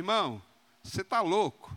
irmão, 0.00 0.42
você 0.82 1.02
está 1.02 1.20
louco. 1.20 1.76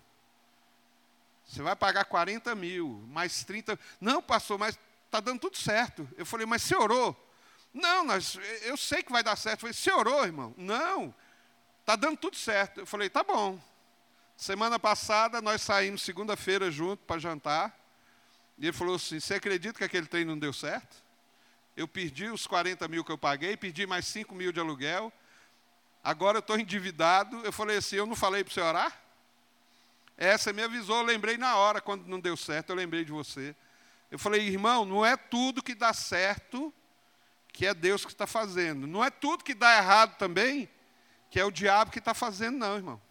Você 1.45 1.61
vai 1.61 1.75
pagar 1.75 2.05
40 2.05 2.55
mil, 2.55 3.03
mais 3.07 3.43
30. 3.43 3.79
Não, 4.01 4.21
pastor, 4.21 4.57
mas 4.57 4.77
está 5.05 5.19
dando 5.19 5.39
tudo 5.39 5.57
certo. 5.57 6.07
Eu 6.17 6.25
falei, 6.25 6.45
mas 6.45 6.63
você 6.63 6.75
orou? 6.75 7.15
Não, 7.73 8.03
nós, 8.03 8.37
eu 8.63 8.77
sei 8.77 9.03
que 9.03 9.11
vai 9.11 9.23
dar 9.23 9.35
certo. 9.35 9.57
Eu 9.57 9.61
falei, 9.61 9.73
você 9.73 9.91
orou, 9.91 10.25
irmão? 10.25 10.53
Não, 10.57 11.13
está 11.81 11.95
dando 11.95 12.17
tudo 12.17 12.35
certo. 12.35 12.79
Eu 12.81 12.85
falei, 12.85 13.09
tá 13.09 13.23
bom. 13.23 13.59
Semana 14.35 14.79
passada 14.79 15.41
nós 15.41 15.61
saímos 15.61 16.01
segunda-feira 16.01 16.71
junto 16.71 17.03
para 17.05 17.19
jantar. 17.19 17.77
E 18.57 18.65
ele 18.65 18.73
falou 18.73 18.95
assim: 18.95 19.19
Você 19.19 19.35
acredita 19.35 19.77
que 19.77 19.83
aquele 19.83 20.07
trem 20.07 20.25
não 20.25 20.37
deu 20.37 20.51
certo? 20.51 21.03
Eu 21.75 21.87
perdi 21.87 22.27
os 22.27 22.45
40 22.45 22.87
mil 22.87 23.03
que 23.03 23.11
eu 23.11 23.17
paguei, 23.17 23.57
perdi 23.57 23.85
mais 23.85 24.05
5 24.07 24.33
mil 24.35 24.51
de 24.51 24.59
aluguel. 24.59 25.11
Agora 26.03 26.37
eu 26.37 26.41
estou 26.41 26.59
endividado. 26.59 27.39
Eu 27.45 27.51
falei 27.51 27.77
assim: 27.77 27.95
Eu 27.95 28.05
não 28.05 28.15
falei 28.15 28.43
para 28.43 28.53
você 28.53 28.61
orar? 28.61 29.01
Essa 30.17 30.53
me 30.53 30.61
avisou, 30.61 30.97
eu 30.97 31.03
lembrei 31.03 31.37
na 31.37 31.55
hora, 31.55 31.81
quando 31.81 32.05
não 32.05 32.19
deu 32.19 32.37
certo, 32.37 32.69
eu 32.69 32.75
lembrei 32.75 33.03
de 33.03 33.11
você. 33.11 33.55
Eu 34.11 34.19
falei, 34.19 34.47
irmão, 34.47 34.85
não 34.85 35.03
é 35.03 35.17
tudo 35.17 35.63
que 35.63 35.73
dá 35.73 35.91
certo 35.91 36.71
que 37.51 37.65
é 37.65 37.73
Deus 37.73 38.05
que 38.05 38.11
está 38.11 38.27
fazendo. 38.27 38.85
Não 38.85 39.03
é 39.03 39.09
tudo 39.09 39.43
que 39.43 39.55
dá 39.55 39.75
errado 39.77 40.15
também 40.17 40.69
que 41.33 41.39
é 41.39 41.45
o 41.45 41.49
diabo 41.49 41.89
que 41.89 41.97
está 41.97 42.13
fazendo, 42.13 42.59
não, 42.59 42.75
irmão. 42.75 43.01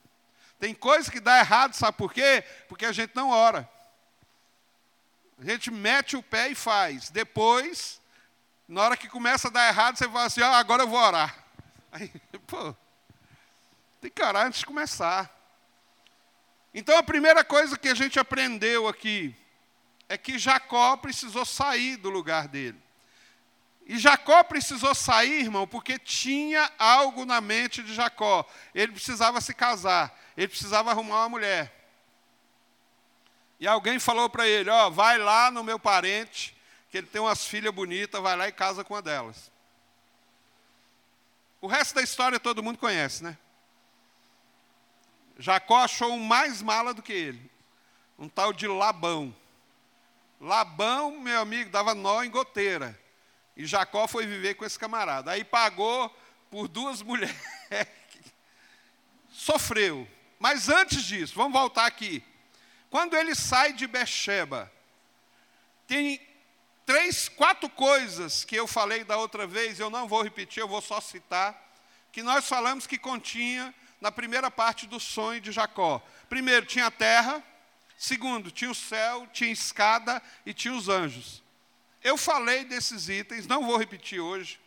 Tem 0.57 0.73
coisa 0.73 1.11
que 1.11 1.19
dá 1.19 1.41
errado, 1.41 1.74
sabe 1.74 1.99
por 1.99 2.13
quê? 2.13 2.45
Porque 2.69 2.87
a 2.87 2.93
gente 2.93 3.16
não 3.16 3.30
ora. 3.30 3.69
A 5.41 5.45
gente 5.45 5.73
mete 5.73 6.16
o 6.16 6.23
pé 6.23 6.51
e 6.51 6.55
faz. 6.55 7.11
Depois, 7.11 8.01
na 8.69 8.83
hora 8.83 8.97
que 8.97 9.09
começa 9.09 9.49
a 9.49 9.51
dar 9.51 9.66
errado, 9.66 9.97
você 9.97 10.05
fala 10.05 10.27
assim: 10.27 10.41
ah, 10.41 10.57
agora 10.57 10.85
eu 10.85 10.88
vou 10.88 11.01
orar. 11.01 11.45
Aí, 11.91 12.13
pô, 12.47 12.77
tem 14.02 14.11
que 14.11 14.20
orar 14.20 14.47
antes 14.47 14.59
de 14.59 14.66
começar. 14.66 15.30
Então 16.74 16.98
a 16.98 17.05
primeira 17.05 17.45
coisa 17.45 17.79
que 17.79 17.88
a 17.88 17.95
gente 17.95 18.19
aprendeu 18.19 18.88
aqui 18.88 19.32
é 20.09 20.18
que 20.18 20.40
Jacó 20.40 20.96
precisou 20.96 21.46
sair 21.46 21.96
do 21.96 22.10
lugar 22.10 22.49
dele. 22.49 22.82
E 23.87 23.96
Jacó 24.01 24.43
precisou 24.43 24.93
sair, 24.93 25.43
irmão, 25.43 25.68
porque 25.68 26.01
tinha 26.01 26.68
algo 26.80 27.24
na 27.24 27.40
mente 27.40 27.80
de 27.80 27.95
Jacó. 27.95 28.45
Ele 28.74 28.90
precisava 28.90 29.40
se 29.40 29.54
casar, 29.54 30.12
ele 30.37 30.49
precisava 30.49 30.90
arrumar 30.90 31.21
uma 31.21 31.29
mulher. 31.29 31.73
E 33.60 33.68
alguém 33.68 34.01
falou 34.01 34.29
para 34.29 34.49
ele: 34.49 34.68
Ó, 34.68 34.88
oh, 34.88 34.90
vai 34.90 35.16
lá 35.16 35.49
no 35.49 35.62
meu 35.62 35.79
parente, 35.79 36.57
que 36.90 36.99
ele 36.99 37.07
tem 37.07 37.21
umas 37.21 37.46
filhas 37.46 37.73
bonitas, 37.73 38.21
vai 38.21 38.37
lá 38.37 38.49
e 38.49 38.52
casa 38.52 38.82
com 38.82 38.95
uma 38.95 39.02
delas. 39.02 39.52
O 41.60 41.68
resto 41.68 41.95
da 41.95 42.02
história 42.02 42.40
todo 42.40 42.65
mundo 42.65 42.79
conhece, 42.79 43.23
né? 43.23 43.38
Jacó 45.38 45.79
achou 45.79 46.13
um 46.13 46.23
mais 46.23 46.63
mala 46.63 46.93
do 46.93 47.02
que 47.02 47.13
ele, 47.13 47.51
um 48.19 48.29
tal 48.29 48.52
de 48.52 48.66
Labão. 48.66 49.35
Labão, 50.41 51.21
meu 51.21 51.41
amigo, 51.41 51.71
dava 51.71 51.95
nó 51.95 52.23
em 52.23 52.30
goteira. 52.30 52.99
E 53.57 53.65
Jacó 53.66 54.09
foi 54.09 54.27
viver 54.27 54.55
com 54.55 54.65
esse 54.65 54.79
camarada. 54.79 55.30
Aí 55.30 55.45
pagou 55.45 56.15
por 56.51 56.69
duas 56.69 57.01
mulheres. 57.02 57.37
Sofreu. 59.30 60.09
Mas 60.39 60.69
antes 60.69 61.05
disso, 61.05 61.35
vamos 61.35 61.52
voltar 61.52 61.87
aqui. 61.87 62.23
Quando 62.91 63.15
ele 63.15 63.35
sai 63.35 63.73
de 63.73 63.87
Beceba, 63.87 64.71
tem 65.87 66.21
três, 66.84 67.28
quatro 67.28 67.69
coisas 67.69 68.44
que 68.44 68.56
eu 68.56 68.67
falei 68.67 69.05
da 69.05 69.17
outra 69.17 69.47
vez, 69.47 69.78
eu 69.78 69.89
não 69.89 70.09
vou 70.09 70.22
repetir, 70.22 70.61
eu 70.61 70.69
vou 70.69 70.83
só 70.83 71.00
citar, 71.00 71.56
que 72.11 72.22
nós 72.22 72.47
falamos 72.47 72.87
que 72.87 72.99
continha 72.99 73.75
na 74.03 74.11
primeira 74.11 74.50
parte 74.50 74.84
do 74.84 74.99
sonho 74.99 75.41
de 75.41 75.53
Jacó. 75.53 76.05
Primeiro, 76.28 76.67
tinha 76.67 76.87
a 76.87 76.91
terra. 76.91 77.41
Segundo, 77.97 78.50
tinha 78.50 78.69
o 78.69 78.75
céu, 78.75 79.28
tinha 79.33 79.53
escada 79.53 80.21
e 80.45 80.53
tinha 80.53 80.75
os 80.75 80.89
anjos. 80.89 81.41
Eu 82.03 82.17
falei 82.17 82.65
desses 82.65 83.09
itens, 83.09 83.47
não 83.47 83.65
vou 83.65 83.77
repetir 83.77 84.19
hoje, 84.19 84.59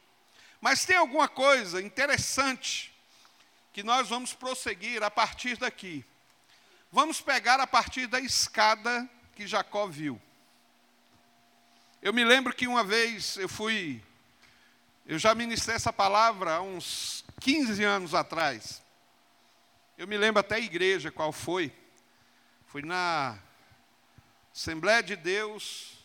mas 0.61 0.85
tem 0.85 0.95
alguma 0.95 1.27
coisa 1.27 1.81
interessante 1.81 2.93
que 3.73 3.83
nós 3.83 4.07
vamos 4.07 4.33
prosseguir 4.33 5.03
a 5.03 5.11
partir 5.11 5.57
daqui. 5.57 6.05
Vamos 6.89 7.19
pegar 7.19 7.59
a 7.59 7.67
partir 7.67 8.07
da 8.07 8.21
escada 8.21 9.07
que 9.35 9.45
Jacó 9.45 9.85
viu. 9.85 10.19
Eu 12.01 12.13
me 12.13 12.23
lembro 12.23 12.55
que 12.55 12.67
uma 12.67 12.85
vez 12.85 13.35
eu 13.35 13.49
fui, 13.49 14.01
eu 15.05 15.19
já 15.19 15.35
ministrei 15.35 15.75
essa 15.75 15.91
palavra 15.91 16.53
há 16.53 16.61
uns 16.61 17.25
15 17.41 17.83
anos 17.83 18.13
atrás. 18.13 18.84
Eu 19.97 20.07
me 20.07 20.17
lembro 20.17 20.41
até 20.41 20.55
a 20.55 20.59
igreja 20.59 21.09
qual 21.09 21.31
foi. 21.31 21.73
Foi 22.67 22.81
na 22.81 23.39
Assembleia 24.53 25.01
de 25.01 25.15
Deus, 25.15 25.97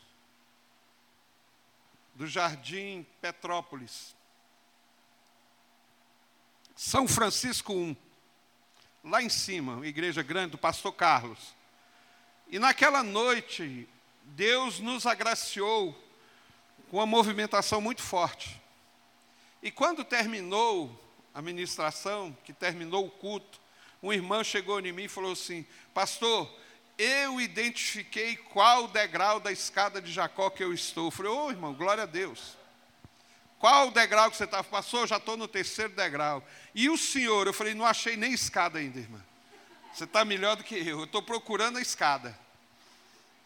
do 2.14 2.24
Jardim 2.24 3.04
Petrópolis. 3.20 4.14
São 6.76 7.08
Francisco 7.08 7.72
I, 7.72 7.96
lá 9.02 9.20
em 9.22 9.28
cima, 9.28 9.84
igreja 9.84 10.22
grande 10.22 10.52
do 10.52 10.58
pastor 10.58 10.92
Carlos. 10.92 11.52
E 12.48 12.60
naquela 12.60 13.02
noite, 13.02 13.88
Deus 14.22 14.78
nos 14.78 15.04
agraciou 15.04 15.92
com 16.90 16.98
uma 16.98 17.06
movimentação 17.06 17.80
muito 17.80 18.02
forte. 18.02 18.60
E 19.60 19.70
quando 19.70 20.04
terminou 20.04 20.96
a 21.34 21.42
ministração, 21.42 22.36
que 22.44 22.52
terminou 22.52 23.06
o 23.06 23.10
culto, 23.10 23.60
um 24.02 24.12
irmão 24.12 24.42
chegou 24.42 24.80
em 24.80 24.92
mim 24.92 25.04
e 25.04 25.08
falou 25.08 25.32
assim: 25.32 25.66
Pastor, 25.92 26.50
eu 26.96 27.40
identifiquei 27.40 28.36
qual 28.36 28.86
degrau 28.86 29.40
da 29.40 29.50
escada 29.50 30.02
de 30.02 30.12
Jacó 30.12 30.50
que 30.50 30.62
eu 30.62 30.72
estou. 30.72 31.06
Eu 31.06 31.10
falei, 31.10 31.32
ô 31.32 31.46
oh, 31.46 31.50
irmão, 31.50 31.72
glória 31.72 32.02
a 32.02 32.06
Deus. 32.06 32.58
Qual 33.58 33.88
o 33.88 33.90
degrau 33.90 34.30
que 34.30 34.36
você 34.36 34.44
está? 34.44 34.62
Passou, 34.62 35.06
já 35.06 35.16
estou 35.16 35.36
no 35.36 35.48
terceiro 35.48 35.94
degrau. 35.94 36.46
E 36.74 36.90
o 36.90 36.98
senhor? 36.98 37.46
Eu 37.46 37.54
falei, 37.54 37.74
não 37.74 37.86
achei 37.86 38.16
nem 38.16 38.32
escada 38.32 38.78
ainda, 38.78 38.98
irmã. 38.98 39.22
Você 39.94 40.04
está 40.04 40.24
melhor 40.24 40.56
do 40.56 40.64
que 40.64 40.74
eu. 40.74 40.98
Eu 40.98 41.04
estou 41.04 41.22
procurando 41.22 41.78
a 41.78 41.82
escada. 41.82 42.38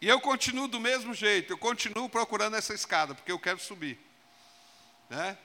E 0.01 0.07
eu 0.07 0.19
continuo 0.19 0.67
do 0.67 0.79
mesmo 0.79 1.13
jeito, 1.13 1.53
eu 1.53 1.57
continuo 1.57 2.09
procurando 2.09 2.55
essa 2.55 2.73
escada, 2.73 3.15
porque 3.15 3.31
eu 3.31 3.39
quero 3.39 3.59
subir. 3.59 3.97
Né? 5.09 5.37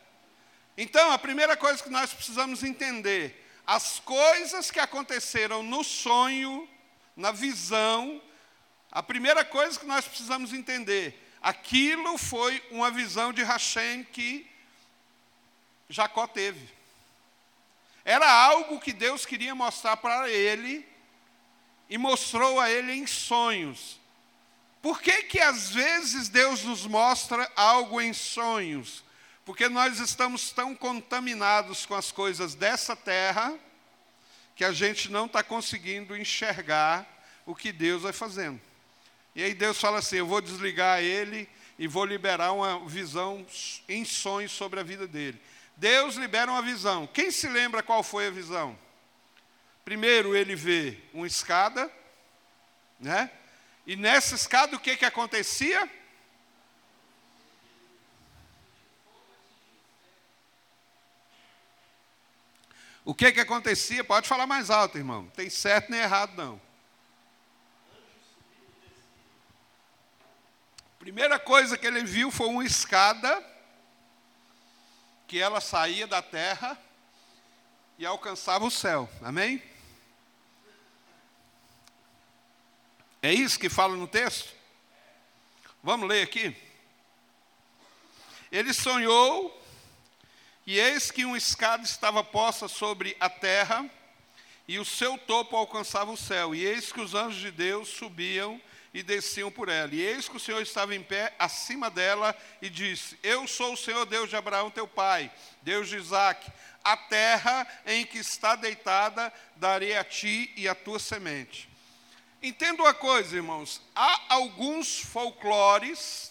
Então, 0.77 1.13
a 1.13 1.19
primeira 1.19 1.57
coisa 1.57 1.83
que 1.83 1.91
nós 1.91 2.13
precisamos 2.13 2.63
entender: 2.65 3.49
as 3.71 4.01
coisas 4.01 4.69
que 4.69 4.81
aconteceram 4.81 5.63
no 5.63 5.85
sonho 5.85 6.69
na 7.15 7.31
visão, 7.31 8.21
a 8.91 9.01
primeira 9.01 9.45
coisa 9.45 9.79
que 9.79 9.87
nós 9.87 10.05
precisamos 10.05 10.53
entender, 10.53 11.17
aquilo 11.41 12.19
foi 12.19 12.61
uma 12.73 12.91
visão 12.91 13.33
de 13.33 13.45
Hashem 13.45 14.03
que 14.03 14.45
Jacó 15.89 16.27
teve. 16.27 16.69
Era 18.05 18.29
algo 18.29 18.81
que 18.81 18.93
Deus 18.93 19.25
queria 19.25 19.55
mostrar 19.55 19.97
para 19.99 20.29
ele 20.29 20.85
e 21.89 21.97
mostrou 21.97 22.59
a 22.59 22.69
ele 22.69 22.93
em 22.93 23.07
sonhos. 23.07 24.01
Por 24.83 25.01
que 25.01 25.23
que 25.23 25.39
às 25.39 25.71
vezes 25.71 26.29
Deus 26.29 26.65
nos 26.65 26.87
mostra 26.87 27.49
algo 27.55 28.01
em 28.01 28.13
sonhos? 28.13 29.05
Porque 29.51 29.69
nós 29.69 29.99
estamos 29.99 30.53
tão 30.53 30.77
contaminados 30.77 31.85
com 31.85 31.97
as 31.97 32.13
coisas 32.13 32.55
dessa 32.55 32.95
terra, 32.95 33.53
que 34.55 34.65
a 34.65 34.71
gente 34.71 35.11
não 35.11 35.27
está 35.27 35.43
conseguindo 35.43 36.17
enxergar 36.17 37.05
o 37.45 37.53
que 37.53 37.73
Deus 37.73 38.03
vai 38.03 38.13
fazendo. 38.13 38.61
E 39.35 39.43
aí 39.43 39.53
Deus 39.53 39.81
fala 39.81 39.99
assim: 39.99 40.19
eu 40.19 40.27
vou 40.27 40.41
desligar 40.41 41.01
ele 41.01 41.49
e 41.77 41.89
vou 41.89 42.05
liberar 42.05 42.53
uma 42.53 42.87
visão 42.87 43.45
em 43.89 44.05
sonhos 44.05 44.53
sobre 44.53 44.79
a 44.79 44.85
vida 44.85 45.09
dele. 45.09 45.43
Deus 45.77 46.15
libera 46.15 46.49
uma 46.49 46.63
visão. 46.63 47.09
Quem 47.09 47.33
se 47.33 47.49
lembra 47.49 47.83
qual 47.83 48.05
foi 48.05 48.29
a 48.29 48.31
visão? 48.31 48.79
Primeiro 49.85 50.37
ele 50.37 50.55
vê 50.55 50.97
uma 51.13 51.27
escada, 51.27 51.91
né? 53.01 53.29
E 53.85 53.97
nessa 53.97 54.37
escada 54.37 54.77
o 54.77 54.81
que 54.81 54.97
que 54.97 55.05
acontecia? 55.05 55.91
O 63.11 63.15
que 63.15 63.33
que 63.33 63.41
acontecia? 63.41 64.05
Pode 64.05 64.29
falar 64.29 64.47
mais 64.47 64.71
alto, 64.71 64.97
irmão. 64.97 65.23
Não 65.23 65.31
tem 65.31 65.51
certo 65.51 65.91
nem 65.91 65.99
errado, 65.99 66.37
não. 66.37 66.61
Primeira 70.97 71.37
coisa 71.37 71.77
que 71.77 71.85
ele 71.85 72.05
viu 72.05 72.31
foi 72.31 72.47
uma 72.47 72.65
escada 72.65 73.45
que 75.27 75.41
ela 75.41 75.61
saía 75.61 76.07
da 76.07 76.23
terra 76.23 76.81
e 77.99 78.07
alcançava 78.07 78.65
o 78.65 78.71
céu. 78.71 79.11
Amém? 79.23 79.61
É 83.21 83.35
isso 83.35 83.59
que 83.59 83.69
fala 83.69 83.97
no 83.97 84.07
texto? 84.07 84.55
Vamos 85.83 86.09
ler 86.09 86.23
aqui. 86.23 86.57
Ele 88.53 88.73
sonhou 88.73 89.60
e 90.71 90.79
eis 90.79 91.11
que 91.11 91.25
uma 91.25 91.37
escada 91.37 91.83
estava 91.83 92.23
posta 92.23 92.69
sobre 92.69 93.17
a 93.19 93.29
terra, 93.29 93.85
e 94.69 94.79
o 94.79 94.85
seu 94.85 95.19
topo 95.19 95.57
alcançava 95.57 96.13
o 96.13 96.17
céu. 96.17 96.55
E 96.55 96.65
eis 96.65 96.93
que 96.93 97.01
os 97.01 97.13
anjos 97.13 97.41
de 97.41 97.51
Deus 97.51 97.89
subiam 97.89 98.63
e 98.95 99.03
desciam 99.03 99.51
por 99.51 99.69
ela. 99.69 99.93
E 99.93 100.01
eis 100.01 100.29
que 100.29 100.37
o 100.37 100.39
Senhor 100.39 100.63
estava 100.63 100.95
em 100.95 101.03
pé 101.03 101.35
acima 101.41 101.91
dela 101.91 102.37
e 102.63 102.71
disse: 102.71 103.19
Eu 103.21 103.49
sou 103.49 103.73
o 103.73 103.77
Senhor 103.77 104.07
Deus 104.07 104.31
de 104.31 104.37
Abraão, 104.37 104.71
teu 104.71 104.87
pai, 104.87 105.29
Deus 105.61 105.89
de 105.89 105.97
Isaque. 105.97 106.53
A 106.85 106.97
terra 106.97 107.67
em 107.85 108.07
que 108.07 108.19
está 108.19 108.55
deitada 108.55 109.33
darei 109.57 109.97
a 109.97 110.05
ti 110.05 110.53
e 110.57 110.69
a 110.69 110.75
tua 110.77 111.01
semente. 111.01 111.69
Entenda 112.41 112.85
uma 112.85 112.95
coisa, 112.95 113.35
irmãos: 113.35 113.83
há 113.93 114.35
alguns 114.35 115.01
folclores 115.01 116.31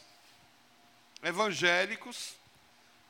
evangélicos 1.22 2.39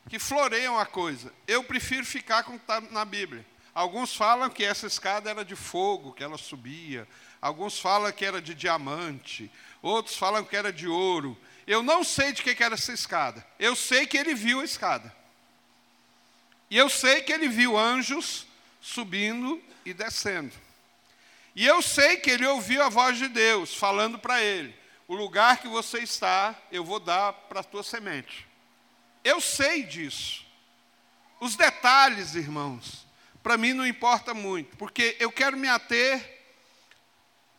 que 0.07 0.19
floreiam 0.19 0.77
a 0.77 0.85
coisa. 0.85 1.33
Eu 1.47 1.63
prefiro 1.63 2.05
ficar 2.05 2.43
com 2.43 2.53
o 2.53 2.57
que 2.57 2.63
está 2.63 2.79
na 2.81 3.03
Bíblia. 3.03 3.45
Alguns 3.73 4.15
falam 4.15 4.49
que 4.49 4.63
essa 4.63 4.87
escada 4.87 5.29
era 5.29 5.45
de 5.45 5.55
fogo, 5.55 6.13
que 6.13 6.23
ela 6.23 6.37
subia. 6.37 7.07
Alguns 7.41 7.79
falam 7.79 8.11
que 8.11 8.25
era 8.25 8.41
de 8.41 8.53
diamante. 8.53 9.51
Outros 9.81 10.17
falam 10.17 10.43
que 10.43 10.55
era 10.55 10.73
de 10.73 10.87
ouro. 10.87 11.37
Eu 11.65 11.83
não 11.83 12.03
sei 12.03 12.31
de 12.31 12.41
que 12.41 12.61
era 12.63 12.75
essa 12.75 12.91
escada. 12.91 13.45
Eu 13.57 13.75
sei 13.75 14.05
que 14.05 14.17
ele 14.17 14.33
viu 14.33 14.59
a 14.59 14.65
escada. 14.65 15.15
E 16.69 16.77
eu 16.77 16.89
sei 16.89 17.21
que 17.21 17.31
ele 17.31 17.47
viu 17.47 17.77
anjos 17.77 18.45
subindo 18.81 19.61
e 19.85 19.93
descendo. 19.93 20.53
E 21.55 21.65
eu 21.65 21.81
sei 21.81 22.17
que 22.17 22.29
ele 22.29 22.45
ouviu 22.45 22.81
a 22.83 22.89
voz 22.89 23.17
de 23.17 23.27
Deus 23.27 23.73
falando 23.73 24.19
para 24.19 24.41
ele: 24.41 24.75
O 25.07 25.15
lugar 25.15 25.57
que 25.57 25.67
você 25.67 25.99
está, 25.99 26.55
eu 26.71 26.83
vou 26.83 26.99
dar 26.99 27.33
para 27.33 27.61
a 27.61 27.63
tua 27.63 27.83
semente. 27.83 28.48
Eu 29.29 29.39
sei 29.39 29.83
disso. 29.83 30.43
Os 31.39 31.55
detalhes, 31.55 32.33
irmãos, 32.33 33.05
para 33.43 33.57
mim 33.57 33.73
não 33.73 33.85
importa 33.85 34.33
muito, 34.33 34.75
porque 34.75 35.15
eu 35.19 35.31
quero 35.31 35.55
me 35.55 35.67
ater 35.67 36.41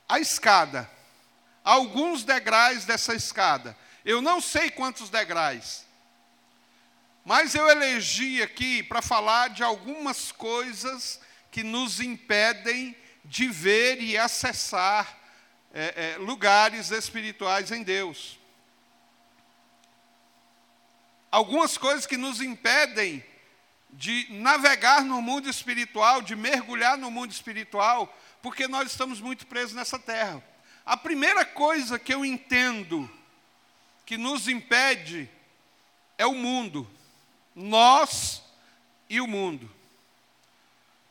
à 0.08 0.18
escada, 0.18 0.90
a 1.64 1.70
alguns 1.70 2.24
degraus 2.24 2.84
dessa 2.84 3.14
escada. 3.14 3.78
Eu 4.04 4.20
não 4.20 4.40
sei 4.40 4.68
quantos 4.68 5.10
degraus, 5.10 5.84
mas 7.24 7.54
eu 7.54 7.68
elegi 7.70 8.42
aqui 8.42 8.82
para 8.82 9.00
falar 9.00 9.50
de 9.50 9.62
algumas 9.62 10.32
coisas 10.32 11.20
que 11.52 11.62
nos 11.62 12.00
impedem 12.00 12.96
de 13.24 13.46
ver 13.46 14.02
e 14.02 14.18
acessar 14.18 15.16
é, 15.72 16.14
é, 16.14 16.18
lugares 16.18 16.90
espirituais 16.90 17.70
em 17.70 17.84
Deus. 17.84 18.39
Algumas 21.30 21.78
coisas 21.78 22.06
que 22.06 22.16
nos 22.16 22.40
impedem 22.40 23.24
de 23.90 24.26
navegar 24.30 25.04
no 25.04 25.20
mundo 25.20 25.48
espiritual, 25.48 26.22
de 26.22 26.34
mergulhar 26.34 26.96
no 26.96 27.10
mundo 27.10 27.32
espiritual, 27.32 28.12
porque 28.42 28.66
nós 28.66 28.90
estamos 28.90 29.20
muito 29.20 29.46
presos 29.46 29.74
nessa 29.74 29.98
terra. 29.98 30.42
A 30.84 30.96
primeira 30.96 31.44
coisa 31.44 31.98
que 31.98 32.12
eu 32.12 32.24
entendo 32.24 33.10
que 34.04 34.16
nos 34.16 34.48
impede 34.48 35.30
é 36.18 36.26
o 36.26 36.34
mundo. 36.34 36.88
Nós 37.54 38.42
e 39.08 39.20
o 39.20 39.26
mundo. 39.26 39.70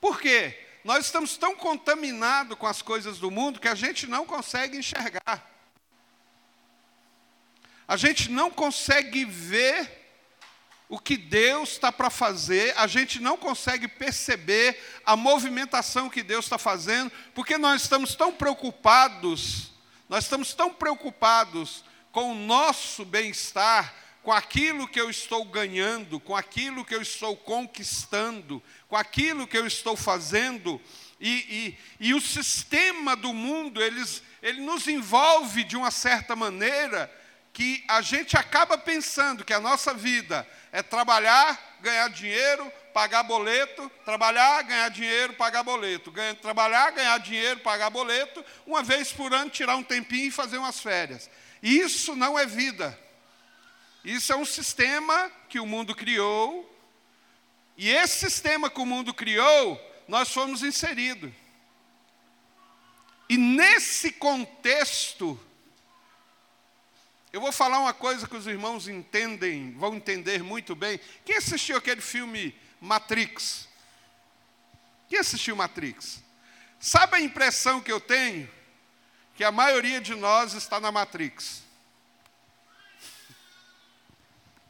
Por 0.01 0.19
quê? 0.19 0.68
Nós 0.83 1.06
estamos 1.06 1.38
tão 1.38 1.56
contaminados 1.56 2.57
com 2.57 2.65
as 2.65 2.81
coisas 2.81 3.19
do 3.19 3.30
mundo 3.30 3.60
que 3.60 3.68
a 3.68 3.75
gente 3.75 4.07
não 4.07 4.25
consegue 4.25 4.77
enxergar. 4.77 5.50
A 7.88 7.98
gente 7.98 8.30
não 8.30 8.50
consegue 8.50 9.25
ver 9.25 9.99
o 10.89 10.97
que 10.97 11.15
Deus 11.15 11.69
está 11.74 11.91
para 11.91 12.09
fazer, 12.09 12.74
a 12.75 12.88
gente 12.88 13.19
não 13.19 13.38
consegue 13.38 13.88
perceber 13.88 14.81
a 15.06 15.15
movimentação 15.15 16.09
que 16.09 16.24
Deus 16.24 16.45
está 16.45 16.57
fazendo, 16.57 17.12
porque 17.36 17.59
nós 17.59 17.83
estamos 17.83 18.15
tão 18.15 18.33
preocupados, 18.33 19.71
nós 20.09 20.24
estamos 20.24 20.51
tão 20.56 20.74
preocupados 20.74 21.86
com 22.12 22.31
o 22.31 22.36
nosso 22.36 23.06
bem-estar, 23.06 23.94
com 24.24 24.31
aquilo 24.31 24.88
que 24.88 25.00
eu 25.00 25.12
estou 25.12 25.45
ganhando, 25.45 26.19
com 26.19 26.36
aquilo 26.36 26.83
que 26.83 26.95
eu 26.95 27.03
estou 27.03 27.38
conquistando, 27.38 28.62
com 28.88 28.97
aquilo 28.97 29.45
que 29.45 29.57
eu 29.57 29.68
estou 29.68 29.95
fazendo, 29.95 30.81
e, 31.19 31.77
e, 32.00 32.07
e 32.07 32.13
o 32.15 32.21
sistema 32.21 33.15
do 33.15 33.31
mundo, 33.31 33.80
eles, 33.80 34.24
ele 34.41 34.62
nos 34.62 34.88
envolve 34.88 35.63
de 35.63 35.77
uma 35.77 35.91
certa 35.91 36.36
maneira 36.36 37.13
que 37.59 37.83
a 37.89 38.01
gente 38.01 38.38
acaba 38.38 38.77
pensando 38.77 39.44
que 39.44 39.51
a 39.51 39.59
nossa 39.59 39.94
vida 39.94 40.47
é 40.71 40.81
trabalhar, 40.81 41.77
ganhar 41.81 42.07
dinheiro, 42.07 42.71
pagar 42.94 43.21
boleto, 43.23 43.91
trabalhar, 44.06 44.61
ganhar 44.61 44.88
dinheiro, 44.88 45.33
pagar 45.33 45.61
boleto, 45.61 46.09
ganha, 46.09 46.33
trabalhar, 46.35 46.89
ganhar 46.91 47.17
dinheiro, 47.17 47.59
pagar 47.59 47.89
boleto, 47.89 48.45
uma 48.65 48.81
vez 48.81 49.11
por 49.11 49.33
ano 49.33 49.50
tirar 49.50 49.75
um 49.75 49.83
tempinho 49.83 50.27
e 50.27 50.31
fazer 50.31 50.57
umas 50.57 50.79
férias. 50.79 51.29
Isso 51.61 52.15
não 52.15 52.39
é 52.39 52.45
vida. 52.45 52.97
Isso 54.05 54.31
é 54.31 54.38
um 54.38 54.45
sistema 54.45 55.29
que 55.50 55.59
o 55.59 55.65
mundo 55.65 55.94
criou, 55.94 56.65
e 57.75 57.89
esse 57.89 58.19
sistema 58.19 58.69
que 58.69 58.79
o 58.79 58.85
mundo 58.85 59.13
criou, 59.13 59.77
nós 60.07 60.31
fomos 60.31 60.63
inseridos. 60.63 61.29
E 63.27 63.35
nesse 63.35 64.13
contexto, 64.13 65.38
eu 67.31 67.39
vou 67.39 67.51
falar 67.51 67.79
uma 67.79 67.93
coisa 67.93 68.27
que 68.27 68.35
os 68.35 68.47
irmãos 68.47 68.87
entendem, 68.87 69.71
vão 69.73 69.95
entender 69.95 70.41
muito 70.41 70.75
bem. 70.75 70.99
Quem 71.23 71.37
assistiu 71.37 71.77
aquele 71.77 72.01
filme 72.01 72.55
Matrix? 72.81 73.67
Quem 75.07 75.19
assistiu 75.19 75.55
Matrix? 75.55 76.23
Sabe 76.79 77.17
a 77.17 77.19
impressão 77.19 77.81
que 77.81 77.91
eu 77.91 77.99
tenho? 77.99 78.49
Que 79.35 79.43
a 79.43 79.51
maioria 79.51 80.01
de 80.01 80.15
nós 80.15 80.53
está 80.53 80.79
na 80.79 80.91
Matrix. 80.91 81.63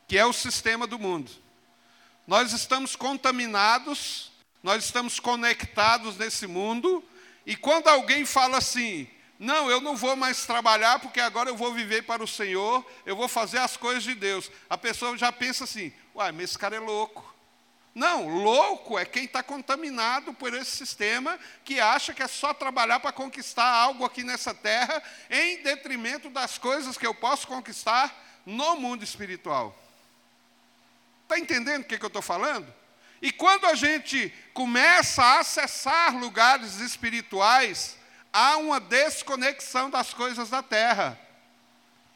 Que 0.07 0.17
é 0.17 0.25
o 0.25 0.33
sistema 0.33 0.85
do 0.85 0.99
mundo. 0.99 1.31
Nós 2.27 2.51
estamos 2.51 2.95
contaminados, 2.95 4.31
nós 4.61 4.83
estamos 4.83 5.19
conectados 5.19 6.17
nesse 6.17 6.45
mundo, 6.45 7.03
e 7.45 7.55
quando 7.55 7.87
alguém 7.87 8.25
fala 8.25 8.57
assim, 8.57 9.07
não, 9.39 9.71
eu 9.71 9.79
não 9.79 9.95
vou 9.95 10.17
mais 10.17 10.45
trabalhar 10.45 10.99
porque 10.99 11.21
agora 11.21 11.49
eu 11.49 11.55
vou 11.55 11.73
viver 11.73 12.03
para 12.03 12.21
o 12.21 12.27
Senhor, 12.27 12.85
eu 13.05 13.15
vou 13.15 13.29
fazer 13.29 13.59
as 13.59 13.77
coisas 13.77 14.03
de 14.03 14.13
Deus. 14.13 14.51
A 14.69 14.77
pessoa 14.77 15.17
já 15.17 15.31
pensa 15.31 15.63
assim: 15.63 15.93
uai, 16.13 16.33
mas 16.33 16.49
esse 16.49 16.59
cara 16.59 16.75
é 16.75 16.79
louco. 16.79 17.33
Não, 17.95 18.27
louco 18.27 18.99
é 18.99 19.05
quem 19.05 19.23
está 19.23 19.41
contaminado 19.41 20.33
por 20.33 20.53
esse 20.53 20.71
sistema 20.71 21.39
que 21.63 21.79
acha 21.79 22.13
que 22.13 22.21
é 22.21 22.27
só 22.27 22.53
trabalhar 22.53 22.99
para 22.99 23.13
conquistar 23.13 23.65
algo 23.65 24.03
aqui 24.03 24.25
nessa 24.25 24.53
terra, 24.53 25.01
em 25.29 25.63
detrimento 25.63 26.29
das 26.29 26.57
coisas 26.57 26.97
que 26.97 27.07
eu 27.07 27.15
posso 27.15 27.47
conquistar 27.47 28.13
no 28.45 28.75
mundo 28.75 29.03
espiritual. 29.03 29.77
Está 31.23 31.39
entendendo 31.39 31.83
o 31.83 31.85
que, 31.85 31.97
que 31.97 32.05
eu 32.05 32.07
estou 32.07 32.21
falando? 32.21 32.73
E 33.21 33.31
quando 33.31 33.65
a 33.65 33.73
gente 33.73 34.33
começa 34.53 35.23
a 35.23 35.39
acessar 35.39 36.15
lugares 36.15 36.75
espirituais, 36.79 37.98
há 38.31 38.57
uma 38.57 38.79
desconexão 38.79 39.89
das 39.89 40.13
coisas 40.13 40.49
da 40.49 40.61
terra. 40.61 41.19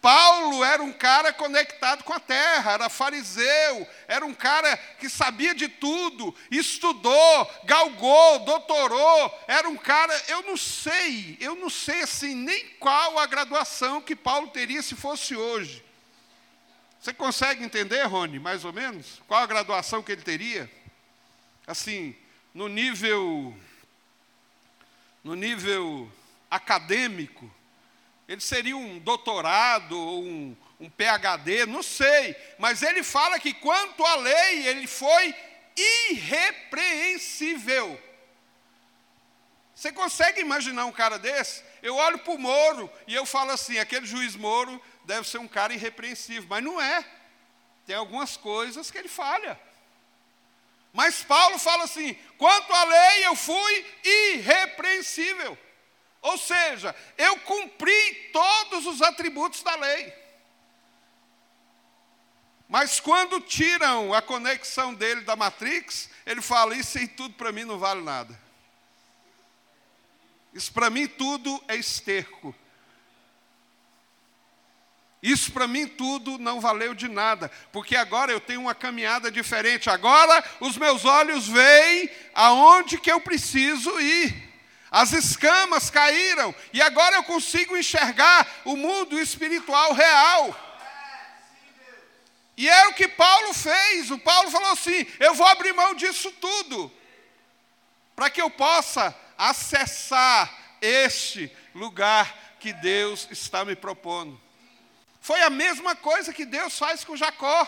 Paulo 0.04 0.66
era 0.66 0.84
um 0.84 0.92
cara 0.92 1.32
conectado 1.32 2.04
com 2.04 2.12
a 2.12 2.20
terra, 2.20 2.74
era 2.74 2.90
fariseu, 2.90 3.88
era 4.06 4.26
um 4.26 4.34
cara 4.34 4.76
que 5.00 5.08
sabia 5.08 5.56
de 5.56 5.70
tudo, 5.70 6.36
estudou, 6.52 7.52
galgou, 7.64 8.40
doutorou, 8.40 9.44
era 9.48 9.70
um 9.70 9.78
cara, 9.78 10.14
eu 10.28 10.42
não 10.42 10.58
sei, 10.58 11.38
eu 11.40 11.56
não 11.56 11.70
sei 11.70 12.02
assim 12.02 12.36
nem 12.36 12.68
qual 12.82 13.18
a 13.18 13.26
graduação 13.26 14.02
que 14.02 14.14
Paulo 14.14 14.50
teria 14.50 14.82
se 14.82 14.94
fosse 14.94 15.38
hoje. 15.38 15.82
Você 17.00 17.14
consegue 17.14 17.64
entender, 17.64 18.04
Rony, 18.04 18.40
mais 18.40 18.66
ou 18.66 18.74
menos? 18.74 19.22
Qual 19.26 19.42
a 19.42 19.46
graduação 19.46 20.04
que 20.04 20.12
ele 20.12 20.22
teria? 20.22 20.70
Assim, 21.66 22.14
no 22.54 22.68
nível 22.68 23.58
no 25.24 25.36
nível 25.36 26.12
acadêmico, 26.50 27.50
ele 28.28 28.42
seria 28.42 28.76
um 28.76 29.00
doutorado 29.00 29.98
ou 29.98 30.24
um, 30.24 30.58
um 30.80 30.90
PhD, 30.90 31.66
não 31.66 31.84
sei, 31.84 32.36
mas 32.58 32.82
ele 32.82 33.04
fala 33.04 33.40
que 33.40 33.54
quanto 33.54 34.06
à 34.06 34.16
lei, 34.16 34.68
ele 34.68 34.88
foi 34.88 35.34
irrepreensível. 36.10 38.02
Você 39.76 39.92
consegue 39.92 40.40
imaginar 40.40 40.86
um 40.86 40.92
cara 40.92 41.18
desse? 41.18 41.64
Eu 41.82 41.96
olho 41.96 42.20
para 42.20 42.34
o 42.34 42.40
Moro 42.40 42.90
e 43.08 43.14
eu 43.14 43.26
falo 43.26 43.52
assim: 43.52 43.80
aquele 43.80 44.06
juiz 44.06 44.36
Moro 44.36 44.82
deve 45.04 45.28
ser 45.28 45.40
um 45.40 45.48
cara 45.48 45.74
irrepreensível, 45.74 46.46
mas 46.48 46.64
não 46.64 46.80
é. 46.80 47.04
Tem 47.86 47.96
algumas 47.96 48.38
coisas 48.38 48.90
que 48.90 48.98
ele 48.98 49.10
falha. 49.10 49.60
Mas 50.94 51.24
Paulo 51.24 51.58
fala 51.58 51.86
assim: 51.86 52.14
quanto 52.38 52.72
à 52.72 52.84
lei, 52.86 53.26
eu 53.26 53.36
fui 53.36 53.86
irrepreensível. 54.04 55.58
Ou 56.22 56.38
seja, 56.38 56.96
eu 57.18 57.38
cumpri 57.40 58.30
todos 58.32 58.86
os 58.86 59.02
atributos 59.02 59.64
da 59.64 59.76
lei. 59.76 60.14
Mas 62.70 63.00
quando 63.00 63.42
tiram 63.42 64.14
a 64.14 64.22
conexão 64.22 64.94
dele 64.94 65.22
da 65.22 65.36
Matrix, 65.36 66.10
ele 66.26 66.42
fala: 66.42 66.76
Isso 66.76 66.98
aí 66.98 67.08
tudo 67.08 67.34
para 67.34 67.52
mim 67.52 67.64
não 67.66 67.80
vale 67.80 68.02
nada. 68.02 68.40
Isso 70.54 70.72
para 70.72 70.92
mim 70.92 71.08
tudo 71.08 71.62
é 71.68 71.76
esterco. 71.76 72.56
Isso 75.24 75.54
para 75.54 75.70
mim 75.70 75.88
tudo 75.88 76.38
não 76.38 76.60
valeu 76.60 76.94
de 76.94 77.08
nada, 77.08 77.50
porque 77.72 77.96
agora 77.96 78.30
eu 78.30 78.42
tenho 78.42 78.60
uma 78.60 78.76
caminhada 78.76 79.32
diferente. 79.32 79.90
Agora 79.90 80.44
os 80.60 80.78
meus 80.78 81.06
olhos 81.06 81.48
veem 81.48 82.10
aonde 82.36 83.00
que 83.00 83.10
eu 83.10 83.22
preciso 83.22 83.98
ir. 84.02 84.52
As 84.92 85.14
escamas 85.14 85.90
caíram 85.90 86.54
e 86.74 86.82
agora 86.82 87.16
eu 87.16 87.24
consigo 87.24 87.78
enxergar 87.78 88.46
o 88.66 88.76
mundo 88.76 89.18
espiritual 89.18 89.94
real. 89.94 90.54
E 92.58 92.70
é 92.70 92.88
o 92.88 92.94
que 92.94 93.08
Paulo 93.08 93.54
fez. 93.54 94.12
O 94.12 94.20
Paulo 94.20 94.52
falou 94.52 94.74
assim: 94.74 95.08
eu 95.22 95.34
vou 95.36 95.48
abrir 95.48 95.72
mão 95.72 95.96
disso 95.96 96.34
tudo, 96.34 96.92
para 98.14 98.30
que 98.30 98.42
eu 98.42 98.50
possa 98.50 99.16
acessar 99.38 100.54
este 100.82 101.50
lugar 101.74 102.58
que 102.60 102.74
Deus 102.74 103.26
está 103.32 103.64
me 103.64 103.76
propondo. 103.76 104.40
Foi 105.24 105.42
a 105.42 105.50
mesma 105.50 105.96
coisa 105.96 106.32
que 106.32 106.46
Deus 106.46 106.78
faz 106.78 107.04
com 107.04 107.18
Jacó. 107.18 107.68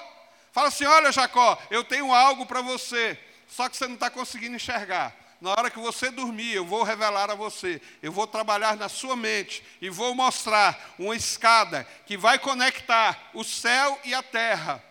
Fala 0.52 0.68
assim: 0.68 0.86
olha, 0.86 1.12
Jacó, 1.12 1.58
eu 1.72 1.84
tenho 1.84 2.14
algo 2.14 2.46
para 2.46 2.62
você, 2.62 3.20
só 3.48 3.68
que 3.68 3.76
você 3.76 3.88
não 3.88 3.96
está 3.96 4.12
conseguindo 4.12 4.56
enxergar 4.56 5.26
na 5.46 5.52
hora 5.52 5.70
que 5.70 5.80
você 5.80 6.10
dormir, 6.10 6.54
eu 6.54 6.66
vou 6.66 6.84
revelar 6.84 7.30
a 7.30 7.36
você, 7.36 7.82
eu 8.02 8.12
vou 8.12 8.26
trabalhar 8.26 8.76
na 8.78 8.90
sua 8.90 9.16
mente 9.16 9.64
e 9.82 9.90
vou 9.90 10.16
mostrar 10.16 10.96
uma 10.98 11.16
escada 11.16 11.86
que 12.06 12.18
vai 12.18 12.40
conectar 12.40 13.30
o 13.34 13.44
céu 13.44 14.00
e 14.04 14.14
a 14.14 14.24
terra. 14.24 14.84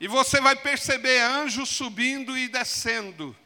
E 0.00 0.08
você 0.08 0.40
vai 0.40 0.56
perceber 0.56 1.20
anjos 1.20 1.68
subindo 1.68 2.36
e 2.36 2.48
descendo. 2.48 3.36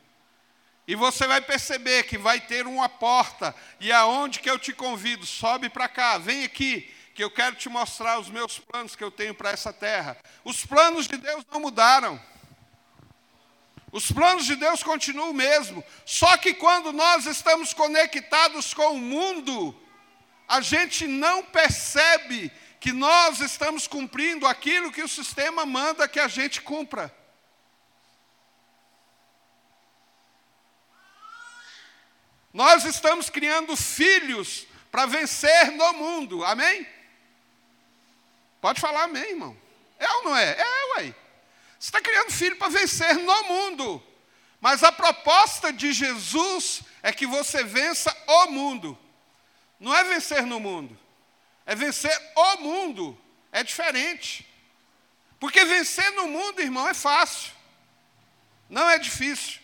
E 0.88 0.94
você 0.94 1.26
vai 1.26 1.42
perceber 1.42 2.04
que 2.04 2.16
vai 2.16 2.40
ter 2.40 2.66
uma 2.66 2.88
porta. 2.88 3.54
E 3.78 3.92
aonde 3.92 4.40
que 4.40 4.48
eu 4.48 4.58
te 4.58 4.72
convido? 4.72 5.26
Sobe 5.26 5.68
para 5.68 5.86
cá, 5.86 6.16
vem 6.16 6.44
aqui, 6.44 6.90
que 7.14 7.22
eu 7.22 7.30
quero 7.30 7.56
te 7.56 7.68
mostrar 7.68 8.18
os 8.18 8.30
meus 8.30 8.58
planos 8.58 8.96
que 8.96 9.04
eu 9.04 9.10
tenho 9.10 9.34
para 9.34 9.50
essa 9.50 9.70
terra. 9.70 10.16
Os 10.42 10.64
planos 10.64 11.06
de 11.06 11.18
Deus 11.18 11.44
não 11.52 11.60
mudaram. 11.60 12.18
Os 13.92 14.10
planos 14.10 14.46
de 14.46 14.56
Deus 14.56 14.82
continuam 14.82 15.30
o 15.30 15.34
mesmo. 15.34 15.84
Só 16.06 16.38
que 16.38 16.54
quando 16.54 16.90
nós 16.90 17.26
estamos 17.26 17.74
conectados 17.74 18.72
com 18.72 18.94
o 18.94 18.98
mundo, 18.98 19.78
a 20.48 20.62
gente 20.62 21.06
não 21.06 21.44
percebe 21.44 22.50
que 22.80 22.92
nós 22.92 23.40
estamos 23.40 23.86
cumprindo 23.86 24.46
aquilo 24.46 24.90
que 24.90 25.02
o 25.02 25.08
sistema 25.08 25.66
manda 25.66 26.08
que 26.08 26.18
a 26.18 26.28
gente 26.28 26.62
cumpra. 26.62 27.14
Nós 32.52 32.84
estamos 32.84 33.28
criando 33.28 33.76
filhos 33.76 34.66
para 34.90 35.06
vencer 35.06 35.70
no 35.72 35.92
mundo, 35.94 36.44
amém? 36.44 36.86
Pode 38.60 38.80
falar 38.80 39.04
amém, 39.04 39.30
irmão. 39.30 39.56
É 39.98 40.10
ou 40.14 40.24
não 40.24 40.36
é? 40.36 40.50
É, 40.58 40.94
ué. 40.96 41.14
Você 41.78 41.88
está 41.88 42.00
criando 42.00 42.32
filho 42.32 42.56
para 42.56 42.68
vencer 42.68 43.14
no 43.14 43.42
mundo. 43.44 44.02
Mas 44.60 44.82
a 44.82 44.90
proposta 44.90 45.72
de 45.72 45.92
Jesus 45.92 46.82
é 47.02 47.12
que 47.12 47.26
você 47.26 47.62
vença 47.62 48.14
o 48.26 48.46
mundo. 48.46 48.98
Não 49.78 49.94
é 49.94 50.02
vencer 50.04 50.42
no 50.42 50.58
mundo. 50.58 50.98
É 51.64 51.74
vencer 51.74 52.16
o 52.34 52.56
mundo. 52.56 53.18
É 53.52 53.62
diferente. 53.62 54.46
Porque 55.38 55.64
vencer 55.64 56.10
no 56.12 56.26
mundo, 56.26 56.60
irmão, 56.60 56.88
é 56.88 56.94
fácil. 56.94 57.52
Não 58.68 58.90
é 58.90 58.98
difícil. 58.98 59.60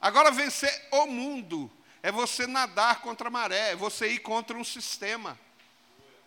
Agora, 0.00 0.30
vencer 0.30 0.88
o 0.92 1.06
mundo 1.06 1.70
é 2.06 2.12
você 2.12 2.46
nadar 2.46 3.00
contra 3.00 3.26
a 3.26 3.30
maré, 3.32 3.72
é 3.72 3.74
você 3.74 4.06
ir 4.06 4.20
contra 4.20 4.56
um 4.56 4.62
sistema. 4.62 5.36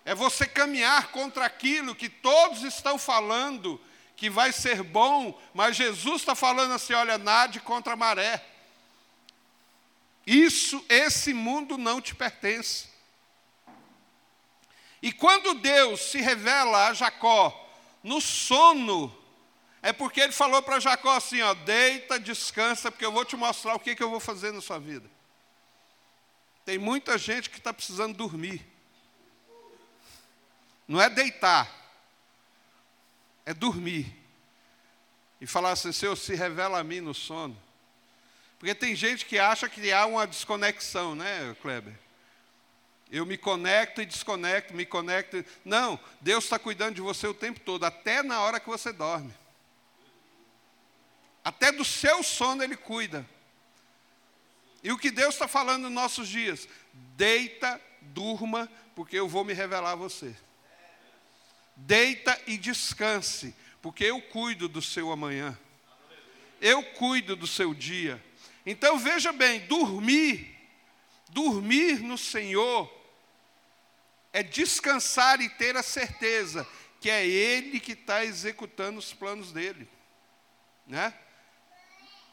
É 0.04 0.14
você 0.14 0.46
caminhar 0.46 1.10
contra 1.14 1.46
aquilo 1.46 1.96
que 1.96 2.10
todos 2.10 2.64
estão 2.64 3.00
falando 3.00 3.80
que 4.18 4.30
vai 4.30 4.52
ser 4.52 4.84
bom, 4.84 5.42
mas 5.54 5.78
Jesus 5.78 6.20
está 6.20 6.36
falando 6.36 6.74
assim: 6.74 6.92
olha, 6.92 7.18
nade 7.18 7.62
contra 7.62 7.94
a 7.94 7.96
maré. 7.96 8.46
Isso, 10.28 10.84
esse 10.90 11.34
mundo 11.34 11.78
não 11.78 12.02
te 12.02 12.14
pertence. 12.14 12.90
E 15.02 15.14
quando 15.14 15.54
Deus 15.54 16.02
se 16.02 16.20
revela 16.20 16.90
a 16.90 16.94
Jacó 16.94 17.70
no 18.04 18.20
sono, 18.20 19.18
é 19.82 19.94
porque 19.94 20.20
ele 20.20 20.34
falou 20.34 20.62
para 20.62 20.82
Jacó 20.82 21.16
assim: 21.16 21.42
ó, 21.42 21.54
deita, 21.54 22.20
descansa, 22.20 22.92
porque 22.92 23.06
eu 23.06 23.14
vou 23.14 23.24
te 23.24 23.38
mostrar 23.38 23.76
o 23.76 23.80
que, 23.80 23.96
que 23.96 24.04
eu 24.04 24.10
vou 24.10 24.20
fazer 24.20 24.52
na 24.52 24.60
sua 24.60 24.78
vida. 24.78 25.10
Tem 26.70 26.78
muita 26.78 27.18
gente 27.18 27.50
que 27.50 27.58
está 27.58 27.74
precisando 27.74 28.16
dormir. 28.16 28.64
Não 30.88 31.02
é 31.02 31.10
deitar, 31.10 31.68
é 33.44 33.56
dormir. 33.56 34.16
E 35.42 35.48
falar 35.48 35.72
assim, 35.72 35.92
Senhor, 35.92 36.16
se 36.16 36.36
revela 36.36 36.78
a 36.78 36.84
mim 36.84 37.02
no 37.02 37.12
sono. 37.12 37.60
Porque 38.60 38.76
tem 38.76 38.96
gente 38.96 39.26
que 39.26 39.40
acha 39.40 39.68
que 39.68 39.92
há 39.92 40.06
uma 40.06 40.28
desconexão, 40.28 41.16
né, 41.16 41.56
Kleber? 41.60 41.98
Eu 43.10 43.26
me 43.26 43.36
conecto 43.36 44.04
e 44.04 44.06
desconecto, 44.06 44.72
me 44.76 44.86
conecto. 44.86 45.44
Não, 45.66 46.00
Deus 46.22 46.44
está 46.44 46.60
cuidando 46.60 46.94
de 46.94 47.02
você 47.02 47.26
o 47.26 47.34
tempo 47.34 47.60
todo, 47.62 47.84
até 47.84 48.22
na 48.22 48.42
hora 48.42 48.60
que 48.60 48.70
você 48.70 48.94
dorme. 48.94 49.34
Até 51.44 51.72
do 51.72 51.84
seu 51.84 52.22
sono 52.22 52.62
Ele 52.62 52.78
cuida. 52.78 53.26
E 54.84 54.92
o 54.92 54.98
que 54.98 55.12
Deus 55.12 55.36
está 55.36 55.48
falando 55.48 55.84
nos 55.84 55.92
nossos 55.92 56.28
dias? 56.28 56.68
Deita, 56.94 57.80
durma, 58.02 58.70
porque 58.96 59.18
eu 59.18 59.28
vou 59.28 59.44
me 59.44 59.54
revelar 59.54 59.92
a 59.92 59.96
você. 59.96 60.36
Deita 61.76 62.40
e 62.48 62.58
descanse, 62.58 63.56
porque 63.82 64.04
eu 64.04 64.22
cuido 64.22 64.68
do 64.68 64.82
seu 64.82 65.12
amanhã. 65.12 65.58
Eu 66.62 66.84
cuido 66.84 67.36
do 67.36 67.48
seu 67.48 67.74
dia. 67.74 68.24
Então 68.66 68.98
veja 68.98 69.32
bem, 69.32 69.62
dormir, 69.62 70.56
dormir 71.30 72.00
no 72.02 72.18
Senhor 72.18 72.94
é 74.32 74.44
descansar 74.44 75.42
e 75.42 75.50
ter 75.50 75.76
a 75.76 75.84
certeza 75.84 76.68
que 77.00 77.10
é 77.10 77.26
Ele 77.26 77.80
que 77.80 77.94
está 77.94 78.24
executando 78.26 79.00
os 79.00 79.14
planos 79.14 79.52
dele, 79.52 79.88
né? 80.86 81.14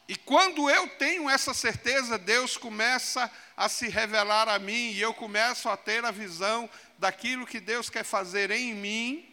E 0.07 0.15
quando 0.15 0.69
eu 0.69 0.87
tenho 0.87 1.29
essa 1.29 1.53
certeza, 1.53 2.17
Deus 2.17 2.55
começa 2.55 3.29
a 3.57 3.67
se 3.67 3.89
revelar 3.89 4.47
a 4.47 4.57
mim 4.57 4.91
e 4.91 5.01
eu 5.01 5.13
começo 5.13 5.67
a 5.67 5.75
ter 5.75 6.05
a 6.05 6.11
visão 6.11 6.69
daquilo 6.97 7.45
que 7.45 7.59
Deus 7.59 7.89
quer 7.89 8.05
fazer 8.05 8.49
em 8.49 8.73
mim 8.73 9.27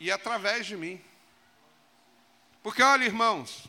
e 0.00 0.10
através 0.10 0.66
de 0.66 0.76
mim. 0.76 1.00
Porque 2.60 2.82
olha, 2.82 3.04
irmãos, 3.04 3.66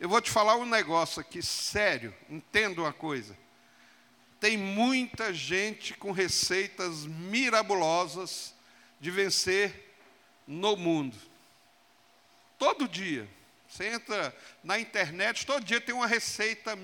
eu 0.00 0.08
vou 0.08 0.20
te 0.20 0.30
falar 0.30 0.56
um 0.56 0.64
negócio 0.64 1.20
aqui 1.20 1.42
sério, 1.42 2.14
entenda 2.30 2.80
uma 2.80 2.92
coisa. 2.92 3.36
Tem 4.40 4.56
muita 4.56 5.32
gente 5.34 5.92
com 5.94 6.10
receitas 6.10 7.04
mirabolosas 7.04 8.54
de 8.98 9.10
vencer 9.10 9.94
no 10.46 10.74
mundo. 10.74 11.16
Todo 12.58 12.88
dia. 12.88 13.35
Você 13.76 13.88
entra 13.88 14.34
na 14.64 14.78
internet, 14.78 15.44
todo 15.44 15.62
dia 15.62 15.78
tem 15.78 15.94
uma 15.94 16.06
receita 16.06 16.74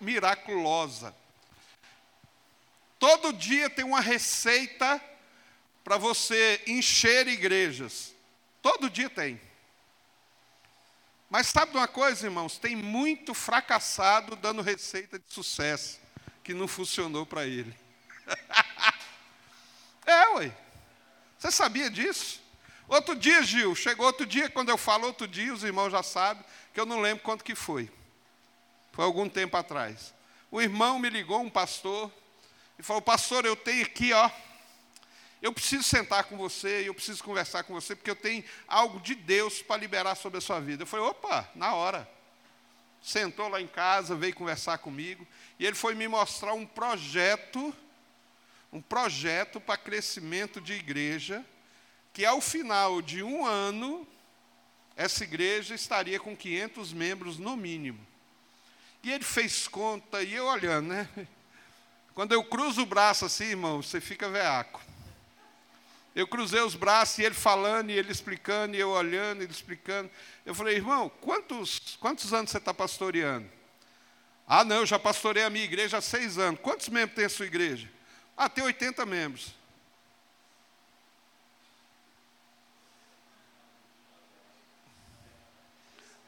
miraculosa. 0.00 1.12
Todo 3.00 3.32
dia 3.32 3.68
tem 3.68 3.84
uma 3.84 4.00
receita 4.00 5.02
para 5.82 5.96
você 5.96 6.62
encher 6.68 7.26
igrejas. 7.26 8.14
Todo 8.62 8.88
dia 8.88 9.10
tem. 9.10 9.40
Mas 11.28 11.48
sabe 11.48 11.72
de 11.72 11.78
uma 11.78 11.88
coisa, 11.88 12.26
irmãos? 12.26 12.58
Tem 12.58 12.76
muito 12.76 13.34
fracassado 13.34 14.36
dando 14.36 14.62
receita 14.62 15.18
de 15.18 15.34
sucesso 15.34 15.98
que 16.44 16.54
não 16.54 16.68
funcionou 16.68 17.26
para 17.26 17.44
ele. 17.44 17.74
é, 20.06 20.28
ué. 20.36 20.56
Você 21.36 21.50
sabia 21.50 21.90
disso? 21.90 22.39
Outro 22.90 23.14
dia, 23.14 23.40
Gil, 23.44 23.72
chegou 23.76 24.04
outro 24.04 24.26
dia, 24.26 24.50
quando 24.50 24.68
eu 24.68 24.76
falo 24.76 25.06
outro 25.06 25.28
dia, 25.28 25.54
os 25.54 25.62
irmãos 25.62 25.90
já 25.90 26.02
sabem, 26.02 26.44
que 26.74 26.80
eu 26.80 26.84
não 26.84 27.00
lembro 27.00 27.22
quanto 27.22 27.44
que 27.44 27.54
foi. 27.54 27.88
Foi 28.90 29.04
algum 29.04 29.28
tempo 29.28 29.56
atrás. 29.56 30.12
O 30.50 30.60
irmão 30.60 30.98
me 30.98 31.08
ligou, 31.08 31.40
um 31.40 31.48
pastor, 31.48 32.10
e 32.76 32.82
falou, 32.82 33.00
pastor, 33.00 33.46
eu 33.46 33.54
tenho 33.54 33.84
aqui, 33.84 34.12
ó, 34.12 34.28
eu 35.40 35.52
preciso 35.52 35.84
sentar 35.84 36.24
com 36.24 36.36
você, 36.36 36.82
eu 36.84 36.92
preciso 36.92 37.22
conversar 37.22 37.62
com 37.62 37.72
você, 37.72 37.94
porque 37.94 38.10
eu 38.10 38.16
tenho 38.16 38.42
algo 38.66 38.98
de 38.98 39.14
Deus 39.14 39.62
para 39.62 39.80
liberar 39.80 40.16
sobre 40.16 40.38
a 40.38 40.40
sua 40.40 40.58
vida. 40.58 40.82
Eu 40.82 40.86
falei, 40.86 41.06
opa, 41.06 41.48
na 41.54 41.72
hora. 41.72 42.10
Sentou 43.00 43.46
lá 43.46 43.60
em 43.60 43.68
casa, 43.68 44.16
veio 44.16 44.34
conversar 44.34 44.78
comigo, 44.78 45.24
e 45.60 45.64
ele 45.64 45.76
foi 45.76 45.94
me 45.94 46.08
mostrar 46.08 46.54
um 46.54 46.66
projeto, 46.66 47.72
um 48.72 48.82
projeto 48.82 49.60
para 49.60 49.76
crescimento 49.76 50.60
de 50.60 50.72
igreja, 50.72 51.46
que 52.12 52.24
ao 52.24 52.40
final 52.40 53.00
de 53.00 53.22
um 53.22 53.46
ano, 53.46 54.06
essa 54.96 55.24
igreja 55.24 55.74
estaria 55.74 56.18
com 56.18 56.36
500 56.36 56.92
membros 56.92 57.38
no 57.38 57.56
mínimo. 57.56 58.04
E 59.02 59.10
ele 59.10 59.24
fez 59.24 59.66
conta, 59.66 60.22
e 60.22 60.34
eu 60.34 60.46
olhando, 60.46 60.88
né? 60.88 61.08
Quando 62.14 62.32
eu 62.32 62.44
cruzo 62.44 62.82
o 62.82 62.86
braço 62.86 63.24
assim, 63.24 63.44
irmão, 63.44 63.82
você 63.82 64.00
fica 64.00 64.28
veaco. 64.28 64.80
Eu 66.14 66.26
cruzei 66.26 66.60
os 66.60 66.74
braços 66.74 67.18
e 67.18 67.22
ele 67.22 67.34
falando, 67.34 67.90
e 67.90 67.94
ele 67.94 68.10
explicando, 68.10 68.76
e 68.76 68.80
eu 68.80 68.90
olhando, 68.90 69.42
ele 69.42 69.52
explicando. 69.52 70.10
Eu 70.44 70.54
falei, 70.54 70.76
irmão, 70.76 71.08
quantos, 71.20 71.96
quantos 72.00 72.34
anos 72.34 72.50
você 72.50 72.58
está 72.58 72.74
pastoreando? 72.74 73.48
Ah, 74.46 74.64
não, 74.64 74.76
eu 74.76 74.86
já 74.86 74.98
pastorei 74.98 75.44
a 75.44 75.50
minha 75.50 75.64
igreja 75.64 75.98
há 75.98 76.00
seis 76.00 76.36
anos. 76.36 76.60
Quantos 76.60 76.88
membros 76.88 77.14
tem 77.14 77.24
a 77.24 77.28
sua 77.28 77.46
igreja? 77.46 77.88
Ah, 78.36 78.48
tem 78.48 78.64
80 78.64 79.06
membros. 79.06 79.54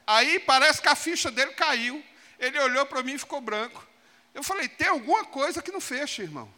Aí 0.06 0.38
parece 0.40 0.80
que 0.80 0.88
a 0.88 0.94
ficha 0.94 1.30
dele 1.30 1.52
caiu. 1.52 2.02
Ele 2.38 2.59
olhou 2.59 2.85
para 2.87 3.02
mim 3.02 3.14
e 3.14 3.18
ficou 3.18 3.40
branco. 3.40 3.87
Eu 4.35 4.42
falei, 4.42 4.68
tem 4.68 4.88
alguma 4.88 5.25
coisa 5.25 5.62
que 5.62 5.71
não 5.71 5.80
fecha, 5.80 6.23
irmão. 6.23 6.52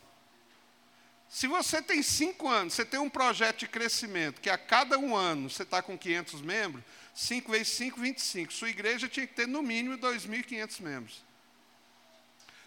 Se 1.29 1.47
você 1.47 1.83
tem 1.83 2.03
cinco 2.03 2.49
anos, 2.49 2.75
você 2.75 2.85
tem 2.85 3.01
um 3.01 3.11
projeto 3.11 3.61
de 3.61 3.69
crescimento, 3.69 4.41
que 4.41 4.49
a 4.49 4.57
cada 4.57 4.99
um 4.99 5.17
ano 5.17 5.51
você 5.51 5.65
está 5.65 5.83
com 5.83 5.99
500 5.99 6.41
membros, 6.43 6.85
5 7.13 7.51
vezes 7.51 7.69
5, 7.69 8.01
25. 8.01 8.53
Sua 8.53 8.71
igreja 8.71 9.09
tinha 9.09 9.27
que 9.27 9.35
ter 9.35 9.49
no 9.49 9.63
mínimo 9.63 9.99
2.500 9.99 10.81
membros. 10.81 11.25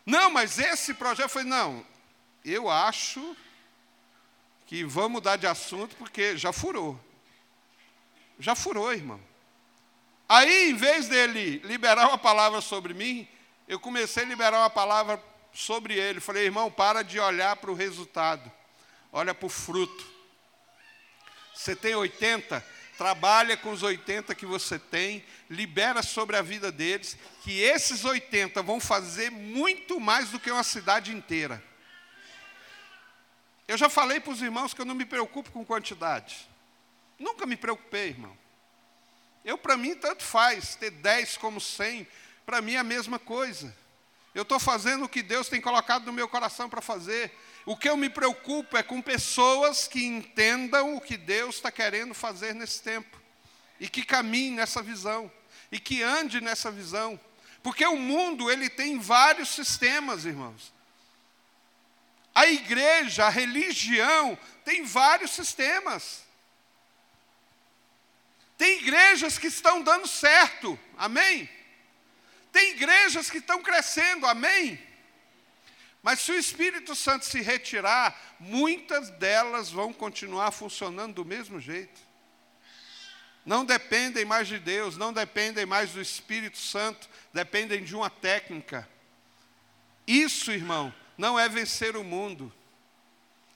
Não, 0.06 0.30
mas 0.30 0.60
esse 0.60 0.94
projeto 0.94 1.30
foi, 1.30 1.44
não, 1.44 1.86
eu 2.44 2.70
acho 2.70 3.36
que 4.66 4.84
vamos 4.84 5.12
mudar 5.12 5.38
de 5.38 5.48
assunto 5.48 5.96
porque 5.96 6.38
já 6.38 6.52
furou. 6.52 7.00
Já 8.40 8.54
furou, 8.54 8.92
irmão. 8.94 9.20
Aí, 10.30 10.72
em 10.72 10.76
vez 10.76 11.08
dele 11.08 11.62
liberar 11.64 12.08
uma 12.08 12.18
palavra 12.18 12.60
sobre 12.60 12.94
mim, 12.94 13.28
eu 13.68 13.80
comecei 13.80 14.24
a 14.24 14.28
liberar 14.28 14.60
uma 14.60 14.70
palavra 14.70 15.22
sobre 15.54 15.98
ele. 15.98 16.20
Falei, 16.20 16.46
irmão, 16.46 16.70
para 16.70 17.02
de 17.02 17.20
olhar 17.20 17.56
para 17.56 17.72
o 17.72 17.76
resultado, 17.76 18.52
olha 19.12 19.34
para 19.34 19.46
o 19.46 19.50
fruto. 19.50 20.06
Você 21.54 21.76
tem 21.76 21.96
80, 21.96 22.64
trabalha 22.98 23.56
com 23.56 23.72
os 23.72 23.84
80 23.84 24.36
que 24.36 24.46
você 24.46 24.78
tem, 24.78 25.24
libera 25.50 26.04
sobre 26.04 26.36
a 26.36 26.42
vida 26.42 26.72
deles, 26.72 27.18
que 27.42 27.62
esses 27.62 28.04
80 28.04 28.62
vão 28.62 28.80
fazer 28.80 29.32
muito 29.32 30.00
mais 30.00 30.30
do 30.30 30.40
que 30.40 30.52
uma 30.52 30.64
cidade 30.64 31.16
inteira. 31.16 31.64
Eu 33.68 33.78
já 33.78 33.90
falei 33.90 34.20
para 34.20 34.32
os 34.32 34.42
irmãos 34.42 34.74
que 34.74 34.82
eu 34.82 34.86
não 34.86 34.96
me 34.96 35.06
preocupo 35.06 35.52
com 35.52 35.66
quantidade. 35.66 36.48
Nunca 37.18 37.46
me 37.46 37.58
preocupei, 37.58 38.10
irmão. 38.10 38.38
Eu, 39.48 39.58
para 39.58 39.78
mim, 39.78 39.96
tanto 39.96 40.24
faz 40.24 40.76
ter 40.76 40.92
10 40.92 41.38
como 41.38 41.62
100, 41.62 42.06
para 42.46 42.62
mim 42.62 42.74
é 42.74 42.80
a 42.80 42.84
mesma 42.84 43.18
coisa. 43.18 43.74
Eu 44.36 44.42
estou 44.42 44.60
fazendo 44.60 45.06
o 45.06 45.10
que 45.10 45.24
Deus 45.24 45.48
tem 45.48 45.62
colocado 45.62 46.06
no 46.06 46.12
meu 46.12 46.28
coração 46.28 46.70
para 46.70 46.82
fazer. 46.82 47.32
O 47.66 47.78
que 47.78 47.88
eu 47.88 47.96
me 47.96 48.10
preocupo 48.10 48.76
é 48.76 48.84
com 48.84 49.02
pessoas 49.02 49.88
que 49.88 50.04
entendam 50.06 50.98
o 50.98 51.00
que 51.00 51.16
Deus 51.16 51.56
está 51.56 51.72
querendo 51.72 52.14
fazer 52.14 52.54
nesse 52.54 52.82
tempo. 52.82 53.18
E 53.80 53.88
que 53.88 54.04
caminhem 54.04 54.52
nessa 54.52 54.82
visão. 54.82 55.32
E 55.72 55.80
que 55.80 56.04
ande 56.04 56.42
nessa 56.42 56.70
visão. 56.70 57.18
Porque 57.64 57.86
o 57.86 57.96
mundo, 57.96 58.52
ele 58.52 58.70
tem 58.70 59.00
vários 59.00 59.48
sistemas, 59.48 60.26
irmãos. 60.26 60.74
A 62.36 62.48
igreja, 62.48 63.28
a 63.28 63.30
religião, 63.30 64.38
tem 64.66 64.84
vários 64.84 65.32
sistemas. 65.32 66.27
Tem 68.58 68.80
igrejas 68.80 69.38
que 69.38 69.48
estão 69.48 69.82
dando 69.82 70.08
certo, 70.08 70.78
amém? 70.98 71.48
Tem 72.52 72.72
igrejas 72.72 73.30
que 73.30 73.38
estão 73.38 73.62
crescendo, 73.62 74.26
amém? 74.26 74.82
Mas 76.02 76.22
se 76.22 76.32
o 76.32 76.40
Espírito 76.40 76.96
Santo 76.96 77.26
se 77.26 77.42
retirar, 77.42 78.36
muitas 78.40 79.10
delas 79.12 79.70
vão 79.70 79.94
continuar 79.94 80.52
funcionando 80.52 81.16
do 81.16 81.26
mesmo 81.26 81.60
jeito. 81.60 82.02
Não 83.46 83.64
dependem 83.64 84.26
mais 84.26 84.48
de 84.48 84.58
Deus, 84.58 84.98
não 84.98 85.14
dependem 85.14 85.66
mais 85.66 85.92
do 85.92 86.02
Espírito 86.02 86.58
Santo, 86.58 87.08
dependem 87.32 87.84
de 87.84 87.96
uma 87.96 88.10
técnica. 88.10 88.88
Isso, 90.06 90.52
irmão, 90.52 90.94
não 91.18 91.40
é 91.40 91.48
vencer 91.48 91.96
o 91.96 92.04
mundo. 92.04 92.52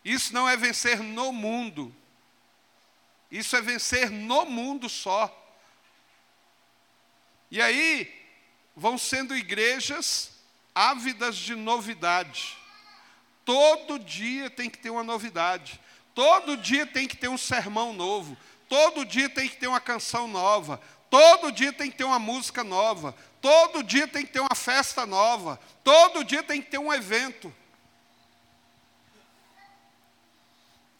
Isso 0.03 0.33
não 0.33 0.47
é 0.47 0.55
vencer 0.55 0.99
no 0.99 1.31
mundo. 1.31 1.95
Isso 3.31 3.55
é 3.55 3.61
vencer 3.61 4.09
no 4.09 4.45
mundo 4.45 4.89
só. 4.89 5.37
E 7.49 7.61
aí 7.61 8.13
vão 8.75 8.97
sendo 8.97 9.35
igrejas 9.35 10.31
ávidas 10.75 11.37
de 11.37 11.55
novidade. 11.55 12.57
Todo 13.45 13.97
dia 13.97 14.49
tem 14.49 14.69
que 14.69 14.77
ter 14.77 14.89
uma 14.89 15.03
novidade. 15.03 15.79
Todo 16.13 16.57
dia 16.57 16.85
tem 16.85 17.07
que 17.07 17.15
ter 17.15 17.29
um 17.29 17.37
sermão 17.37 17.93
novo. 17.93 18.37
Todo 18.67 19.05
dia 19.05 19.29
tem 19.29 19.47
que 19.47 19.55
ter 19.55 19.67
uma 19.67 19.79
canção 19.79 20.27
nova. 20.27 20.81
Todo 21.09 21.51
dia 21.51 21.71
tem 21.71 21.89
que 21.89 21.97
ter 21.97 22.03
uma 22.03 22.19
música 22.19 22.63
nova. 22.63 23.15
Todo 23.41 23.81
dia 23.81 24.07
tem 24.07 24.25
que 24.25 24.31
ter 24.31 24.39
uma 24.41 24.55
festa 24.55 25.05
nova. 25.05 25.59
Todo 25.83 26.23
dia 26.23 26.43
tem 26.43 26.61
que 26.61 26.69
ter 26.69 26.77
um 26.77 26.93
evento. 26.93 27.53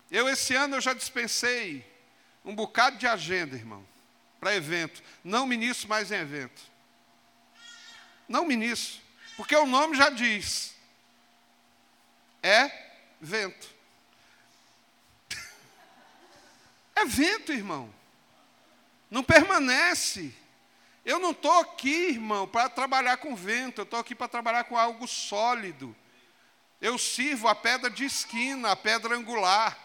Eu, 0.09 0.27
esse 0.27 0.55
ano, 0.55 0.75
eu 0.75 0.81
já 0.81 0.93
dispensei 0.93 1.90
um 2.43 2.56
bocado 2.56 2.97
de 2.97 3.08
agenda, 3.08 3.56
irmão, 3.56 3.86
para 4.39 4.56
evento. 4.56 5.04
Não 5.23 5.45
ministro 5.45 5.88
mais 5.88 6.12
em 6.12 6.15
evento. 6.15 6.62
Não 8.27 8.45
ministro. 8.45 9.01
Porque 9.38 9.56
o 9.56 9.65
nome 9.65 9.95
já 9.95 10.10
diz. 10.10 10.75
É 12.41 12.69
vento. 13.19 13.69
É 16.95 17.06
vento, 17.06 17.51
irmão. 17.51 17.91
Não 19.10 19.23
permanece. 19.23 20.34
Eu 21.04 21.19
não 21.19 21.32
estou 21.32 21.60
aqui, 21.60 22.10
irmão, 22.10 22.47
para 22.47 22.69
trabalhar 22.69 23.17
com 23.17 23.36
vento, 23.36 23.82
eu 23.82 23.84
estou 23.84 23.99
aqui 23.99 24.13
para 24.13 24.27
trabalhar 24.27 24.65
com 24.65 24.77
algo 24.77 25.08
sólido. 25.08 25.95
Eu 26.80 26.97
sirvo 26.97 27.47
a 27.47 27.56
pedra 27.56 27.89
de 27.89 28.06
esquina, 28.06 28.71
a 28.71 28.75
pedra 28.75 29.15
angular, 29.15 29.77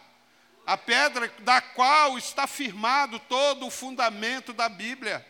a 0.66 0.76
pedra 0.76 1.32
da 1.38 1.60
qual 1.60 2.18
está 2.18 2.46
firmado 2.46 3.20
todo 3.20 3.66
o 3.66 3.70
fundamento 3.70 4.52
da 4.52 4.68
Bíblia. 4.68 5.24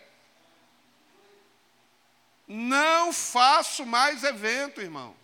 Não 2.48 3.12
faço 3.12 3.84
mais 3.84 4.24
evento, 4.24 4.80
irmão. 4.80 5.14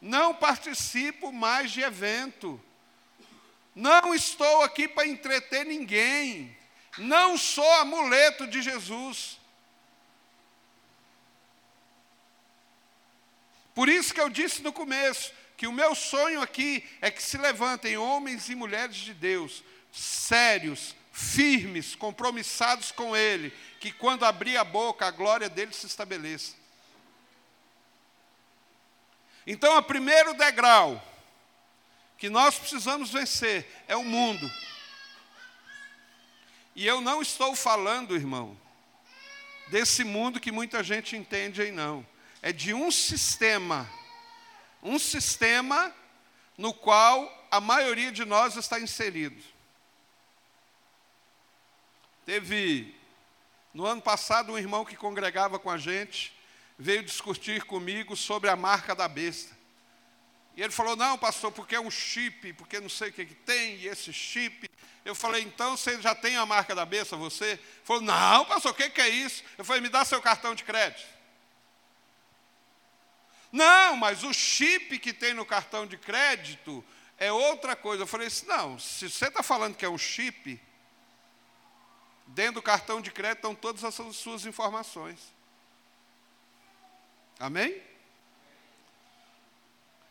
Não 0.00 0.32
participo 0.32 1.32
mais 1.32 1.72
de 1.72 1.80
evento. 1.80 2.62
Não 3.74 4.14
estou 4.14 4.62
aqui 4.62 4.86
para 4.86 5.08
entreter 5.08 5.66
ninguém. 5.66 6.56
Não 6.96 7.36
sou 7.36 7.70
amuleto 7.74 8.46
de 8.46 8.62
Jesus. 8.62 9.40
Por 13.74 13.88
isso 13.88 14.14
que 14.14 14.20
eu 14.20 14.28
disse 14.28 14.62
no 14.62 14.72
começo 14.72 15.32
que 15.60 15.66
o 15.66 15.72
meu 15.72 15.94
sonho 15.94 16.40
aqui 16.40 16.82
é 17.02 17.10
que 17.10 17.22
se 17.22 17.36
levantem 17.36 17.98
homens 17.98 18.48
e 18.48 18.54
mulheres 18.54 18.96
de 18.96 19.12
Deus, 19.12 19.62
sérios, 19.92 20.96
firmes, 21.12 21.94
compromissados 21.94 22.90
com 22.90 23.14
Ele, 23.14 23.52
que 23.78 23.92
quando 23.92 24.24
abrir 24.24 24.56
a 24.56 24.64
boca, 24.64 25.06
a 25.06 25.10
glória 25.10 25.50
dele 25.50 25.74
se 25.74 25.84
estabeleça. 25.84 26.54
Então, 29.46 29.76
o 29.76 29.82
primeiro 29.82 30.32
degrau 30.32 30.98
que 32.16 32.30
nós 32.30 32.58
precisamos 32.58 33.10
vencer 33.10 33.84
é 33.86 33.94
o 33.94 34.02
mundo. 34.02 34.50
E 36.74 36.86
eu 36.86 37.02
não 37.02 37.20
estou 37.20 37.54
falando, 37.54 38.16
irmão, 38.16 38.58
desse 39.68 40.04
mundo 40.04 40.40
que 40.40 40.50
muita 40.50 40.82
gente 40.82 41.18
entende 41.18 41.60
aí, 41.60 41.70
não. 41.70 42.06
É 42.40 42.50
de 42.50 42.72
um 42.72 42.90
sistema, 42.90 43.86
um 44.82 44.98
sistema 44.98 45.94
no 46.56 46.72
qual 46.72 47.48
a 47.50 47.60
maioria 47.60 48.12
de 48.12 48.24
nós 48.24 48.56
está 48.56 48.78
inserido. 48.78 49.42
Teve, 52.24 52.94
no 53.74 53.86
ano 53.86 54.00
passado, 54.00 54.52
um 54.52 54.58
irmão 54.58 54.84
que 54.84 54.96
congregava 54.96 55.58
com 55.58 55.70
a 55.70 55.78
gente, 55.78 56.32
veio 56.78 57.02
discutir 57.02 57.64
comigo 57.64 58.16
sobre 58.16 58.48
a 58.48 58.56
marca 58.56 58.94
da 58.94 59.08
besta. 59.08 59.56
E 60.56 60.62
ele 60.62 60.72
falou: 60.72 60.96
Não, 60.96 61.16
pastor, 61.18 61.50
porque 61.52 61.74
é 61.74 61.80
um 61.80 61.90
chip, 61.90 62.52
porque 62.54 62.80
não 62.80 62.88
sei 62.88 63.08
o 63.08 63.12
que, 63.12 63.24
que 63.24 63.34
tem, 63.34 63.76
e 63.76 63.88
esse 63.88 64.12
chip. 64.12 64.68
Eu 65.04 65.14
falei: 65.14 65.42
Então 65.42 65.76
você 65.76 66.00
já 66.00 66.14
tem 66.14 66.36
a 66.36 66.46
marca 66.46 66.74
da 66.74 66.84
besta, 66.84 67.16
você? 67.16 67.52
Ele 67.52 67.60
falou: 67.84 68.02
Não, 68.02 68.44
pastor, 68.44 68.72
o 68.72 68.74
que, 68.74 68.90
que 68.90 69.00
é 69.00 69.08
isso? 69.08 69.42
Eu 69.56 69.64
falei: 69.64 69.80
Me 69.80 69.88
dá 69.88 70.04
seu 70.04 70.20
cartão 70.20 70.54
de 70.54 70.64
crédito. 70.64 71.19
Não, 73.52 73.96
mas 73.96 74.22
o 74.22 74.32
chip 74.32 74.98
que 74.98 75.12
tem 75.12 75.34
no 75.34 75.44
cartão 75.44 75.86
de 75.86 75.96
crédito 75.96 76.84
é 77.18 77.32
outra 77.32 77.74
coisa. 77.74 78.04
Eu 78.04 78.06
falei 78.06 78.28
assim: 78.28 78.46
Não, 78.46 78.78
se 78.78 79.10
você 79.10 79.26
está 79.26 79.42
falando 79.42 79.76
que 79.76 79.84
é 79.84 79.88
um 79.88 79.98
chip, 79.98 80.60
Dentro 82.30 82.54
do 82.54 82.62
cartão 82.62 83.00
de 83.00 83.10
crédito 83.10 83.38
estão 83.38 83.54
todas 83.54 83.82
as 83.82 83.94
suas 84.16 84.46
informações. 84.46 85.18
Amém? 87.40 87.82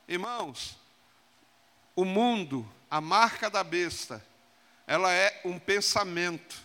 Irmãos, 0.06 0.78
o 1.96 2.04
mundo, 2.04 2.70
a 2.92 3.00
marca 3.00 3.50
da 3.50 3.64
besta, 3.64 4.26
ela 4.86 5.14
é 5.14 5.40
um 5.46 5.58
pensamento. 5.58 6.62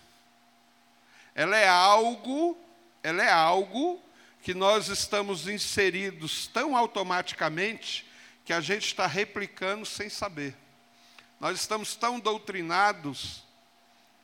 Ela 1.37 1.57
é 1.57 1.69
algo, 1.69 2.59
ela 3.01 3.23
é 3.23 3.31
algo 3.31 4.03
que 4.45 4.53
nós 4.53 4.89
estamos 4.89 5.49
inseridos 5.49 6.47
tão 6.47 6.77
automaticamente 6.77 8.07
que 8.45 8.53
a 8.53 8.61
gente 8.61 8.87
está 8.87 9.07
replicando 9.07 9.87
sem 9.87 10.11
saber. 10.11 10.55
Nós 11.41 11.59
estamos 11.59 11.97
tão 11.97 12.21
doutrinados, 12.21 13.43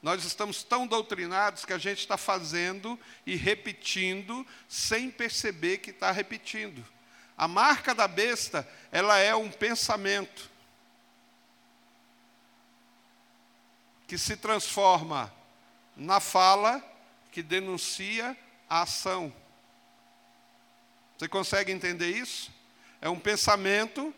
nós 0.03 0.23
estamos 0.25 0.63
tão 0.63 0.87
doutrinados 0.87 1.65
que 1.65 1.73
a 1.73 1.79
gente 1.79 2.01
está 2.01 2.19
fazendo 2.19 3.01
e 3.25 3.35
repetindo 3.35 4.47
sem 4.69 5.11
perceber 5.11 5.79
que 5.79 5.89
está 5.89 6.11
repetindo. 6.11 6.85
A 7.35 7.49
marca 7.49 7.95
da 7.95 8.07
besta, 8.07 8.69
ela 8.93 9.19
é 9.19 9.35
um 9.35 9.51
pensamento. 9.51 10.51
que 14.07 14.19
se 14.19 14.37
transforma 14.37 15.33
na 15.97 16.19
fala 16.19 16.85
que 17.31 17.45
denuncia 17.45 18.37
a 18.69 18.83
ação. 18.83 19.33
Você 21.21 21.29
consegue 21.29 21.71
entender 21.71 22.17
isso? 22.17 22.51
É 22.99 23.07
um 23.07 23.21
pensamento 23.21 24.15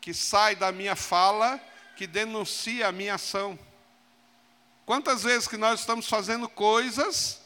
que 0.00 0.12
sai 0.12 0.56
da 0.56 0.72
minha 0.72 0.96
fala 0.96 1.60
que 1.94 2.04
denuncia 2.04 2.88
a 2.88 2.90
minha 2.90 3.14
ação. 3.14 3.56
Quantas 4.84 5.22
vezes 5.22 5.46
que 5.46 5.56
nós 5.56 5.78
estamos 5.78 6.08
fazendo 6.08 6.48
coisas 6.48 7.40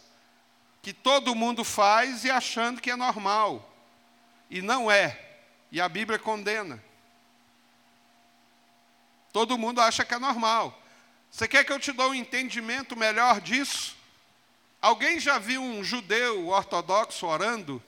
que 0.81 0.95
todo 0.95 1.35
mundo 1.35 1.63
faz 1.63 2.25
e 2.25 2.31
achando 2.31 2.81
que 2.81 2.91
é 2.91 2.97
normal, 2.97 3.71
e 4.49 4.63
não 4.63 4.91
é, 4.91 5.21
e 5.71 5.79
a 5.79 5.87
Bíblia 5.87 6.19
condena. 6.19 6.83
Todo 9.31 9.59
mundo 9.59 9.83
acha 9.83 10.07
que 10.07 10.15
é 10.15 10.19
normal. 10.19 10.83
Você 11.31 11.47
quer 11.47 11.65
que 11.65 11.73
eu 11.73 11.79
te 11.79 11.93
dê 11.93 12.03
um 12.03 12.15
entendimento 12.15 12.97
melhor 12.97 13.43
disso? 13.43 13.95
Alguém 14.81 15.21
já 15.21 15.39
viu 15.39 15.61
um 15.61 15.85
judeu 15.85 16.49
ortodoxo 16.49 17.27
orando? 17.27 17.83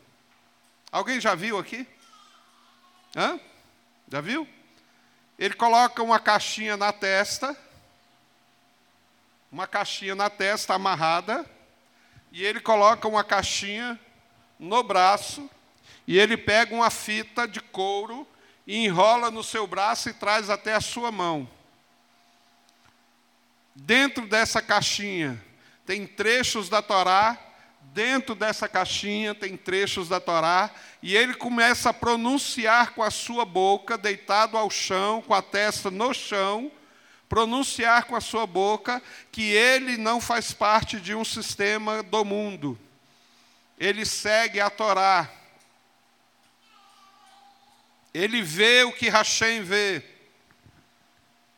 Alguém 0.90 1.20
já 1.20 1.34
viu 1.34 1.58
aqui? 1.58 1.86
Hã? 3.14 3.40
Já 4.08 4.20
viu? 4.20 4.48
Ele 5.38 5.54
coloca 5.54 6.02
uma 6.02 6.18
caixinha 6.18 6.76
na 6.76 6.92
testa, 6.92 7.56
uma 9.50 9.66
caixinha 9.66 10.14
na 10.14 10.30
testa 10.30 10.74
amarrada, 10.74 11.44
e 12.32 12.44
ele 12.44 12.60
coloca 12.60 13.06
uma 13.06 13.24
caixinha 13.24 13.98
no 14.58 14.82
braço, 14.82 15.48
e 16.06 16.18
ele 16.18 16.36
pega 16.36 16.74
uma 16.74 16.90
fita 16.90 17.46
de 17.46 17.60
couro 17.60 18.26
e 18.66 18.84
enrola 18.84 19.30
no 19.30 19.44
seu 19.44 19.66
braço 19.66 20.08
e 20.08 20.14
traz 20.14 20.48
até 20.48 20.74
a 20.74 20.80
sua 20.80 21.12
mão. 21.12 21.48
Dentro 23.74 24.26
dessa 24.26 24.62
caixinha 24.62 25.42
tem 25.84 26.06
trechos 26.06 26.68
da 26.68 26.80
Torá, 26.80 27.38
dentro 27.96 28.34
dessa 28.34 28.68
caixinha 28.68 29.34
tem 29.34 29.56
trechos 29.56 30.06
da 30.06 30.20
Torá, 30.20 30.70
e 31.02 31.16
ele 31.16 31.32
começa 31.32 31.88
a 31.88 31.94
pronunciar 31.94 32.92
com 32.92 33.02
a 33.02 33.10
sua 33.10 33.46
boca, 33.46 33.96
deitado 33.96 34.58
ao 34.58 34.68
chão, 34.68 35.22
com 35.22 35.32
a 35.32 35.40
testa 35.40 35.90
no 35.90 36.12
chão, 36.12 36.70
pronunciar 37.26 38.04
com 38.04 38.14
a 38.14 38.20
sua 38.20 38.46
boca 38.46 39.02
que 39.32 39.50
ele 39.50 39.96
não 39.96 40.20
faz 40.20 40.52
parte 40.52 41.00
de 41.00 41.14
um 41.14 41.24
sistema 41.24 42.02
do 42.02 42.22
mundo. 42.22 42.78
Ele 43.78 44.04
segue 44.04 44.60
a 44.60 44.68
Torá. 44.68 45.30
Ele 48.12 48.42
vê 48.42 48.84
o 48.84 48.92
que 48.92 49.08
Hashem 49.08 49.62
vê. 49.62 50.04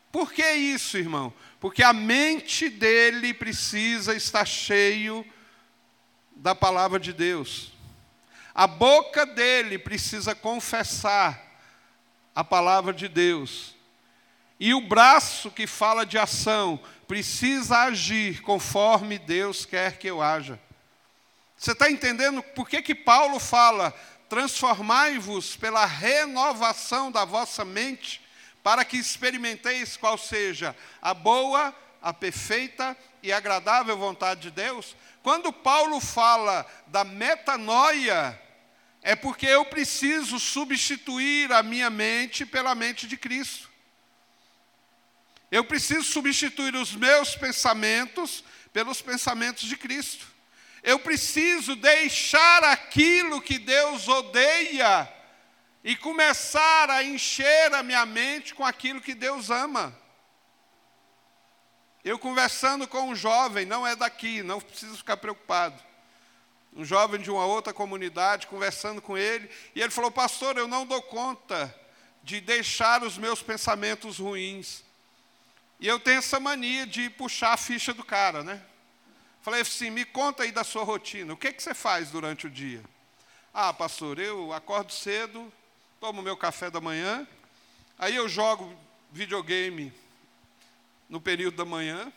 Por 0.09 0.31
que 0.31 0.49
isso, 0.53 0.97
irmão? 0.97 1.33
Porque 1.59 1.83
a 1.83 1.91
mente 1.91 2.69
dele 2.69 3.33
precisa 3.33 4.15
estar 4.15 4.45
cheio 4.45 5.25
da 6.39 6.55
palavra 6.55 6.99
de 6.99 7.13
Deus. 7.13 7.71
A 8.53 8.65
boca 8.65 9.25
dele 9.25 9.77
precisa 9.77 10.33
confessar 10.33 11.39
a 12.33 12.43
palavra 12.43 12.93
de 12.93 13.07
Deus. 13.07 13.75
E 14.59 14.73
o 14.73 14.81
braço 14.81 15.51
que 15.51 15.67
fala 15.67 16.05
de 16.05 16.17
ação 16.17 16.79
precisa 17.07 17.83
agir 17.83 18.41
conforme 18.41 19.17
Deus 19.17 19.65
quer 19.65 19.97
que 19.97 20.07
eu 20.07 20.21
haja. 20.21 20.59
Você 21.55 21.73
está 21.73 21.89
entendendo 21.89 22.41
por 22.41 22.67
que, 22.67 22.81
que 22.81 22.95
Paulo 22.95 23.39
fala: 23.39 23.91
transformai-vos 24.27 25.55
pela 25.55 25.85
renovação 25.85 27.11
da 27.11 27.23
vossa 27.23 27.63
mente? 27.63 28.21
para 28.63 28.83
que 28.83 28.97
experimenteis 28.97 29.95
qual 29.97 30.17
seja 30.17 30.75
a 31.01 31.13
boa, 31.13 31.73
a 32.01 32.13
perfeita 32.13 32.95
e 33.21 33.31
agradável 33.31 33.97
vontade 33.97 34.41
de 34.41 34.51
Deus. 34.51 34.95
Quando 35.29 35.53
Paulo 35.53 35.99
fala 35.99 36.65
da 36.87 37.03
metanoia, 37.03 38.41
é 38.99 39.15
porque 39.15 39.45
eu 39.45 39.63
preciso 39.63 40.39
substituir 40.39 41.53
a 41.53 41.61
minha 41.61 41.87
mente 41.91 42.47
pela 42.47 42.73
mente 42.73 43.05
de 43.05 43.15
Cristo. 43.15 43.69
Eu 45.51 45.63
preciso 45.63 46.01
substituir 46.01 46.75
os 46.75 46.95
meus 46.95 47.35
pensamentos 47.35 48.43
pelos 48.73 49.03
pensamentos 49.03 49.69
de 49.69 49.77
Cristo. 49.77 50.25
Eu 50.81 50.97
preciso 50.97 51.75
deixar 51.75 52.63
aquilo 52.63 53.39
que 53.39 53.59
Deus 53.59 54.07
odeia 54.07 55.07
e 55.83 55.95
começar 55.95 56.89
a 56.89 57.03
encher 57.03 57.71
a 57.75 57.83
minha 57.83 58.03
mente 58.03 58.55
com 58.55 58.65
aquilo 58.65 58.99
que 58.99 59.13
Deus 59.13 59.51
ama. 59.51 59.95
Eu 62.03 62.17
conversando 62.17 62.87
com 62.87 63.09
um 63.09 63.15
jovem, 63.15 63.65
não 63.65 63.85
é 63.85 63.95
daqui, 63.95 64.41
não 64.41 64.61
precisa 64.61 64.95
ficar 64.95 65.17
preocupado. 65.17 65.81
Um 66.73 66.85
jovem 66.85 67.19
de 67.19 67.29
uma 67.29 67.45
outra 67.45 67.73
comunidade, 67.73 68.47
conversando 68.47 69.01
com 69.01 69.17
ele, 69.17 69.49
e 69.75 69.81
ele 69.81 69.91
falou: 69.91 70.09
Pastor, 70.11 70.57
eu 70.57 70.67
não 70.67 70.85
dou 70.85 71.01
conta 71.01 71.75
de 72.23 72.39
deixar 72.39 73.03
os 73.03 73.17
meus 73.17 73.41
pensamentos 73.41 74.19
ruins. 74.19 74.83
E 75.79 75.87
eu 75.87 75.99
tenho 75.99 76.19
essa 76.19 76.39
mania 76.39 76.85
de 76.85 77.09
puxar 77.09 77.53
a 77.53 77.57
ficha 77.57 77.93
do 77.93 78.03
cara, 78.03 78.43
né? 78.43 78.61
Falei 79.41 79.61
assim: 79.61 79.89
me 79.89 80.05
conta 80.05 80.43
aí 80.43 80.51
da 80.51 80.63
sua 80.63 80.83
rotina, 80.83 81.33
o 81.33 81.37
que, 81.37 81.51
que 81.51 81.61
você 81.61 81.73
faz 81.73 82.11
durante 82.11 82.47
o 82.47 82.49
dia? 82.49 82.83
Ah, 83.53 83.73
pastor, 83.73 84.19
eu 84.19 84.53
acordo 84.53 84.93
cedo, 84.93 85.51
tomo 85.99 86.21
meu 86.21 86.37
café 86.37 86.69
da 86.69 86.79
manhã, 86.79 87.27
aí 87.97 88.15
eu 88.15 88.29
jogo 88.29 88.73
videogame 89.11 89.91
no 91.09 91.19
período 91.19 91.57
da 91.57 91.65
manhã, 91.65 92.13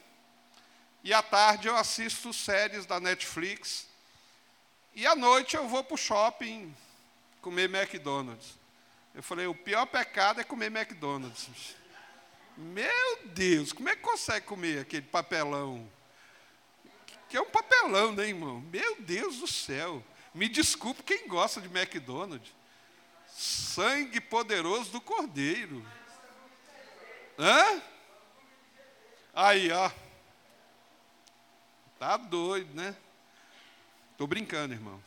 e 1.02 1.12
à 1.12 1.22
tarde 1.22 1.66
eu 1.66 1.76
assisto 1.76 2.32
séries 2.32 2.86
da 2.86 3.00
Netflix, 3.00 3.88
e 4.94 5.06
à 5.06 5.16
noite 5.16 5.56
eu 5.56 5.66
vou 5.66 5.82
para 5.82 5.94
o 5.94 5.98
shopping 5.98 6.74
comer 7.40 7.72
McDonald's. 7.74 8.58
Eu 9.14 9.22
falei, 9.22 9.46
o 9.46 9.54
pior 9.54 9.86
pecado 9.86 10.40
é 10.40 10.44
comer 10.44 10.66
McDonald's. 10.66 11.48
Meu 12.56 13.26
Deus, 13.26 13.72
como 13.72 13.88
é 13.88 13.96
que 13.96 14.02
consegue 14.02 14.46
comer 14.46 14.80
aquele 14.80 15.06
papelão? 15.06 15.90
Que 17.28 17.36
é 17.36 17.40
um 17.40 17.50
papelão, 17.50 18.12
né, 18.12 18.28
irmão? 18.28 18.60
Meu 18.70 19.00
Deus 19.00 19.38
do 19.38 19.46
céu. 19.46 20.04
Me 20.34 20.48
desculpe 20.48 21.02
quem 21.02 21.26
gosta 21.26 21.60
de 21.60 21.66
McDonald's 21.66 22.52
sangue 23.34 24.20
poderoso 24.20 24.90
do 24.90 25.00
Cordeiro. 25.00 25.84
Hã? 27.38 27.82
Aí, 29.34 29.70
ó. 29.70 29.90
Tá 31.98 32.16
doido, 32.16 32.74
né? 32.74 32.94
Estou 34.10 34.26
brincando, 34.26 34.74
irmãos. 34.74 35.02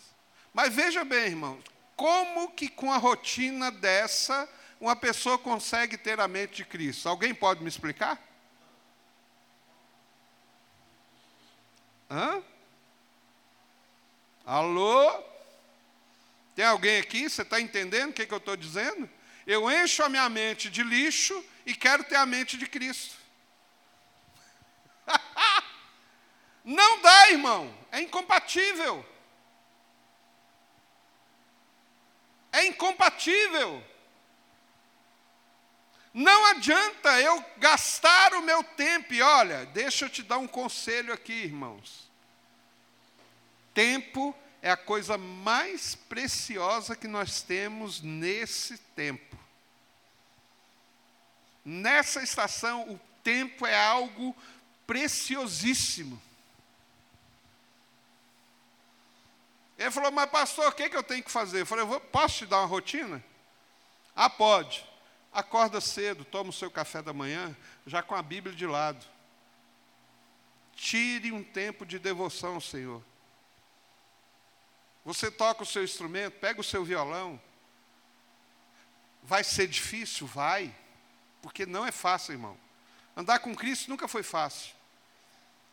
Mas 0.54 0.74
veja 0.74 1.04
bem, 1.04 1.28
irmãos, 1.28 1.64
como 1.96 2.52
que 2.52 2.70
com 2.70 2.92
a 2.92 2.98
rotina 2.98 3.70
dessa 3.72 4.50
uma 4.80 4.96
pessoa 4.96 5.38
consegue 5.38 5.98
ter 5.98 6.20
a 6.20 6.28
mente 6.28 6.56
de 6.56 6.66
Cristo? 6.66 7.08
Alguém 7.08 7.34
pode 7.34 7.62
me 7.62 7.70
explicar? 7.70 8.22
Hã? 12.10 12.42
Alô? 14.46 15.24
Tem 16.56 16.66
alguém 16.66 17.00
aqui? 17.00 17.30
Você 17.30 17.42
está 17.42 17.60
entendendo 17.60 18.12
o 18.12 18.14
que, 18.14 18.26
que 18.26 18.34
eu 18.34 18.38
estou 18.38 18.56
dizendo? 18.56 19.10
Eu 19.46 19.70
encho 19.70 20.04
a 20.04 20.10
minha 20.10 20.30
mente 20.30 20.70
de 20.70 20.82
lixo 20.84 21.44
e 21.66 21.76
quero 21.76 22.04
ter 22.04 22.16
a 22.16 22.26
mente 22.26 22.58
de 22.58 22.66
Cristo. 22.66 23.25
Não 26.65 26.99
dá, 26.99 27.30
irmão. 27.30 27.71
É 27.91 28.01
incompatível. 28.01 29.06
É 32.51 32.65
incompatível. 32.65 33.84
Não 36.12 36.45
adianta 36.45 37.21
eu 37.21 37.43
gastar 37.58 38.34
o 38.34 38.41
meu 38.41 38.63
tempo. 38.63 39.13
E 39.13 39.21
olha, 39.21 39.65
deixa 39.67 40.06
eu 40.06 40.10
te 40.10 40.23
dar 40.23 40.39
um 40.39 40.47
conselho 40.47 41.13
aqui, 41.13 41.34
irmãos. 41.34 42.10
Tempo 43.73 44.34
é 44.62 44.71
a 44.71 44.78
coisa 44.78 45.17
mais 45.17 45.93
preciosa 45.93 46.95
que 46.95 47.08
nós 47.08 47.41
temos 47.41 48.01
nesse 48.01 48.78
tempo. 48.95 49.38
Nessa 51.63 52.23
estação, 52.23 52.89
o 52.89 52.99
tempo 53.21 53.65
é 53.65 53.78
algo 53.78 54.36
preciosíssimo. 54.88 56.21
Ele 59.78 59.92
falou, 59.92 60.12
mas 60.12 60.30
pastor, 60.30 60.68
o 60.68 60.72
que, 60.72 60.90
que 60.90 60.96
eu 60.96 61.04
tenho 61.04 61.24
que 61.24 61.32
fazer? 61.32 61.62
Eu 61.62 61.66
falei, 61.66 61.86
posso 62.12 62.38
te 62.40 62.46
dar 62.46 62.60
uma 62.60 62.66
rotina? 62.66 63.24
Ah, 64.16 64.30
pode. 64.30 64.88
Acorda 65.34 65.82
cedo, 65.82 66.24
toma 66.24 66.50
o 66.50 66.54
seu 66.54 66.72
café 66.72 67.02
da 67.02 67.12
manhã, 67.12 67.56
já 67.86 68.02
com 68.02 68.16
a 68.16 68.22
Bíblia 68.22 68.56
de 68.56 68.66
lado. 68.66 69.06
Tire 70.76 71.32
um 71.32 71.44
tempo 71.44 71.86
de 71.86 72.00
devoção 72.00 72.56
ao 72.56 72.62
Senhor. 72.62 73.04
Você 75.04 75.30
toca 75.30 75.64
o 75.64 75.66
seu 75.66 75.84
instrumento, 75.84 76.40
pega 76.40 76.62
o 76.62 76.64
seu 76.64 76.84
violão. 76.86 77.40
Vai 79.22 79.44
ser 79.44 79.68
difícil? 79.68 80.26
Vai. 80.26 80.74
Porque 81.42 81.66
não 81.66 81.86
é 81.86 81.92
fácil, 81.92 82.32
irmão. 82.34 82.58
Andar 83.16 83.40
com 83.40 83.56
Cristo 83.56 83.90
nunca 83.90 84.08
foi 84.08 84.24
fácil. 84.24 84.74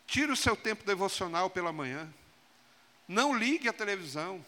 Tire 0.05 0.31
o 0.31 0.37
seu 0.37 0.55
tempo 0.55 0.85
devocional 0.85 1.49
pela 1.49 1.71
manhã. 1.71 2.13
Não 3.13 3.37
ligue 3.37 3.69
a 3.69 3.73
televisão. 3.73 4.43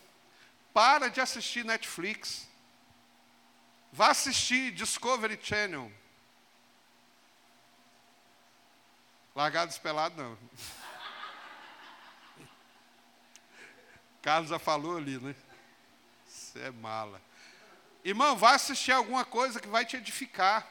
Para 0.73 1.07
de 1.07 1.21
assistir 1.21 1.63
Netflix. 1.63 2.47
Vá 3.93 4.09
assistir 4.09 4.71
Discovery 4.71 5.39
Channel. 5.41 5.91
Largados 9.35 9.77
pelados, 9.77 10.17
não. 10.17 10.35
Carlos 14.23 14.49
já 14.49 14.57
falou 14.57 14.97
ali, 14.97 15.19
né? 15.19 15.35
Você 16.27 16.59
é 16.59 16.71
mala. 16.71 17.21
Irmão, 18.03 18.35
vá 18.35 18.55
assistir 18.55 18.93
alguma 18.93 19.23
coisa 19.23 19.59
que 19.59 19.67
vai 19.67 19.85
te 19.85 19.95
edificar. 19.95 20.67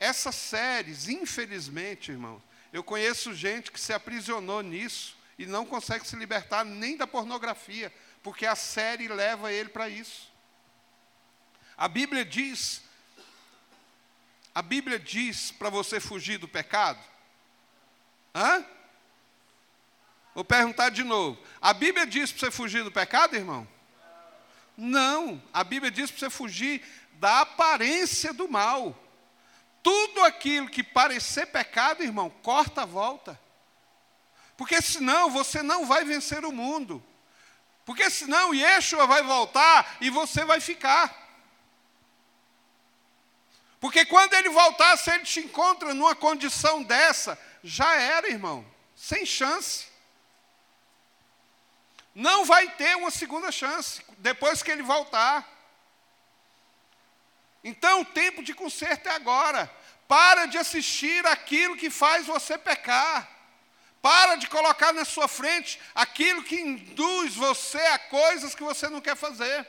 Essas 0.00 0.36
séries, 0.36 1.06
infelizmente, 1.06 2.12
irmão, 2.12 2.42
eu 2.72 2.82
conheço 2.82 3.34
gente 3.34 3.70
que 3.70 3.78
se 3.78 3.92
aprisionou 3.92 4.62
nisso 4.62 5.17
e 5.38 5.46
não 5.46 5.64
consegue 5.64 6.06
se 6.06 6.16
libertar 6.16 6.64
nem 6.64 6.96
da 6.96 7.06
pornografia, 7.06 7.94
porque 8.22 8.44
a 8.44 8.56
série 8.56 9.06
leva 9.06 9.52
ele 9.52 9.68
para 9.68 9.88
isso. 9.88 10.32
A 11.76 11.86
Bíblia 11.86 12.24
diz, 12.24 12.82
a 14.52 14.60
Bíblia 14.60 14.98
diz 14.98 15.52
para 15.52 15.70
você 15.70 16.00
fugir 16.00 16.38
do 16.38 16.48
pecado? 16.48 16.98
Hã? 18.34 18.64
Vou 20.34 20.44
perguntar 20.44 20.90
de 20.90 21.04
novo. 21.04 21.40
A 21.60 21.72
Bíblia 21.72 22.06
diz 22.06 22.32
para 22.32 22.40
você 22.40 22.50
fugir 22.50 22.82
do 22.82 22.90
pecado, 22.90 23.36
irmão? 23.36 23.66
Não. 24.76 25.40
A 25.52 25.62
Bíblia 25.62 25.90
diz 25.90 26.10
para 26.10 26.20
você 26.20 26.30
fugir 26.30 26.82
da 27.14 27.40
aparência 27.40 28.32
do 28.32 28.48
mal. 28.48 28.96
Tudo 29.82 30.24
aquilo 30.24 30.68
que 30.68 30.82
parecer 30.82 31.46
pecado, 31.46 32.02
irmão, 32.02 32.28
corta 32.42 32.82
a 32.82 32.86
volta. 32.86 33.40
Porque 34.58 34.82
senão 34.82 35.30
você 35.30 35.62
não 35.62 35.86
vai 35.86 36.04
vencer 36.04 36.44
o 36.44 36.50
mundo. 36.50 37.00
Porque 37.86 38.10
senão 38.10 38.52
Yeshua 38.52 39.06
vai 39.06 39.22
voltar 39.22 39.96
e 40.00 40.10
você 40.10 40.44
vai 40.44 40.60
ficar. 40.60 41.16
Porque 43.78 44.04
quando 44.04 44.34
ele 44.34 44.48
voltar, 44.48 44.96
se 44.96 45.12
ele 45.12 45.22
te 45.22 45.38
encontra 45.38 45.94
numa 45.94 46.16
condição 46.16 46.82
dessa, 46.82 47.38
já 47.62 47.94
era, 47.94 48.28
irmão, 48.28 48.66
sem 48.96 49.24
chance. 49.24 49.86
Não 52.12 52.44
vai 52.44 52.68
ter 52.70 52.96
uma 52.96 53.12
segunda 53.12 53.52
chance 53.52 54.02
depois 54.18 54.60
que 54.60 54.72
ele 54.72 54.82
voltar. 54.82 55.48
Então, 57.62 58.00
o 58.00 58.04
tempo 58.04 58.42
de 58.42 58.52
conserto 58.52 59.08
é 59.08 59.12
agora. 59.12 59.72
Para 60.08 60.46
de 60.46 60.58
assistir 60.58 61.24
aquilo 61.28 61.76
que 61.76 61.90
faz 61.90 62.26
você 62.26 62.58
pecar. 62.58 63.37
Para 64.08 64.36
de 64.36 64.46
colocar 64.46 64.90
na 64.94 65.04
sua 65.04 65.28
frente 65.28 65.78
aquilo 65.94 66.42
que 66.42 66.58
induz 66.58 67.34
você 67.34 67.78
a 67.78 67.98
coisas 67.98 68.54
que 68.54 68.62
você 68.62 68.88
não 68.88 69.02
quer 69.02 69.14
fazer. 69.14 69.68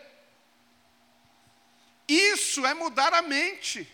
Isso 2.07 2.65
é 2.65 2.73
mudar 2.73 3.13
a 3.13 3.21
mente. 3.21 3.85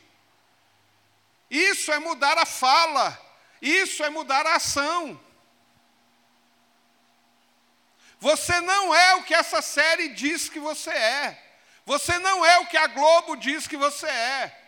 Isso 1.49 1.91
é 1.91 1.97
mudar 1.97 2.37
a 2.37 2.45
fala. 2.45 3.19
Isso 3.59 4.03
é 4.03 4.09
mudar 4.11 4.45
a 4.45 4.57
ação. 4.57 5.19
Você 8.19 8.61
não 8.61 8.93
é 8.93 9.15
o 9.15 9.23
que 9.23 9.33
essa 9.33 9.63
série 9.63 10.09
diz 10.09 10.47
que 10.47 10.59
você 10.59 10.91
é. 10.91 11.43
Você 11.87 12.19
não 12.19 12.45
é 12.45 12.59
o 12.59 12.67
que 12.67 12.77
a 12.77 12.85
Globo 12.85 13.35
diz 13.35 13.67
que 13.67 13.77
você 13.77 14.05
é. 14.05 14.64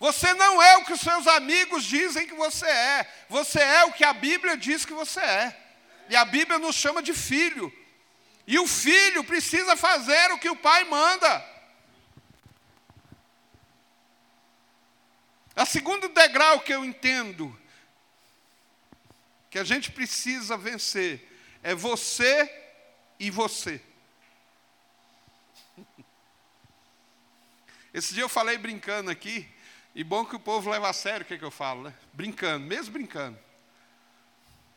Você 0.00 0.32
não 0.32 0.62
é 0.62 0.78
o 0.78 0.84
que 0.86 0.94
os 0.94 1.00
seus 1.00 1.26
amigos 1.26 1.84
dizem 1.84 2.26
que 2.26 2.34
você 2.34 2.66
é. 2.66 3.24
Você 3.28 3.60
é 3.60 3.84
o 3.84 3.92
que 3.92 4.02
a 4.02 4.14
Bíblia 4.14 4.56
diz 4.56 4.86
que 4.86 4.94
você 4.94 5.20
é. 5.20 5.56
E 6.08 6.16
a 6.16 6.24
Bíblia 6.24 6.58
nos 6.58 6.74
chama 6.74 7.02
de 7.02 7.12
filho. 7.12 7.70
E 8.46 8.58
o 8.58 8.66
filho 8.66 9.22
precisa 9.22 9.76
fazer 9.76 10.32
o 10.32 10.38
que 10.38 10.48
o 10.48 10.56
pai 10.56 10.84
manda. 10.84 11.46
A 15.54 15.66
segundo 15.66 16.08
degrau 16.08 16.60
que 16.60 16.72
eu 16.72 16.82
entendo 16.82 17.54
que 19.50 19.58
a 19.58 19.64
gente 19.64 19.92
precisa 19.92 20.56
vencer 20.56 21.28
é 21.62 21.74
você 21.74 22.50
e 23.18 23.30
você. 23.30 23.82
Esse 27.92 28.14
dia 28.14 28.22
eu 28.22 28.28
falei 28.28 28.56
brincando 28.56 29.10
aqui, 29.10 29.46
e 29.94 30.04
bom 30.04 30.24
que 30.24 30.36
o 30.36 30.40
povo 30.40 30.70
leva 30.70 30.88
a 30.88 30.92
sério 30.92 31.24
o 31.24 31.26
que, 31.26 31.34
é 31.34 31.38
que 31.38 31.44
eu 31.44 31.50
falo, 31.50 31.84
né? 31.84 31.94
Brincando, 32.12 32.66
mesmo 32.66 32.92
brincando. 32.92 33.38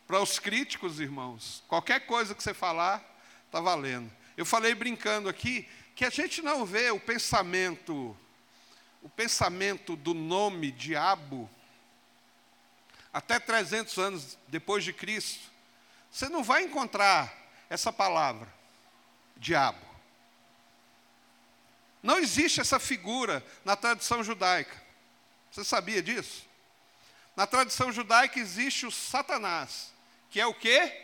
Para 0.08 0.20
os 0.20 0.40
críticos, 0.40 1.00
irmãos, 1.00 1.64
qualquer 1.68 2.06
coisa 2.06 2.36
que 2.36 2.44
você 2.44 2.54
falar, 2.54 3.04
está 3.46 3.62
valendo. 3.62 4.12
Eu 4.36 4.46
falei 4.46 4.74
brincando 4.74 5.30
aqui 5.30 5.68
que 5.96 6.06
a 6.06 6.10
gente 6.10 6.42
não 6.42 6.66
vê 6.66 6.90
o 6.92 7.00
pensamento 7.00 8.18
o 9.04 9.10
pensamento 9.10 9.98
do 9.98 10.14
nome 10.14 10.72
diabo, 10.72 11.50
até 13.12 13.38
300 13.38 13.98
anos 13.98 14.38
depois 14.48 14.84
de 14.84 14.94
Cristo, 14.94 15.52
você 16.10 16.30
não 16.30 16.42
vai 16.42 16.64
encontrar 16.64 17.32
essa 17.70 17.92
palavra, 17.92 18.52
diabo. 19.36 19.86
Não 22.02 22.18
existe 22.18 22.62
essa 22.62 22.80
figura 22.80 23.46
na 23.66 23.76
tradição 23.76 24.24
judaica. 24.24 24.82
Você 25.54 25.64
sabia 25.64 26.02
disso? 26.02 26.48
Na 27.36 27.46
tradição 27.46 27.92
judaica 27.92 28.40
existe 28.40 28.88
o 28.88 28.92
Satanás, 28.92 29.94
que 30.32 30.42
é 30.42 30.48
o 30.48 30.54
quê? 30.54 31.00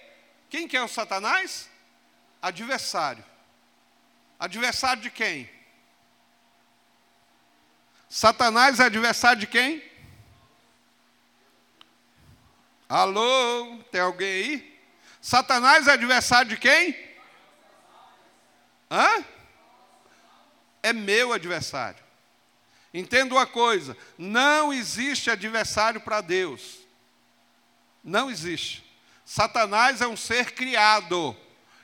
Quem 0.50 0.68
que 0.68 0.76
é 0.76 0.82
o 0.82 0.88
Satanás? 0.88 1.70
Adversário. 2.42 3.24
Adversário 4.40 5.04
de 5.04 5.12
quem? 5.12 5.48
Satanás 8.10 8.80
é 8.80 8.86
adversário 8.86 9.40
de 9.40 9.46
quem? 9.46 9.88
Alô, 12.88 13.84
tem 13.92 14.02
alguém 14.02 14.28
aí? 14.28 14.82
Satanás 15.22 15.88
é 15.88 15.92
adversário 15.92 16.50
de 16.50 16.58
quem? 16.58 16.98
Hã? 18.90 19.24
É 20.82 20.92
meu 20.92 21.34
adversário. 21.34 22.09
Entenda 22.94 23.36
uma 23.36 23.46
coisa: 23.46 23.96
não 24.18 24.74
existe 24.74 25.30
adversário 25.30 26.02
para 26.02 26.22
Deus. 26.22 26.80
Não 28.04 28.30
existe. 28.30 28.84
Satanás 29.26 30.02
é 30.02 30.08
um 30.08 30.18
ser 30.18 30.52
criado. 30.52 31.36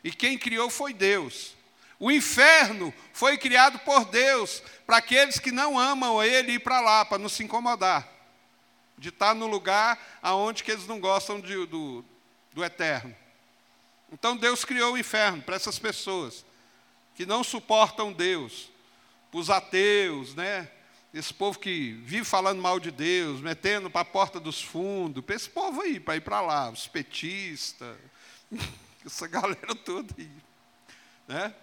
E 0.04 0.12
quem 0.12 0.38
criou 0.38 0.70
foi 0.70 0.94
Deus. 0.94 1.56
O 2.00 2.12
inferno 2.12 2.94
foi 3.14 3.38
criado 3.38 3.80
por 3.80 4.06
Deus 4.06 4.62
para 4.86 4.98
aqueles 4.98 5.40
que 5.40 5.52
não 5.52 5.80
amam 5.80 6.22
Ele 6.24 6.54
ir 6.54 6.60
para 6.60 6.82
lá, 6.82 7.06
para 7.06 7.18
não 7.18 7.30
se 7.30 7.44
incomodar, 7.44 8.08
de 8.98 9.10
estar 9.10 9.34
no 9.34 9.48
lugar 9.48 9.98
aonde 10.22 10.64
que 10.64 10.72
eles 10.72 10.88
não 10.88 11.00
gostam 11.00 11.40
de, 11.40 11.66
do, 11.66 12.04
do 12.54 12.64
eterno. 12.64 13.16
Então 14.12 14.36
Deus 14.36 14.66
criou 14.66 14.94
o 14.94 14.98
inferno 14.98 15.42
para 15.42 15.56
essas 15.56 15.80
pessoas 15.80 16.46
que 17.16 17.26
não 17.26 17.44
suportam 17.44 18.12
Deus, 18.12 18.70
para 19.32 19.40
os 19.40 19.50
ateus, 19.50 20.36
né? 20.36 20.70
Esse 21.16 21.34
povo 21.34 21.58
que 21.58 21.94
vive 22.04 22.26
falando 22.26 22.62
mal 22.62 22.78
de 22.78 22.92
Deus, 22.92 23.40
metendo 23.40 23.90
para 23.90 24.02
a 24.02 24.06
porta 24.06 24.38
dos 24.38 24.62
fundos, 24.62 25.24
para 25.24 25.34
esse 25.34 25.50
povo 25.50 25.80
aí, 25.80 25.98
para 25.98 26.18
ir 26.18 26.20
para 26.20 26.42
lá, 26.42 26.70
os 26.70 26.88
petistas, 26.88 27.98
essa 29.06 29.26
galera 29.26 29.74
toda 29.74 30.14
aí. 30.20 30.30
Né? 31.26 31.56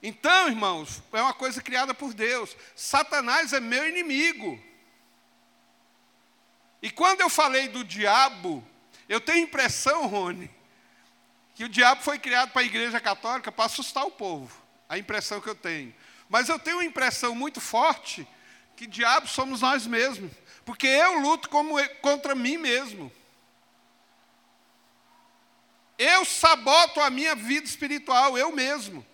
Então, 0.00 0.46
irmãos, 0.46 1.02
é 1.12 1.20
uma 1.20 1.34
coisa 1.34 1.60
criada 1.60 1.92
por 1.92 2.14
Deus. 2.14 2.56
Satanás 2.76 3.52
é 3.52 3.58
meu 3.58 3.88
inimigo. 3.88 4.62
E 6.80 6.92
quando 6.92 7.22
eu 7.22 7.28
falei 7.28 7.66
do 7.66 7.82
diabo, 7.82 8.64
eu 9.08 9.20
tenho 9.20 9.46
impressão, 9.46 10.06
Rony, 10.06 10.48
que 11.56 11.64
o 11.64 11.68
diabo 11.68 12.04
foi 12.04 12.20
criado 12.20 12.52
para 12.52 12.62
a 12.62 12.66
igreja 12.66 13.00
católica 13.00 13.50
para 13.50 13.64
assustar 13.64 14.06
o 14.06 14.12
povo. 14.12 14.56
A 14.88 14.96
impressão 14.96 15.40
que 15.40 15.48
eu 15.48 15.56
tenho. 15.56 15.92
Mas 16.28 16.48
eu 16.48 16.56
tenho 16.56 16.76
uma 16.76 16.84
impressão 16.84 17.34
muito 17.34 17.60
forte 17.60 18.24
que 18.80 18.86
diabo 18.86 19.28
somos 19.28 19.60
nós 19.60 19.86
mesmos. 19.86 20.32
Porque 20.64 20.86
eu 20.86 21.18
luto 21.18 21.50
como, 21.50 21.74
contra 22.00 22.34
mim 22.34 22.56
mesmo. 22.56 23.12
Eu 25.98 26.24
saboto 26.24 26.98
a 26.98 27.10
minha 27.10 27.34
vida 27.34 27.66
espiritual, 27.66 28.38
eu 28.38 28.50
mesmo. 28.50 29.06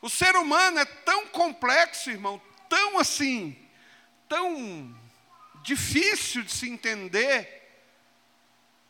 O 0.00 0.08
ser 0.08 0.34
humano 0.34 0.78
é 0.78 0.86
tão 0.86 1.26
complexo, 1.26 2.08
irmão, 2.08 2.40
tão 2.70 2.98
assim, 2.98 3.54
tão 4.26 4.98
difícil 5.62 6.42
de 6.42 6.52
se 6.52 6.70
entender, 6.70 7.54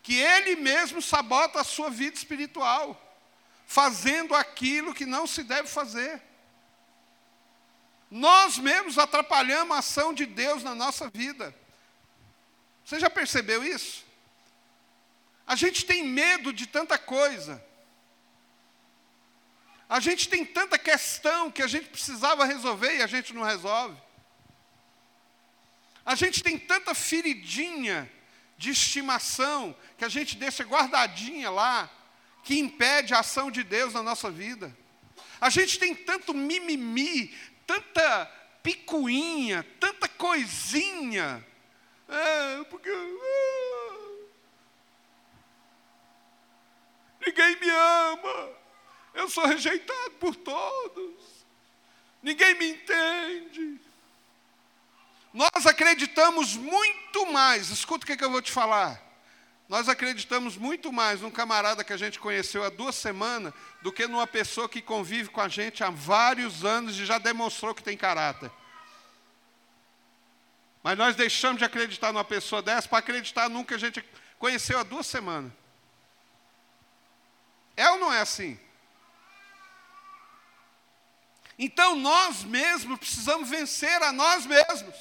que 0.05 0.15
ele 0.15 0.55
mesmo 0.55 1.03
sabota 1.03 1.63
a 1.63 1.65
sua 1.65 1.91
vida 1.91 2.17
espiritual, 2.17 2.97
fazendo 3.67 4.37
aquilo 4.37 4.95
que 4.95 5.05
não 5.05 5.27
se 5.27 5.43
deve 5.43 5.67
fazer. 5.67 6.28
Nós 8.11 8.59
mesmos 8.59 8.99
atrapalhamos 8.99 9.77
a 9.77 9.81
ação 9.81 10.15
de 10.15 10.25
Deus 10.25 10.63
na 10.63 10.75
nossa 10.75 11.09
vida. 11.11 11.55
Você 12.85 12.99
já 12.99 13.11
percebeu 13.11 13.63
isso? 13.63 14.05
A 15.47 15.55
gente 15.55 15.85
tem 15.85 16.05
medo 16.05 16.53
de 16.53 16.67
tanta 16.67 16.99
coisa. 16.99 17.63
A 19.89 20.01
gente 20.01 20.29
tem 20.29 20.45
tanta 20.45 20.79
questão 20.79 21.51
que 21.51 21.63
a 21.63 21.67
gente 21.67 21.89
precisava 21.89 22.45
resolver 22.45 22.97
e 22.97 23.03
a 23.03 23.07
gente 23.07 23.33
não 23.33 23.43
resolve. 23.43 23.97
A 26.05 26.15
gente 26.15 26.43
tem 26.43 26.59
tanta 26.59 26.95
feridinha 26.95 28.11
de 28.57 28.71
estimação 28.71 29.75
que 29.97 30.05
a 30.05 30.09
gente 30.09 30.37
deixa 30.37 30.65
guardadinha 30.65 31.51
lá, 31.51 31.91
que 32.43 32.59
impede 32.59 33.15
a 33.15 33.21
ação 33.21 33.51
de 33.51 33.63
Deus 33.63 33.95
na 33.95 34.03
nossa 34.03 34.31
vida. 34.31 34.77
A 35.41 35.49
gente 35.49 35.79
tem 35.79 35.95
tanto 35.95 36.35
mimimi, 36.35 37.35
tanta 37.69 38.27
picuinha, 38.63 39.63
tanta 39.79 40.09
coisinha. 40.09 41.47
É, 42.09 42.65
porque. 42.65 42.89
Ah, 42.91 43.99
ninguém 47.27 47.61
me 47.61 47.69
ama. 47.69 48.49
Eu 49.13 49.29
sou 49.29 49.45
rejeitado 49.47 50.13
por 50.13 50.35
todos. 50.35 51.45
Ninguém 52.23 52.55
me 52.55 52.71
entende. 52.71 53.81
Nós 55.35 55.67
acreditamos 55.67 56.57
muito 56.57 57.27
mais, 57.27 57.69
escuta 57.69 58.05
o 58.05 58.07
que, 58.07 58.17
que 58.17 58.25
eu 58.25 58.31
vou 58.31 58.41
te 58.41 58.51
falar. 58.51 59.01
Nós 59.69 59.87
acreditamos 59.87 60.57
muito 60.57 60.91
mais 60.91 61.21
num 61.21 61.31
camarada 61.31 61.85
que 61.85 61.93
a 61.93 61.97
gente 61.97 62.19
conheceu 62.19 62.65
há 62.65 62.71
duas 62.71 62.95
semanas 62.95 63.53
do 63.83 63.93
que 63.93 64.07
numa 64.07 64.27
pessoa 64.27 64.67
que 64.67 64.81
convive 64.81 65.29
com 65.29 65.43
a 65.43 65.49
gente 65.49 65.85
há 65.85 65.91
vários 65.91 66.65
anos 66.65 66.99
e 66.99 67.05
já 67.05 67.19
demonstrou 67.19 67.75
que 67.75 67.83
tem 67.83 67.97
caráter. 67.97 68.51
Mas 70.83 70.97
nós 70.97 71.15
deixamos 71.15 71.59
de 71.59 71.67
acreditar 71.67 72.15
numa 72.15 72.25
pessoa 72.25 72.63
dessa 72.63 72.89
para 72.89 72.99
acreditar 72.99 73.51
num 73.51 73.63
que 73.63 73.75
a 73.75 73.79
gente 73.79 74.03
conheceu 74.39 74.79
há 74.79 74.83
duas 74.83 75.07
semanas. 75.07 75.53
É 77.77 77.91
ou 77.91 77.99
não 77.99 78.11
é 78.11 78.21
assim? 78.21 78.59
Então 81.59 81.95
nós 81.95 82.43
mesmos 82.43 82.99
precisamos 82.99 83.51
vencer 83.51 84.03
a 84.03 84.13
nós 84.13 84.47
mesmos. 84.47 84.95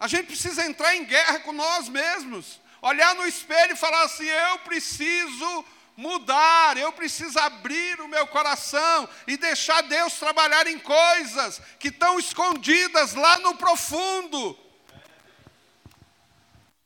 A 0.00 0.08
gente 0.08 0.26
precisa 0.26 0.66
entrar 0.66 0.96
em 0.96 1.04
guerra 1.04 1.38
com 1.40 1.52
nós 1.52 1.88
mesmos 1.88 2.63
olhar 2.84 3.14
no 3.14 3.26
espelho 3.26 3.72
e 3.72 3.76
falar 3.76 4.02
assim: 4.02 4.26
eu 4.26 4.58
preciso 4.60 5.64
mudar, 5.96 6.76
eu 6.76 6.92
preciso 6.92 7.38
abrir 7.38 8.00
o 8.00 8.08
meu 8.08 8.26
coração 8.26 9.08
e 9.26 9.36
deixar 9.36 9.80
Deus 9.82 10.14
trabalhar 10.14 10.66
em 10.66 10.78
coisas 10.78 11.60
que 11.78 11.88
estão 11.88 12.18
escondidas 12.18 13.14
lá 13.14 13.38
no 13.38 13.54
profundo. 13.56 14.58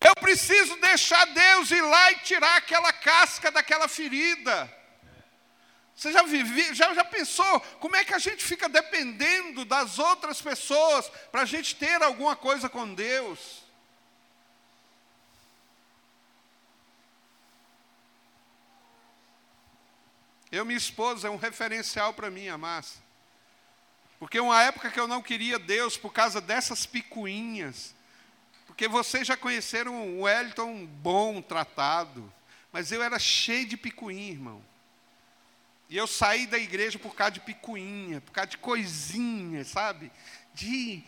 Eu 0.00 0.14
preciso 0.14 0.76
deixar 0.76 1.24
Deus 1.26 1.70
ir 1.72 1.82
lá 1.82 2.12
e 2.12 2.20
tirar 2.20 2.56
aquela 2.56 2.92
casca 2.92 3.50
daquela 3.50 3.88
ferida. 3.88 4.72
Você 5.96 6.12
já, 6.12 6.22
vive, 6.22 6.72
já, 6.74 6.94
já 6.94 7.02
pensou 7.02 7.60
como 7.80 7.96
é 7.96 8.04
que 8.04 8.14
a 8.14 8.20
gente 8.20 8.44
fica 8.44 8.68
dependendo 8.68 9.64
das 9.64 9.98
outras 9.98 10.40
pessoas 10.40 11.10
para 11.32 11.42
a 11.42 11.44
gente 11.44 11.74
ter 11.74 12.00
alguma 12.00 12.36
coisa 12.36 12.68
com 12.68 12.94
Deus? 12.94 13.57
Eu, 20.50 20.64
minha 20.64 20.78
esposa, 20.78 21.28
é 21.28 21.30
um 21.30 21.36
referencial 21.36 22.14
para 22.14 22.30
mim, 22.30 22.48
a. 22.48 23.00
Porque 24.18 24.40
uma 24.40 24.62
época 24.62 24.90
que 24.90 24.98
eu 24.98 25.06
não 25.06 25.22
queria 25.22 25.58
Deus 25.58 25.96
por 25.96 26.12
causa 26.12 26.40
dessas 26.40 26.86
picuinhas. 26.86 27.94
Porque 28.66 28.88
vocês 28.88 29.26
já 29.26 29.36
conheceram 29.36 29.94
o 29.94 30.22
Wellington 30.22 30.86
bom, 30.86 31.42
tratado. 31.42 32.32
Mas 32.72 32.90
eu 32.90 33.02
era 33.02 33.18
cheio 33.18 33.66
de 33.66 33.76
picuinha, 33.76 34.32
irmão. 34.32 34.64
E 35.88 35.96
eu 35.96 36.06
saí 36.06 36.46
da 36.46 36.58
igreja 36.58 36.98
por 36.98 37.14
causa 37.14 37.32
de 37.32 37.40
picuinha, 37.40 38.20
por 38.20 38.32
causa 38.32 38.50
de 38.50 38.58
coisinha, 38.58 39.64
sabe? 39.64 40.12
De 40.52 41.02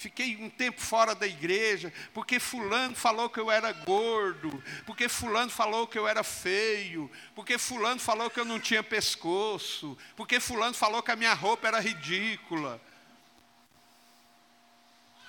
fiquei 0.00 0.34
um 0.38 0.48
tempo 0.48 0.80
fora 0.80 1.14
da 1.14 1.26
igreja, 1.26 1.92
porque 2.14 2.40
fulano 2.40 2.96
falou 2.96 3.28
que 3.28 3.38
eu 3.38 3.50
era 3.50 3.70
gordo, 3.70 4.64
porque 4.86 5.10
fulano 5.10 5.50
falou 5.50 5.86
que 5.86 5.98
eu 5.98 6.08
era 6.08 6.24
feio, 6.24 7.10
porque 7.34 7.58
fulano 7.58 8.00
falou 8.00 8.30
que 8.30 8.40
eu 8.40 8.46
não 8.46 8.58
tinha 8.58 8.82
pescoço, 8.82 9.98
porque 10.16 10.40
fulano 10.40 10.72
falou 10.72 11.02
que 11.02 11.10
a 11.10 11.16
minha 11.16 11.34
roupa 11.34 11.68
era 11.68 11.78
ridícula. 11.80 12.80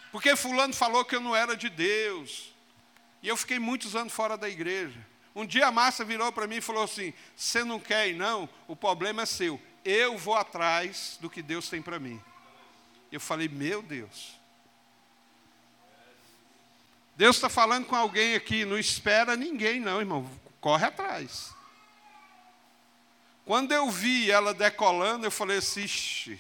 Porque 0.10 0.38
fulano 0.38 0.74
falou 0.74 1.04
que 1.04 1.18
eu 1.18 1.22
não 1.22 1.36
era 1.36 1.56
de 1.56 1.70
Deus. 1.70 2.54
E 3.22 3.28
eu 3.28 3.36
fiquei 3.36 3.60
muitos 3.60 3.94
anos 3.94 4.14
fora 4.14 4.38
da 4.38 4.48
igreja. 4.48 5.06
Um 5.36 5.46
dia 5.46 5.68
a 5.68 5.72
Márcia 5.72 6.06
virou 6.06 6.32
para 6.32 6.48
mim 6.48 6.58
e 6.58 6.62
falou 6.62 6.84
assim: 6.84 7.14
"Você 7.36 7.64
não 7.66 7.80
quer 7.80 8.08
ir 8.08 8.16
não? 8.16 8.48
O 8.70 8.76
problema 8.76 9.24
é 9.24 9.26
seu. 9.26 9.62
Eu 9.84 10.18
vou 10.18 10.36
atrás 10.36 11.18
do 11.20 11.30
que 11.30 11.42
Deus 11.42 11.70
tem 11.70 11.82
para 11.82 12.00
mim." 12.00 12.22
Eu 13.12 13.20
falei: 13.20 13.48
"Meu 13.48 13.82
Deus, 13.82 14.41
Deus 17.22 17.36
está 17.36 17.50
falando 17.50 17.86
com 17.86 17.96
alguém 17.96 18.34
aqui, 18.34 18.66
não 18.66 18.80
espera 18.80 19.36
ninguém, 19.36 19.80
não, 19.80 20.00
irmão. 20.00 20.28
Corre 20.60 20.88
atrás. 20.88 21.54
Quando 23.46 23.72
eu 23.72 23.92
vi 23.92 24.32
ela 24.32 24.56
decolando, 24.56 25.28
eu 25.28 25.30
falei 25.30 25.60
assim: 25.60 25.84
Ixi, 25.84 26.40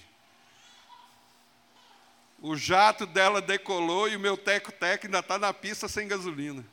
o 2.42 2.56
jato 2.58 3.06
dela 3.06 3.40
decolou 3.40 4.10
e 4.10 4.16
o 4.16 4.20
meu 4.20 4.36
teco-teco 4.36 5.06
ainda 5.06 5.20
está 5.20 5.38
na 5.38 5.54
pista 5.54 5.88
sem 5.88 6.08
gasolina. 6.08 6.66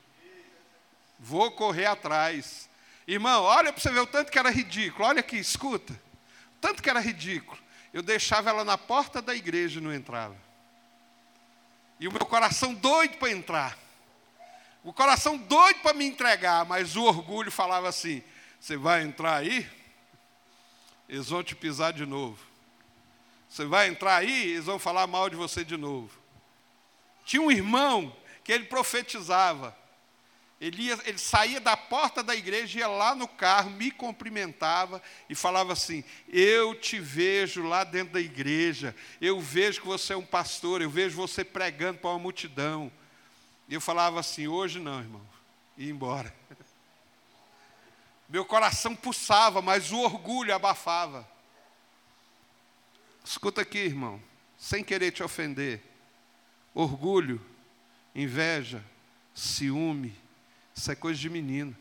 Vou 1.19 1.53
correr 1.53 1.85
atrás. 1.85 2.67
Irmão, 3.07 3.43
olha 3.43 3.75
para 3.75 3.83
você 3.83 3.91
ver 3.91 4.01
o 4.01 4.07
tanto 4.07 4.33
que 4.33 4.39
era 4.39 4.49
ridículo. 4.49 5.07
Olha 5.07 5.21
aqui, 5.21 5.37
escuta. 5.37 5.93
O 5.93 6.61
tanto 6.63 6.83
que 6.83 6.89
era 6.89 6.99
ridículo. 6.99 7.61
Eu 7.93 8.01
deixava 8.01 8.49
ela 8.49 8.65
na 8.65 8.79
porta 8.79 9.21
da 9.21 9.35
igreja 9.35 9.81
e 9.81 9.83
não 9.83 9.93
entrava. 9.93 10.35
E 12.01 12.09
o 12.09 12.11
meu 12.11 12.25
coração 12.25 12.73
doido 12.73 13.19
para 13.19 13.31
entrar. 13.31 13.88
O 14.83 14.93
coração 14.93 15.37
doido 15.37 15.81
para 15.81 15.95
me 15.95 16.05
entregar, 16.05 16.65
mas 16.65 16.97
o 16.97 17.03
orgulho 17.03 17.51
falava 17.51 17.89
assim: 17.89 18.23
você 18.61 18.77
vai 18.77 19.03
entrar 19.03 19.37
aí, 19.37 19.69
eles 21.09 21.29
vão 21.29 21.43
te 21.43 21.55
pisar 21.55 21.93
de 21.93 22.07
novo. 22.07 22.39
Você 23.49 23.65
vai 23.65 23.89
entrar 23.89 24.17
aí, 24.17 24.51
eles 24.51 24.67
vão 24.67 24.79
falar 24.79 25.07
mal 25.07 25.31
de 25.31 25.37
você 25.37 25.65
de 25.65 25.77
novo. 25.77 26.11
Tinha 27.25 27.41
um 27.41 27.51
irmão 27.51 28.15
que 28.45 28.53
ele 28.53 28.65
profetizava. 28.65 29.77
Ele, 30.61 30.83
ia, 30.83 30.99
ele 31.05 31.19
saía 31.19 31.61
da 31.61 31.77
porta 31.77 32.21
da 32.21 32.35
igreja, 32.35 32.81
ia 32.81 32.89
lá 32.89 33.15
no 33.15 33.29
carro, 33.29 33.71
me 33.71 33.93
cumprimentava 33.93 35.01
e 35.31 35.35
falava 35.35 35.73
assim: 35.73 36.03
Eu 36.29 36.75
te 36.75 36.99
vejo 36.99 37.63
lá 37.63 37.85
dentro 37.85 38.15
da 38.15 38.21
igreja, 38.21 38.95
eu 39.21 39.41
vejo 39.41 39.81
que 39.81 39.87
você 39.87 40.15
é 40.15 40.17
um 40.17 40.27
pastor, 40.27 40.83
eu 40.83 40.91
vejo 40.91 41.17
você 41.17 41.45
pregando 41.45 42.01
para 42.01 42.11
uma 42.11 42.19
multidão. 42.19 42.91
E 43.69 43.75
eu 43.75 43.81
falava 43.81 44.19
assim: 44.19 44.49
hoje 44.49 44.79
não, 44.79 44.99
irmão, 44.99 45.23
ia 45.77 45.91
embora. 45.91 46.35
Meu 48.29 48.45
coração 48.45 48.95
pulsava, 48.95 49.63
mas 49.63 49.91
o 49.93 49.99
orgulho 49.99 50.55
abafava. 50.55 51.29
Escuta 53.25 53.63
aqui, 53.63 53.79
irmão, 53.79 54.23
sem 54.59 54.83
querer 54.83 55.13
te 55.13 55.23
ofender. 55.23 55.83
Orgulho, 56.75 57.45
inveja, 58.15 58.85
ciúme, 59.35 60.15
isso 60.75 60.91
é 60.91 60.95
coisa 60.95 61.19
de 61.19 61.29
menino. 61.29 61.77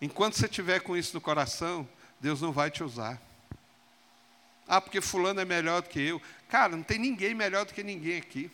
Enquanto 0.00 0.34
você 0.34 0.46
tiver 0.46 0.80
com 0.80 0.96
isso 0.96 1.14
no 1.14 1.20
coração, 1.20 1.88
Deus 2.20 2.40
não 2.40 2.52
vai 2.52 2.70
te 2.70 2.84
usar. 2.84 3.20
Ah, 4.68 4.80
porque 4.80 5.00
fulano 5.00 5.40
é 5.40 5.44
melhor 5.44 5.80
do 5.80 5.88
que 5.88 6.00
eu. 6.00 6.20
Cara, 6.48 6.76
não 6.76 6.82
tem 6.82 6.98
ninguém 6.98 7.34
melhor 7.34 7.64
do 7.64 7.72
que 7.72 7.82
ninguém 7.82 8.18
aqui. 8.18 8.50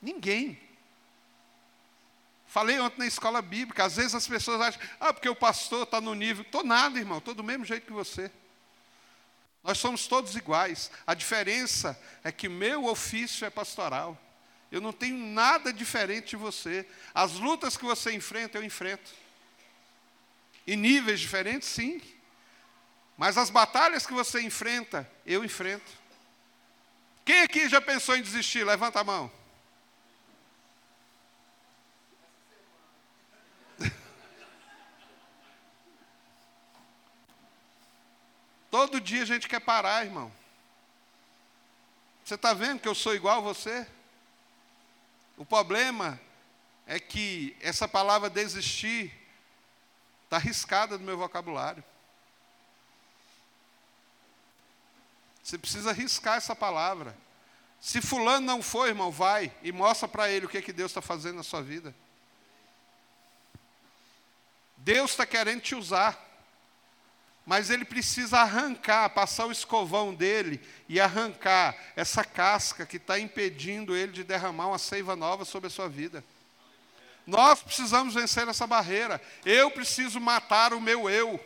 Ninguém. 0.00 0.60
Falei 2.46 2.80
ontem 2.80 2.98
na 2.98 3.06
escola 3.06 3.40
bíblica, 3.40 3.84
às 3.84 3.94
vezes 3.94 4.14
as 4.14 4.26
pessoas 4.26 4.60
acham, 4.60 4.82
ah, 4.98 5.12
porque 5.12 5.28
o 5.28 5.36
pastor 5.36 5.84
está 5.84 6.00
no 6.00 6.14
nível. 6.14 6.42
Estou 6.42 6.64
nada, 6.64 6.98
irmão, 6.98 7.18
estou 7.18 7.32
do 7.32 7.44
mesmo 7.44 7.64
jeito 7.64 7.86
que 7.86 7.92
você. 7.92 8.30
Nós 9.62 9.78
somos 9.78 10.06
todos 10.06 10.34
iguais. 10.34 10.90
A 11.06 11.14
diferença 11.14 11.96
é 12.24 12.32
que 12.32 12.48
meu 12.48 12.86
ofício 12.86 13.46
é 13.46 13.50
pastoral. 13.50 14.18
Eu 14.72 14.80
não 14.80 14.92
tenho 14.92 15.16
nada 15.16 15.72
diferente 15.72 16.30
de 16.30 16.36
você. 16.36 16.86
As 17.14 17.34
lutas 17.34 17.76
que 17.76 17.84
você 17.84 18.12
enfrenta, 18.12 18.58
eu 18.58 18.64
enfrento. 18.64 19.10
Em 20.66 20.76
níveis 20.76 21.20
diferentes, 21.20 21.68
sim. 21.68 22.00
Mas 23.16 23.36
as 23.36 23.50
batalhas 23.50 24.06
que 24.06 24.12
você 24.12 24.40
enfrenta, 24.40 25.08
eu 25.26 25.44
enfrento. 25.44 25.92
Quem 27.24 27.42
aqui 27.42 27.68
já 27.68 27.80
pensou 27.80 28.16
em 28.16 28.22
desistir? 28.22 28.64
Levanta 28.64 29.00
a 29.00 29.04
mão. 29.04 29.30
Todo 38.70 39.00
dia 39.00 39.22
a 39.22 39.26
gente 39.26 39.48
quer 39.48 39.60
parar, 39.60 40.04
irmão. 40.04 40.32
Você 42.24 42.36
está 42.36 42.54
vendo 42.54 42.80
que 42.80 42.86
eu 42.86 42.94
sou 42.94 43.14
igual 43.14 43.38
a 43.38 43.40
você? 43.40 43.86
O 45.36 45.44
problema 45.44 46.20
é 46.86 47.00
que 47.00 47.56
essa 47.60 47.88
palavra 47.88 48.30
desistir 48.30 49.12
está 50.24 50.36
arriscada 50.36 50.96
do 50.96 51.02
meu 51.02 51.18
vocabulário. 51.18 51.82
Você 55.42 55.58
precisa 55.58 55.90
arriscar 55.90 56.36
essa 56.36 56.54
palavra. 56.54 57.16
Se 57.80 58.00
fulano 58.00 58.46
não 58.46 58.62
foi, 58.62 58.90
irmão, 58.90 59.10
vai 59.10 59.52
e 59.62 59.72
mostra 59.72 60.06
para 60.06 60.30
ele 60.30 60.46
o 60.46 60.48
que, 60.48 60.58
é 60.58 60.62
que 60.62 60.72
Deus 60.72 60.92
está 60.92 61.02
fazendo 61.02 61.36
na 61.36 61.42
sua 61.42 61.62
vida. 61.62 61.92
Deus 64.76 65.10
está 65.10 65.26
querendo 65.26 65.60
te 65.60 65.74
usar 65.74 66.29
mas 67.44 67.70
ele 67.70 67.84
precisa 67.84 68.40
arrancar, 68.40 69.10
passar 69.10 69.46
o 69.46 69.52
escovão 69.52 70.14
dele 70.14 70.60
e 70.88 71.00
arrancar 71.00 71.74
essa 71.96 72.22
casca 72.22 72.86
que 72.86 72.96
está 72.96 73.18
impedindo 73.18 73.96
ele 73.96 74.12
de 74.12 74.22
derramar 74.22 74.68
uma 74.68 74.78
seiva 74.78 75.16
nova 75.16 75.44
sobre 75.44 75.66
a 75.66 75.70
sua 75.70 75.88
vida. 75.88 76.22
Nós 77.26 77.62
precisamos 77.62 78.14
vencer 78.14 78.46
essa 78.48 78.66
barreira. 78.66 79.20
Eu 79.44 79.70
preciso 79.70 80.20
matar 80.20 80.72
o 80.72 80.80
meu 80.80 81.08
eu. 81.08 81.44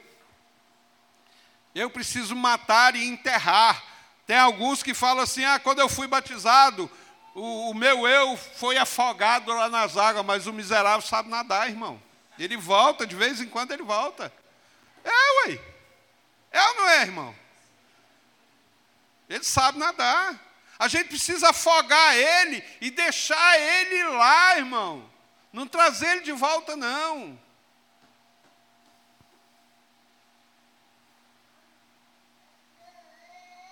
Eu 1.75 1.91
preciso 1.91 2.35
matar 2.37 2.95
e 2.95 3.05
enterrar. 3.05 3.83
Tem 4.27 4.37
alguns 4.37 4.83
que 4.83 4.95
falam 4.95 5.23
assim: 5.23 5.45
ah, 5.45 5.59
quando 5.59 5.81
eu 5.81 5.89
fui 5.89 6.07
batizado, 6.07 6.91
o, 7.35 7.71
o 7.71 7.75
meu 7.75 8.07
eu 8.07 8.37
foi 8.37 8.77
afogado 8.77 9.53
lá 9.53 9.69
nas 9.69 9.97
águas, 9.97 10.25
mas 10.25 10.47
o 10.47 10.53
miserável 10.53 11.07
sabe 11.07 11.29
nadar, 11.29 11.69
irmão. 11.69 12.01
Ele 12.39 12.57
volta, 12.57 13.07
de 13.07 13.15
vez 13.15 13.41
em 13.41 13.47
quando 13.47 13.73
ele 13.73 13.83
volta. 13.83 14.33
É, 15.05 15.49
ué. 15.49 15.74
É 16.55 16.69
ou 16.69 16.75
não 16.77 16.89
é, 16.89 17.03
irmão? 17.03 17.35
Ele 19.29 19.43
sabe 19.43 19.77
nadar. 19.77 20.41
A 20.79 20.87
gente 20.87 21.09
precisa 21.09 21.51
afogar 21.51 22.17
ele 22.17 22.63
e 22.81 22.93
deixar 22.93 23.59
ele 23.59 24.05
lá, 24.05 24.57
irmão. 24.57 25.11
Não 25.53 25.67
trazer 25.67 26.07
ele 26.13 26.21
de 26.21 26.31
volta, 26.31 26.77
não. 26.77 27.37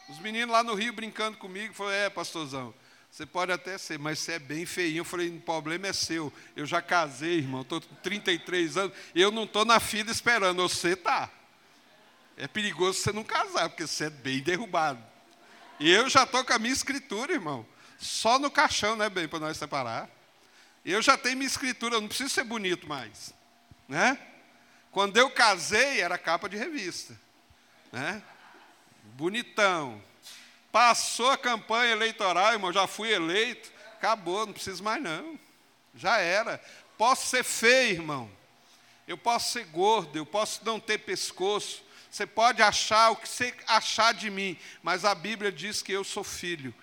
Os 0.09 0.18
meninos 0.18 0.53
lá 0.53 0.64
no 0.64 0.74
Rio 0.74 0.93
brincando 0.93 1.39
comigo, 1.39 1.72
falaram, 1.72 1.97
é, 1.97 2.11
pastorzão, 2.11 2.74
você 3.09 3.24
pode 3.24 3.53
até 3.53 3.78
ser, 3.78 3.97
mas 3.97 4.18
você 4.18 4.33
é 4.33 4.39
bem 4.41 4.66
feinho. 4.66 4.99
Eu 4.99 5.05
falei, 5.05 5.28
o 5.28 5.41
problema 5.41 5.87
é 5.87 5.93
seu. 5.93 6.33
Eu 6.57 6.66
já 6.66 6.83
casei, 6.83 7.39
irmão, 7.39 7.62
estou 7.62 7.80
com 7.80 7.95
33 7.97 8.76
anos, 8.76 8.97
eu 9.14 9.30
não 9.30 9.45
estou 9.45 9.64
na 9.64 9.78
fila 9.78 10.11
esperando, 10.11 10.68
você 10.68 10.95
está. 10.95 11.30
É 12.37 12.47
perigoso 12.47 13.01
você 13.01 13.12
não 13.12 13.24
casar, 13.24 13.68
porque 13.68 13.87
você 13.87 14.05
é 14.05 14.11
bem 14.11 14.41
derrubado. 14.41 15.03
E 15.78 15.91
eu 15.91 16.09
já 16.09 16.24
estou 16.24 16.45
com 16.45 16.53
a 16.53 16.59
minha 16.59 16.72
escritura, 16.72 17.33
irmão. 17.33 17.66
Só 17.99 18.39
no 18.39 18.51
caixão, 18.51 18.97
né, 18.97 19.09
bem, 19.09 19.28
para 19.28 19.39
nós 19.39 19.57
separar. 19.57 20.09
Eu 20.85 21.01
já 21.01 21.16
tenho 21.16 21.37
minha 21.37 21.47
escritura, 21.47 22.01
não 22.01 22.09
preciso 22.09 22.30
ser 22.30 22.45
bonito 22.45 22.89
mais. 22.89 23.33
Né? 23.89 24.18
Quando 24.91 25.16
eu 25.16 25.30
casei, 25.30 26.01
era 26.01 26.18
capa 26.18 26.49
de 26.49 26.57
revista. 26.57 27.18
Né? 27.93 28.22
Bonitão. 29.14 30.03
Passou 30.72 31.30
a 31.30 31.39
campanha 31.39 31.93
eleitoral, 31.93 32.53
irmão, 32.53 32.72
já 32.72 32.87
fui 32.87 33.12
eleito. 33.12 33.70
Acabou, 33.97 34.47
não 34.47 34.53
preciso 34.53 34.83
mais 34.83 35.01
não. 35.03 35.39
Já 35.95 36.18
era. 36.18 36.61
Posso 36.99 37.26
ser 37.26 37.45
feio, 37.45 37.97
irmão. 37.97 38.30
Eu 39.07 39.18
posso 39.18 39.53
ser 39.53 39.64
gordo, 39.66 40.16
eu 40.16 40.24
posso 40.24 40.64
não 40.64 40.80
ter 40.80 40.99
pescoço, 40.99 41.85
você 42.12 42.26
pode 42.26 42.60
achar 42.60 43.10
o 43.10 43.16
que 43.16 43.26
você 43.26 43.54
achar 43.66 44.12
de 44.12 44.28
mim, 44.28 44.54
mas 44.82 45.02
a 45.02 45.14
Bíblia 45.14 45.50
diz 45.50 45.80
que 45.80 45.92
eu 45.92 46.04
sou 46.04 46.22
filho. 46.22 46.74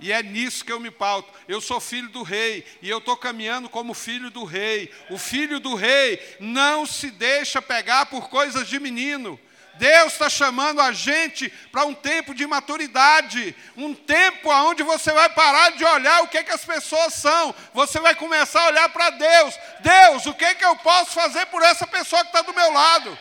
E 0.00 0.10
é 0.10 0.20
nisso 0.20 0.64
que 0.64 0.72
eu 0.72 0.80
me 0.80 0.90
pauto. 0.90 1.32
Eu 1.46 1.60
sou 1.60 1.78
filho 1.78 2.08
do 2.08 2.24
rei 2.24 2.66
e 2.82 2.90
eu 2.90 2.98
estou 2.98 3.16
caminhando 3.16 3.68
como 3.68 3.94
filho 3.94 4.30
do 4.30 4.42
rei. 4.42 4.92
O 5.10 5.16
filho 5.16 5.60
do 5.60 5.76
rei 5.76 6.20
não 6.40 6.84
se 6.86 7.08
deixa 7.08 7.62
pegar 7.62 8.06
por 8.06 8.28
coisas 8.28 8.66
de 8.66 8.80
menino. 8.80 9.38
Deus 9.74 10.14
está 10.14 10.28
chamando 10.28 10.80
a 10.80 10.90
gente 10.90 11.48
para 11.70 11.84
um 11.84 11.94
tempo 11.94 12.34
de 12.34 12.44
maturidade, 12.44 13.54
um 13.76 13.94
tempo 13.94 14.50
onde 14.50 14.82
você 14.82 15.12
vai 15.12 15.28
parar 15.28 15.70
de 15.70 15.84
olhar 15.84 16.24
o 16.24 16.28
que, 16.28 16.42
que 16.42 16.50
as 16.50 16.64
pessoas 16.64 17.14
são, 17.14 17.54
você 17.72 18.00
vai 18.00 18.16
começar 18.16 18.62
a 18.62 18.66
olhar 18.66 18.88
para 18.88 19.10
Deus. 19.10 19.54
Deus, 19.78 20.26
o 20.26 20.34
que, 20.34 20.52
que 20.56 20.64
eu 20.64 20.74
posso 20.78 21.12
fazer 21.12 21.46
por 21.46 21.62
essa 21.62 21.86
pessoa 21.86 22.22
que 22.22 22.30
está 22.30 22.42
do 22.42 22.52
meu 22.52 22.72
lado? 22.72 23.16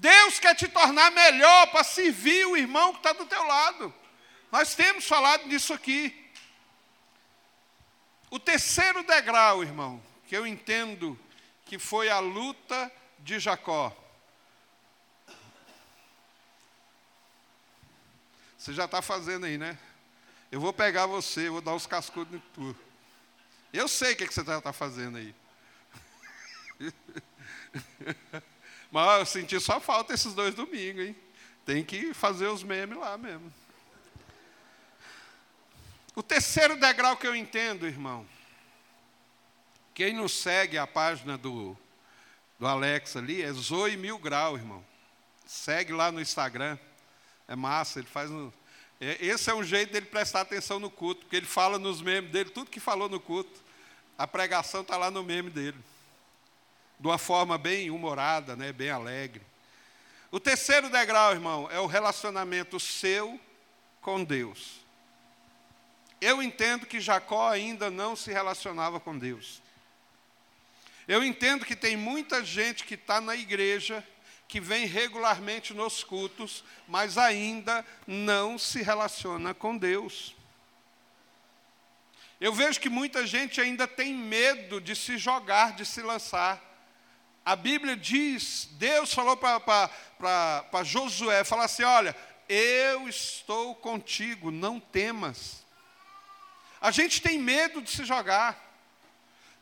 Deus 0.00 0.38
quer 0.38 0.54
te 0.54 0.68
tornar 0.68 1.10
melhor 1.10 1.66
para 1.68 1.82
servir 1.82 2.46
o 2.46 2.56
irmão 2.56 2.92
que 2.92 2.98
está 2.98 3.12
do 3.12 3.26
teu 3.26 3.42
lado. 3.44 3.92
Nós 4.50 4.74
temos 4.74 5.06
falado 5.06 5.48
disso 5.48 5.74
aqui. 5.74 6.30
O 8.30 8.38
terceiro 8.38 9.02
degrau, 9.02 9.62
irmão, 9.62 10.00
que 10.26 10.36
eu 10.36 10.46
entendo 10.46 11.18
que 11.64 11.78
foi 11.78 12.08
a 12.10 12.20
luta 12.20 12.92
de 13.18 13.40
Jacó. 13.40 13.94
Você 18.56 18.72
já 18.72 18.84
está 18.84 19.02
fazendo 19.02 19.46
aí, 19.46 19.58
né? 19.58 19.76
Eu 20.50 20.60
vou 20.60 20.72
pegar 20.72 21.06
você, 21.06 21.50
vou 21.50 21.60
dar 21.60 21.74
os 21.74 21.86
cascudos 21.86 22.32
no 22.32 22.40
tu. 22.54 22.76
Eu 23.72 23.88
sei 23.88 24.12
o 24.12 24.16
que, 24.16 24.28
que 24.28 24.34
você 24.34 24.44
já 24.44 24.58
está 24.58 24.72
fazendo 24.72 25.18
aí. 25.18 25.34
Mas 28.90 29.18
eu 29.20 29.26
senti 29.26 29.60
só 29.60 29.80
falta 29.80 30.14
esses 30.14 30.34
dois 30.34 30.54
domingos, 30.54 31.06
hein? 31.06 31.16
Tem 31.64 31.84
que 31.84 32.14
fazer 32.14 32.46
os 32.46 32.62
memes 32.62 32.98
lá 32.98 33.18
mesmo. 33.18 33.52
O 36.14 36.22
terceiro 36.22 36.76
degrau 36.76 37.16
que 37.16 37.26
eu 37.26 37.36
entendo, 37.36 37.86
irmão. 37.86 38.26
Quem 39.94 40.14
não 40.14 40.28
segue 40.28 40.78
a 40.78 40.86
página 40.86 41.36
do, 41.36 41.76
do 42.58 42.66
Alex 42.66 43.16
ali 43.16 43.42
é 43.42 43.52
Zoe 43.52 43.96
Mil 43.96 44.18
Grau, 44.18 44.56
irmão. 44.56 44.84
Segue 45.46 45.92
lá 45.92 46.10
no 46.10 46.20
Instagram. 46.20 46.78
É 47.46 47.54
massa, 47.54 47.98
ele 47.98 48.08
faz 48.08 48.30
no, 48.30 48.52
é, 49.00 49.16
esse 49.24 49.48
é 49.50 49.54
um 49.54 49.62
jeito 49.62 49.92
dele 49.92 50.06
prestar 50.06 50.40
atenção 50.40 50.78
no 50.80 50.90
culto, 50.90 51.22
porque 51.22 51.36
ele 51.36 51.46
fala 51.46 51.78
nos 51.78 52.02
memes 52.02 52.30
dele, 52.30 52.50
tudo 52.50 52.70
que 52.70 52.80
falou 52.80 53.08
no 53.08 53.20
culto. 53.20 53.62
A 54.16 54.26
pregação 54.26 54.80
está 54.80 54.96
lá 54.96 55.10
no 55.10 55.22
meme 55.22 55.50
dele 55.50 55.78
de 56.98 57.06
uma 57.06 57.18
forma 57.18 57.56
bem 57.56 57.90
humorada, 57.90 58.56
né, 58.56 58.72
bem 58.72 58.90
alegre. 58.90 59.42
O 60.30 60.38
terceiro 60.38 60.90
degrau, 60.90 61.32
irmão, 61.32 61.70
é 61.70 61.80
o 61.80 61.86
relacionamento 61.86 62.78
seu 62.78 63.40
com 64.00 64.22
Deus. 64.22 64.80
Eu 66.20 66.42
entendo 66.42 66.86
que 66.86 67.00
Jacó 67.00 67.48
ainda 67.48 67.90
não 67.90 68.16
se 68.16 68.32
relacionava 68.32 68.98
com 68.98 69.16
Deus. 69.16 69.62
Eu 71.06 71.24
entendo 71.24 71.64
que 71.64 71.76
tem 71.76 71.96
muita 71.96 72.44
gente 72.44 72.84
que 72.84 72.94
está 72.94 73.20
na 73.20 73.34
igreja, 73.34 74.06
que 74.46 74.60
vem 74.60 74.84
regularmente 74.84 75.72
nos 75.72 76.04
cultos, 76.04 76.64
mas 76.86 77.16
ainda 77.16 77.86
não 78.06 78.58
se 78.58 78.82
relaciona 78.82 79.54
com 79.54 79.76
Deus. 79.76 80.34
Eu 82.40 82.52
vejo 82.52 82.80
que 82.80 82.88
muita 82.88 83.26
gente 83.26 83.60
ainda 83.60 83.86
tem 83.86 84.14
medo 84.14 84.80
de 84.80 84.94
se 84.94 85.16
jogar, 85.16 85.74
de 85.74 85.86
se 85.86 86.02
lançar. 86.02 86.67
A 87.48 87.56
Bíblia 87.56 87.96
diz, 87.96 88.68
Deus 88.72 89.14
falou 89.14 89.34
para 89.34 90.84
Josué, 90.84 91.42
fala 91.44 91.64
assim, 91.64 91.82
olha, 91.82 92.14
eu 92.46 93.08
estou 93.08 93.74
contigo, 93.74 94.50
não 94.50 94.78
temas. 94.78 95.64
A 96.78 96.90
gente 96.90 97.22
tem 97.22 97.38
medo 97.38 97.80
de 97.80 97.90
se 97.90 98.04
jogar. 98.04 98.62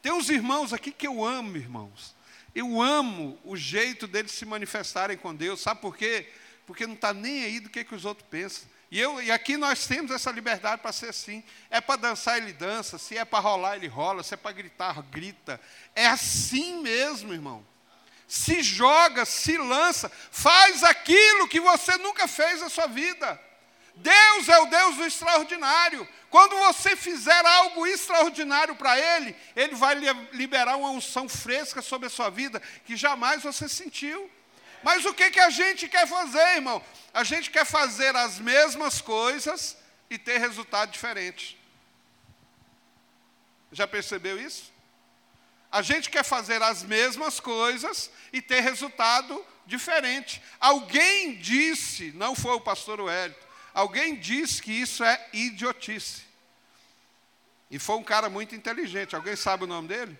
Tem 0.02 0.10
uns 0.10 0.28
irmãos 0.28 0.72
aqui 0.72 0.90
que 0.90 1.06
eu 1.06 1.24
amo, 1.24 1.56
irmãos. 1.56 2.12
Eu 2.52 2.82
amo 2.82 3.38
o 3.44 3.56
jeito 3.56 4.08
deles 4.08 4.32
se 4.32 4.44
manifestarem 4.44 5.16
com 5.16 5.32
Deus. 5.32 5.60
Sabe 5.60 5.80
por 5.80 5.96
quê? 5.96 6.28
Porque 6.66 6.88
não 6.88 6.94
está 6.94 7.14
nem 7.14 7.44
aí 7.44 7.60
do 7.60 7.70
que, 7.70 7.84
que 7.84 7.94
os 7.94 8.04
outros 8.04 8.26
pensam. 8.28 8.68
E, 8.90 8.98
eu, 8.98 9.22
e 9.22 9.30
aqui 9.30 9.56
nós 9.56 9.86
temos 9.86 10.10
essa 10.10 10.32
liberdade 10.32 10.82
para 10.82 10.90
ser 10.90 11.10
assim. 11.10 11.40
É 11.70 11.80
para 11.80 12.00
dançar, 12.00 12.36
ele 12.36 12.52
dança. 12.52 12.98
Se 12.98 13.16
é 13.16 13.24
para 13.24 13.38
rolar, 13.38 13.76
ele 13.76 13.86
rola. 13.86 14.24
Se 14.24 14.34
é 14.34 14.36
para 14.36 14.50
gritar, 14.50 15.00
grita. 15.02 15.60
É 15.94 16.08
assim 16.08 16.82
mesmo, 16.82 17.32
irmão. 17.32 17.64
Se 18.28 18.62
joga, 18.62 19.24
se 19.24 19.56
lança, 19.56 20.10
faz 20.30 20.82
aquilo 20.82 21.48
que 21.48 21.60
você 21.60 21.96
nunca 21.98 22.26
fez 22.26 22.60
na 22.60 22.68
sua 22.68 22.86
vida. 22.86 23.40
Deus 23.96 24.48
é 24.48 24.58
o 24.58 24.66
Deus 24.66 24.96
do 24.96 25.06
extraordinário. 25.06 26.06
Quando 26.28 26.56
você 26.56 26.94
fizer 26.94 27.46
algo 27.46 27.86
extraordinário 27.86 28.76
para 28.76 28.98
Ele, 28.98 29.34
Ele 29.54 29.74
vai 29.74 29.94
liberar 30.32 30.76
uma 30.76 30.90
unção 30.90 31.28
fresca 31.28 31.80
sobre 31.80 32.08
a 32.08 32.10
sua 32.10 32.28
vida 32.28 32.60
que 32.84 32.96
jamais 32.96 33.42
você 33.42 33.68
sentiu. 33.68 34.30
Mas 34.82 35.04
o 35.04 35.14
que, 35.14 35.30
que 35.30 35.40
a 35.40 35.50
gente 35.50 35.88
quer 35.88 36.06
fazer, 36.06 36.56
irmão? 36.56 36.84
A 37.14 37.24
gente 37.24 37.50
quer 37.50 37.64
fazer 37.64 38.14
as 38.14 38.38
mesmas 38.38 39.00
coisas 39.00 39.76
e 40.10 40.18
ter 40.18 40.38
resultado 40.38 40.90
diferente. 40.90 41.58
Já 43.72 43.86
percebeu 43.86 44.40
isso? 44.40 44.72
A 45.70 45.82
gente 45.82 46.08
quer 46.10 46.24
fazer 46.24 46.62
as 46.62 46.82
mesmas 46.82 47.40
coisas 47.40 48.10
e 48.32 48.40
ter 48.40 48.60
resultado 48.60 49.44
diferente. 49.66 50.42
Alguém 50.60 51.36
disse, 51.36 52.12
não 52.12 52.34
foi 52.34 52.54
o 52.54 52.60
pastor 52.60 53.00
Wellington, 53.00 53.46
alguém 53.74 54.16
disse 54.16 54.62
que 54.62 54.72
isso 54.72 55.04
é 55.04 55.28
idiotice. 55.32 56.24
E 57.70 57.78
foi 57.78 57.96
um 57.96 58.04
cara 58.04 58.28
muito 58.28 58.54
inteligente. 58.54 59.16
Alguém 59.16 59.34
sabe 59.34 59.64
o 59.64 59.66
nome 59.66 59.88
dele? 59.88 60.16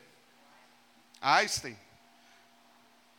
Einstein. 1.20 1.78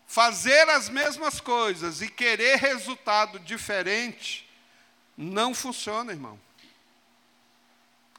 Fazer 0.05 0.69
as 0.69 0.89
mesmas 0.89 1.39
coisas 1.39 2.01
e 2.01 2.09
querer 2.09 2.57
resultado 2.57 3.39
diferente 3.39 4.47
não 5.17 5.53
funciona, 5.53 6.11
irmão. 6.11 6.39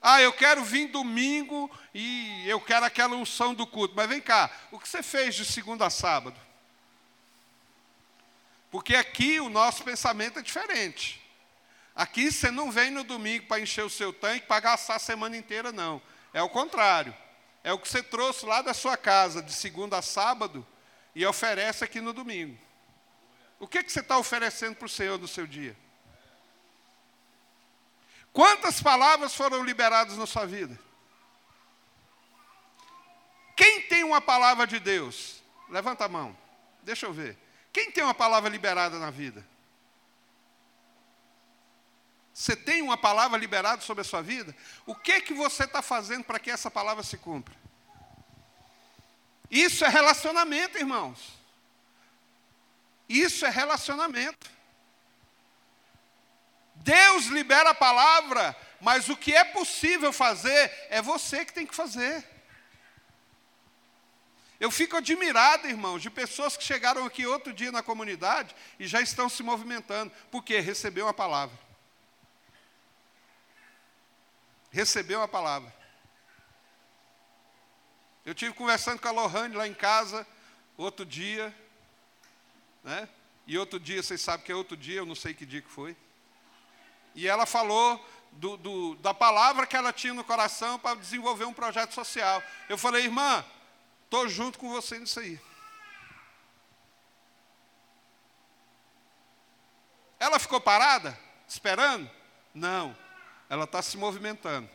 Ah, 0.01 0.23
eu 0.23 0.33
quero 0.33 0.65
vir 0.65 0.89
domingo 0.89 1.71
e 1.93 2.49
eu 2.49 2.61
quero 2.61 2.85
aquela 2.87 3.17
unção 3.17 3.53
do 3.53 3.67
culto. 3.67 3.95
Mas 3.97 4.09
vem 4.09 4.21
cá, 4.21 4.51
o 4.71 4.79
que 4.79 4.89
você 4.89 5.03
fez 5.03 5.35
de 5.35 5.45
segunda 5.45 5.87
a 5.87 5.91
sábado? 5.91 6.39
Porque 8.71 8.95
aqui 8.95 9.41
o 9.41 9.49
nosso 9.49 9.83
pensamento 9.83 10.39
é 10.39 10.43
diferente. 10.43 11.21
Aqui 11.95 12.31
você 12.31 12.51
não 12.51 12.71
vem 12.71 12.91
no 12.91 13.03
domingo 13.03 13.47
para 13.47 13.61
encher 13.61 13.85
o 13.85 13.91
seu 13.91 14.13
tanque 14.13 14.47
para 14.47 14.61
gastar 14.61 14.97
a 14.97 15.01
semana 15.01 15.37
inteira, 15.37 15.73
não. 15.73 16.01
É 16.33 16.41
o 16.43 16.49
contrário. 16.49 17.15
É 17.65 17.73
o 17.73 17.79
que 17.79 17.89
você 17.89 18.03
trouxe 18.03 18.47
lá 18.47 18.63
da 18.63 18.73
sua 18.73 18.97
casa 18.97 19.43
de 19.43 19.53
segunda 19.53 19.99
a 19.99 20.03
sábado 20.03 20.65
e 21.15 21.27
oferece 21.27 21.83
aqui 21.83 22.01
no 22.01 22.13
domingo. 22.13 22.57
O 23.59 23.67
que, 23.67 23.83
que 23.83 23.91
você 23.91 24.01
está 24.01 24.17
oferecendo 24.17 24.77
para 24.77 24.87
o 24.87 24.89
Senhor 24.89 25.19
no 25.19 25.27
seu 25.27 25.47
dia? 25.47 25.77
Quantas 28.39 28.81
palavras 28.81 29.35
foram 29.35 29.65
liberadas 29.65 30.17
na 30.17 30.25
sua 30.25 30.47
vida? 30.47 30.79
Quem 33.57 33.83
tem 33.89 34.05
uma 34.05 34.21
palavra 34.21 34.65
de 34.65 34.79
Deus? 34.79 35.43
Levanta 35.69 36.05
a 36.05 36.09
mão. 36.09 36.39
Deixa 36.85 37.07
eu 37.07 37.13
ver. 37.13 37.37
Quem 37.73 37.91
tem 37.91 38.05
uma 38.05 38.15
palavra 38.15 38.49
liberada 38.49 38.97
na 39.01 39.11
vida? 39.11 39.45
Você 42.33 42.55
tem 42.55 42.81
uma 42.81 42.97
palavra 42.97 43.37
liberada 43.37 43.83
sobre 43.83 44.03
a 44.03 44.05
sua 44.05 44.23
vida? 44.23 44.55
O 44.87 44.95
que 44.95 45.21
que 45.21 45.35
você 45.35 45.65
está 45.65 45.83
fazendo 45.83 46.23
para 46.23 46.39
que 46.39 46.49
essa 46.49 46.71
palavra 46.71 47.03
se 47.03 47.19
cumpra? 47.19 47.57
Isso 49.51 49.85
é 49.85 49.89
relacionamento, 49.89 50.79
irmãos. 50.79 51.37
Isso 53.09 53.45
é 53.45 53.51
relacionamento. 53.51 54.49
Deus 56.89 57.27
libera 57.27 57.71
a 57.71 57.75
palavra, 57.75 58.57
mas 58.81 59.11
o 59.11 59.17
que 59.17 59.35
é 59.35 59.45
possível 59.45 60.11
fazer 60.11 60.73
é 60.89 61.03
você 61.03 61.45
que 61.45 61.53
tem 61.53 61.67
que 61.67 61.75
fazer. 61.75 62.27
Eu 64.59 64.71
fico 64.71 64.97
admirado, 64.97 65.69
irmãos, 65.69 66.01
de 66.01 66.09
pessoas 66.09 66.57
que 66.57 66.65
chegaram 66.65 67.05
aqui 67.05 67.27
outro 67.27 67.53
dia 67.53 67.71
na 67.71 67.83
comunidade 67.83 68.57
e 68.79 68.87
já 68.87 69.03
estão 69.03 69.29
se 69.29 69.43
movimentando, 69.43 70.11
porque 70.31 70.61
recebeu 70.61 71.07
a 71.07 71.13
palavra. 71.13 71.59
Recebeu 74.71 75.23
a 75.23 75.29
palavra. 75.29 75.73
Eu 78.25 78.35
tive 78.35 78.55
conversando 78.55 78.99
com 78.99 79.09
a 79.09 79.13
Lohane 79.13 79.55
lá 79.55 79.69
em 79.69 79.75
casa 79.75 80.27
outro 80.75 81.05
dia, 81.05 81.55
né? 82.83 83.07
E 83.47 83.59
outro 83.59 83.79
dia, 83.79 84.03
vocês 84.03 84.23
sabem 84.23 84.47
que 84.47 84.53
é 84.53 84.55
outro 84.55 84.77
dia, 84.77 84.97
eu 84.97 85.07
não 85.07 85.15
sei 85.15 85.35
que 85.35 85.45
dia 85.45 85.61
que 85.61 85.71
foi. 85.71 85.95
E 87.15 87.27
ela 87.27 87.47
falou 87.47 88.05
do, 88.33 88.57
do, 88.57 88.95
da 88.97 89.13
palavra 89.13 89.67
que 89.67 89.77
ela 89.77 89.93
tinha 89.93 90.15
no 90.15 90.25
coração 90.25 90.79
para 90.79 90.97
desenvolver 90.97 91.45
um 91.45 91.53
projeto 91.53 91.93
social. 91.93 92.43
Eu 92.69 92.79
falei, 92.79 93.05
irmã, 93.05 93.45
estou 94.05 94.29
junto 94.29 94.59
com 94.59 94.71
você 94.71 94.99
nisso 94.99 95.21
aí. 95.21 95.41
Ela 100.19 100.39
ficou 100.39 100.61
parada, 100.61 101.19
esperando? 101.49 102.11
Não, 102.55 102.97
ela 103.49 103.65
está 103.65 103.81
se 103.81 103.97
movimentando. 103.97 104.69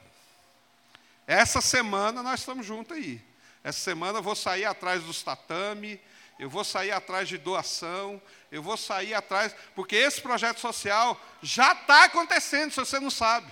Essa 1.28 1.62
semana 1.62 2.24
nós 2.24 2.42
estamos 2.42 2.66
juntos 2.66 2.96
aí. 2.96 3.22
Essa 3.64 3.80
semana 3.80 4.20
eu 4.20 4.24
vou 4.24 4.36
sair 4.36 4.66
atrás 4.66 5.04
dos 5.04 5.24
tatame, 5.24 6.00
eu 6.38 6.50
vou 6.50 6.64
sair 6.64 6.92
atrás 6.92 7.30
de 7.30 7.38
doação, 7.38 8.22
eu 8.54 8.62
vou 8.62 8.78
sair 8.78 9.16
atrás, 9.16 9.56
porque 9.74 9.96
esse 9.96 10.22
projeto 10.22 10.60
social 10.60 11.20
já 11.42 11.72
está 11.72 12.04
acontecendo, 12.04 12.70
se 12.70 12.80
você 12.80 13.00
não 13.00 13.10
sabe. 13.10 13.52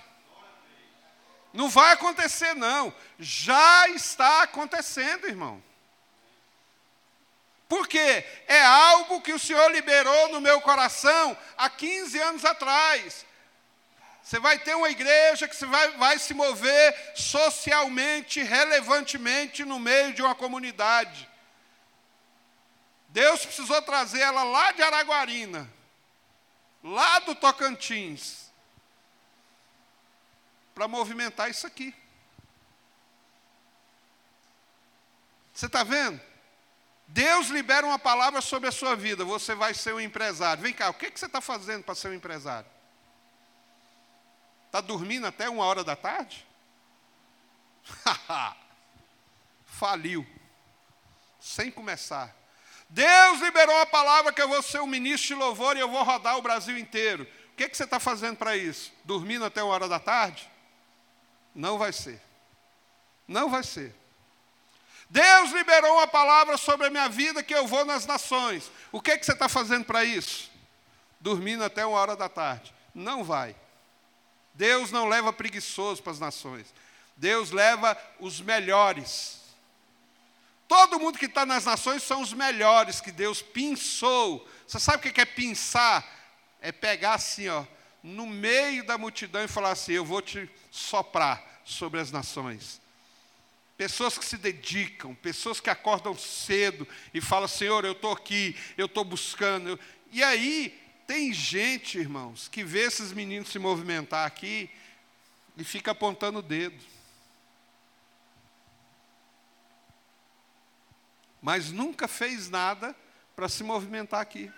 Não 1.51 1.67
vai 1.67 1.91
acontecer, 1.93 2.53
não. 2.53 2.93
Já 3.17 3.89
está 3.89 4.43
acontecendo, 4.43 5.25
irmão. 5.25 5.61
Por 7.67 7.87
quê? 7.87 8.23
É 8.47 8.61
algo 8.63 9.21
que 9.21 9.33
o 9.33 9.39
Senhor 9.39 9.71
liberou 9.71 10.29
no 10.29 10.39
meu 10.39 10.61
coração 10.61 11.35
há 11.57 11.67
15 11.67 12.19
anos 12.19 12.45
atrás. 12.45 13.25
Você 14.21 14.39
vai 14.39 14.59
ter 14.59 14.75
uma 14.75 14.91
igreja 14.91 15.47
que 15.47 15.65
vai, 15.65 15.97
vai 15.97 16.19
se 16.19 16.35
mover 16.35 17.13
socialmente, 17.15 18.43
relevantemente 18.43 19.65
no 19.65 19.79
meio 19.79 20.13
de 20.13 20.21
uma 20.21 20.35
comunidade. 20.35 21.30
Deus 23.11 23.45
precisou 23.45 23.81
trazer 23.81 24.21
ela 24.21 24.43
lá 24.43 24.71
de 24.71 24.81
Araguarina, 24.81 25.69
lá 26.81 27.19
do 27.19 27.35
Tocantins, 27.35 28.49
para 30.73 30.87
movimentar 30.87 31.49
isso 31.49 31.67
aqui. 31.67 31.93
Você 35.53 35.65
está 35.65 35.83
vendo? 35.83 36.21
Deus 37.05 37.47
libera 37.47 37.85
uma 37.85 37.99
palavra 37.99 38.39
sobre 38.39 38.69
a 38.69 38.71
sua 38.71 38.95
vida, 38.95 39.25
você 39.25 39.53
vai 39.53 39.73
ser 39.73 39.93
um 39.93 39.99
empresário. 39.99 40.63
Vem 40.63 40.73
cá, 40.73 40.89
o 40.89 40.93
que, 40.93 41.11
que 41.11 41.19
você 41.19 41.25
está 41.25 41.41
fazendo 41.41 41.83
para 41.83 41.93
ser 41.93 42.07
um 42.07 42.13
empresário? 42.13 42.69
Está 44.67 44.79
dormindo 44.79 45.27
até 45.27 45.49
uma 45.49 45.65
hora 45.65 45.83
da 45.83 45.97
tarde? 45.97 46.47
Faliu. 49.65 50.25
Sem 51.41 51.69
começar. 51.69 52.40
Deus 52.91 53.39
liberou 53.39 53.79
a 53.79 53.85
palavra 53.85 54.33
que 54.33 54.41
eu 54.41 54.49
vou 54.49 54.61
ser 54.61 54.81
um 54.81 54.87
ministro 54.87 55.29
de 55.29 55.35
louvor 55.35 55.77
e 55.77 55.79
eu 55.79 55.89
vou 55.89 56.03
rodar 56.03 56.37
o 56.37 56.41
Brasil 56.41 56.77
inteiro. 56.77 57.25
O 57.53 57.55
que, 57.55 57.69
que 57.69 57.77
você 57.77 57.85
está 57.85 58.01
fazendo 58.01 58.35
para 58.35 58.57
isso? 58.57 58.91
Dormindo 59.05 59.45
até 59.45 59.63
uma 59.63 59.73
hora 59.73 59.87
da 59.87 59.97
tarde? 59.97 60.49
Não 61.55 61.77
vai 61.77 61.93
ser. 61.93 62.21
Não 63.25 63.49
vai 63.49 63.63
ser. 63.63 63.95
Deus 65.09 65.51
liberou 65.51 65.93
uma 65.93 66.07
palavra 66.07 66.57
sobre 66.57 66.87
a 66.87 66.89
minha 66.89 67.07
vida 67.07 67.41
que 67.41 67.55
eu 67.55 67.65
vou 67.65 67.85
nas 67.85 68.05
nações. 68.05 68.69
O 68.91 69.01
que, 69.01 69.17
que 69.17 69.25
você 69.25 69.31
está 69.31 69.47
fazendo 69.47 69.85
para 69.85 70.03
isso? 70.03 70.51
Dormindo 71.17 71.63
até 71.63 71.85
uma 71.85 71.97
hora 71.97 72.15
da 72.17 72.27
tarde. 72.27 72.73
Não 72.93 73.23
vai. 73.23 73.55
Deus 74.53 74.91
não 74.91 75.07
leva 75.07 75.31
preguiçoso 75.31 76.03
para 76.03 76.11
as 76.11 76.19
nações. 76.19 76.73
Deus 77.15 77.51
leva 77.51 77.97
os 78.19 78.41
melhores. 78.41 79.40
Todo 80.71 81.01
mundo 81.01 81.19
que 81.19 81.25
está 81.25 81.45
nas 81.45 81.65
nações 81.65 82.01
são 82.01 82.21
os 82.21 82.31
melhores 82.31 83.01
que 83.01 83.11
Deus 83.11 83.41
pinçou. 83.41 84.47
Você 84.65 84.79
sabe 84.79 85.05
o 85.05 85.13
que 85.13 85.19
é 85.19 85.25
pinçar? 85.25 86.01
É 86.61 86.71
pegar 86.71 87.15
assim, 87.15 87.49
ó, 87.49 87.65
no 88.01 88.25
meio 88.25 88.81
da 88.85 88.97
multidão 88.97 89.43
e 89.43 89.49
falar 89.49 89.71
assim: 89.71 89.91
Eu 89.91 90.05
vou 90.05 90.21
te 90.21 90.49
soprar 90.71 91.61
sobre 91.65 91.99
as 91.99 92.09
nações. 92.09 92.79
Pessoas 93.75 94.17
que 94.17 94.23
se 94.23 94.37
dedicam, 94.37 95.13
pessoas 95.13 95.59
que 95.59 95.69
acordam 95.69 96.17
cedo 96.17 96.87
e 97.13 97.19
falam: 97.19 97.49
Senhor, 97.49 97.83
eu 97.83 97.91
estou 97.91 98.13
aqui, 98.13 98.55
eu 98.77 98.85
estou 98.85 99.03
buscando. 99.03 99.77
E 100.09 100.23
aí, 100.23 100.81
tem 101.05 101.33
gente, 101.33 101.97
irmãos, 101.97 102.47
que 102.47 102.63
vê 102.63 102.83
esses 102.83 103.11
meninos 103.11 103.49
se 103.49 103.59
movimentar 103.59 104.25
aqui 104.25 104.69
e 105.57 105.65
fica 105.65 105.91
apontando 105.91 106.39
o 106.39 106.41
dedo. 106.41 106.81
Mas 111.41 111.71
nunca 111.71 112.07
fez 112.07 112.49
nada 112.49 112.95
para 113.35 113.49
se 113.49 113.63
movimentar 113.63 114.21
aqui. 114.21 114.51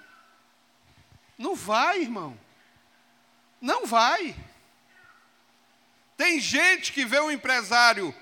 Não 1.38 1.56
vai, 1.56 2.02
irmão. 2.02 2.38
Não 3.62 3.86
vai. 3.86 4.36
Tem 6.18 6.40
gente 6.40 6.92
que 6.92 7.06
vê 7.06 7.20
um 7.20 7.32
empresário 7.32 8.14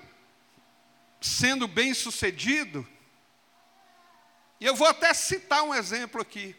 sendo 1.20 1.68
bem 1.68 1.94
sucedido 1.94 2.86
E 4.58 4.66
eu 4.66 4.74
vou 4.74 4.88
até 4.88 5.12
citar 5.12 5.62
um 5.64 5.74
exemplo 5.74 6.20
aqui. 6.20 6.54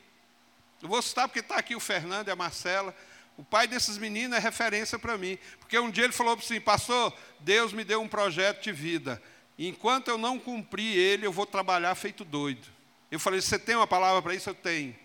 Eu 0.81 0.89
vou 0.89 1.01
citar 1.01 1.27
porque 1.27 1.39
está 1.39 1.55
aqui 1.55 1.75
o 1.75 1.79
Fernando 1.79 2.27
e 2.27 2.31
a 2.31 2.35
Marcela. 2.35 2.93
O 3.37 3.43
pai 3.43 3.65
desses 3.67 3.97
meninos 3.97 4.37
é 4.37 4.39
referência 4.39 4.99
para 4.99 5.17
mim. 5.17 5.37
Porque 5.59 5.79
um 5.79 5.89
dia 5.89 6.03
ele 6.03 6.13
falou 6.13 6.37
mim, 6.37 6.59
pastor, 6.59 7.17
Deus 7.39 7.71
me 7.71 7.85
deu 7.85 8.01
um 8.01 8.07
projeto 8.07 8.61
de 8.61 8.73
vida. 8.73 9.21
Enquanto 9.57 10.07
eu 10.07 10.17
não 10.17 10.39
cumprir 10.39 10.97
ele, 10.97 11.25
eu 11.25 11.31
vou 11.31 11.45
trabalhar 11.45 11.93
feito 11.95 12.23
doido. 12.23 12.67
Eu 13.11 13.19
falei, 13.19 13.41
você 13.41 13.59
tem 13.59 13.75
uma 13.75 13.87
palavra 13.87 14.21
para 14.21 14.33
isso? 14.33 14.49
Eu 14.49 14.55
tenho. 14.55 14.95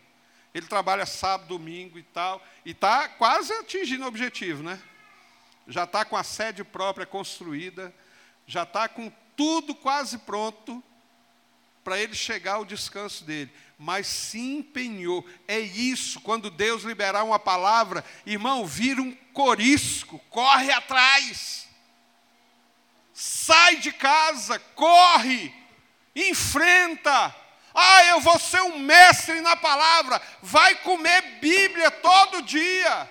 Ele 0.55 0.67
trabalha 0.67 1.05
sábado, 1.05 1.49
domingo 1.49 1.99
e 1.99 2.03
tal. 2.03 2.45
E 2.65 2.71
está 2.71 3.09
quase 3.09 3.53
atingindo 3.53 4.05
o 4.05 4.09
objetivo, 4.09 4.63
né? 4.63 4.81
Já 5.67 5.85
está 5.85 6.05
com 6.05 6.17
a 6.17 6.25
sede 6.25 6.65
própria 6.65 7.05
construída. 7.05 7.95
Já 8.47 8.63
está 8.63 8.89
com 8.89 9.13
tudo 9.37 9.75
quase 9.75 10.19
pronto 10.19 10.83
para 11.85 12.01
ele 12.01 12.15
chegar 12.15 12.55
ao 12.55 12.65
descanso 12.65 13.25
dele, 13.25 13.51
mas 13.79 14.07
se 14.07 14.39
empenhou. 14.39 15.25
É 15.47 15.59
isso, 15.59 16.21
quando 16.21 16.51
Deus 16.51 16.83
liberar 16.83 17.25
uma 17.25 17.39
palavra, 17.39 18.05
irmão, 18.27 18.67
vira 18.67 19.01
um 19.01 19.15
corisco, 19.33 20.19
corre 20.29 20.71
atrás. 20.71 21.68
Sai 23.21 23.77
de 23.77 23.93
casa, 23.93 24.59
corre, 24.75 25.53
enfrenta. 26.15 27.35
Ah, 27.75 28.05
eu 28.07 28.21
vou 28.21 28.39
ser 28.39 28.63
um 28.63 28.79
mestre 28.79 29.41
na 29.41 29.57
palavra. 29.57 30.23
Vai 30.43 30.77
comer 30.77 31.21
Bíblia 31.41 31.91
todo 31.91 32.43
dia. 32.43 33.11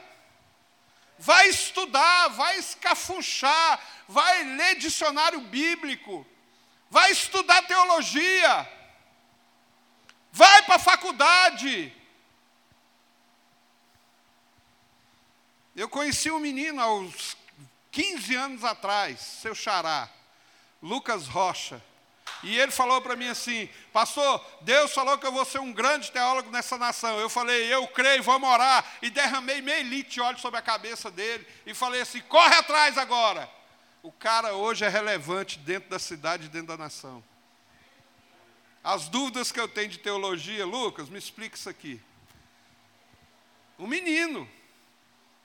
Vai 1.19 1.49
estudar, 1.49 2.29
vai 2.29 2.57
escafunchar, 2.57 3.79
vai 4.07 4.43
ler 4.43 4.75
dicionário 4.75 5.41
bíblico 5.41 6.25
vai 6.89 7.11
estudar 7.11 7.61
teologia, 7.63 8.69
vai 10.31 10.61
para 10.63 10.75
a 10.75 10.79
faculdade. 10.79 11.93
Eu 15.75 15.87
conheci 15.87 16.31
um 16.31 16.39
menino 16.39 16.81
aos 16.81 17.36
15 17.97 18.35
anos 18.35 18.63
atrás, 18.63 19.19
seu 19.19 19.55
xará, 19.55 20.07
Lucas 20.83 21.27
Rocha. 21.27 21.83
E 22.43 22.55
ele 22.59 22.71
falou 22.71 23.01
para 23.01 23.15
mim 23.15 23.27
assim: 23.27 23.67
Pastor, 23.91 24.45
Deus 24.61 24.93
falou 24.93 25.17
que 25.17 25.25
eu 25.25 25.31
vou 25.31 25.43
ser 25.43 25.59
um 25.59 25.73
grande 25.73 26.11
teólogo 26.11 26.51
nessa 26.51 26.77
nação. 26.77 27.19
Eu 27.19 27.29
falei: 27.29 27.73
Eu 27.73 27.87
creio, 27.87 28.21
vamos 28.21 28.47
orar. 28.47 28.85
E 29.01 29.09
derramei 29.09 29.61
meio 29.61 29.83
litro 29.87 30.13
de 30.13 30.21
óleo 30.21 30.37
sobre 30.37 30.59
a 30.59 30.61
cabeça 30.61 31.09
dele. 31.09 31.47
E 31.65 31.73
falei 31.73 32.01
assim: 32.01 32.21
Corre 32.21 32.53
atrás 32.55 32.97
agora 32.99 33.49
o 34.03 34.11
cara 34.11 34.53
hoje 34.53 34.85
é 34.85 34.87
relevante 34.87 35.59
dentro 35.59 35.89
da 35.89 35.99
cidade 35.99 36.47
dentro 36.47 36.67
da 36.67 36.77
nação. 36.77 37.21
As 38.83 39.09
dúvidas 39.09 39.51
que 39.51 39.59
eu 39.59 39.67
tenho 39.67 39.89
de 39.89 39.97
teologia, 39.97 40.65
Lucas, 40.65 41.09
me 41.09 41.17
explica 41.17 41.57
isso 41.57 41.67
aqui. 41.67 41.99
Um 43.77 43.85
menino, 43.85 44.49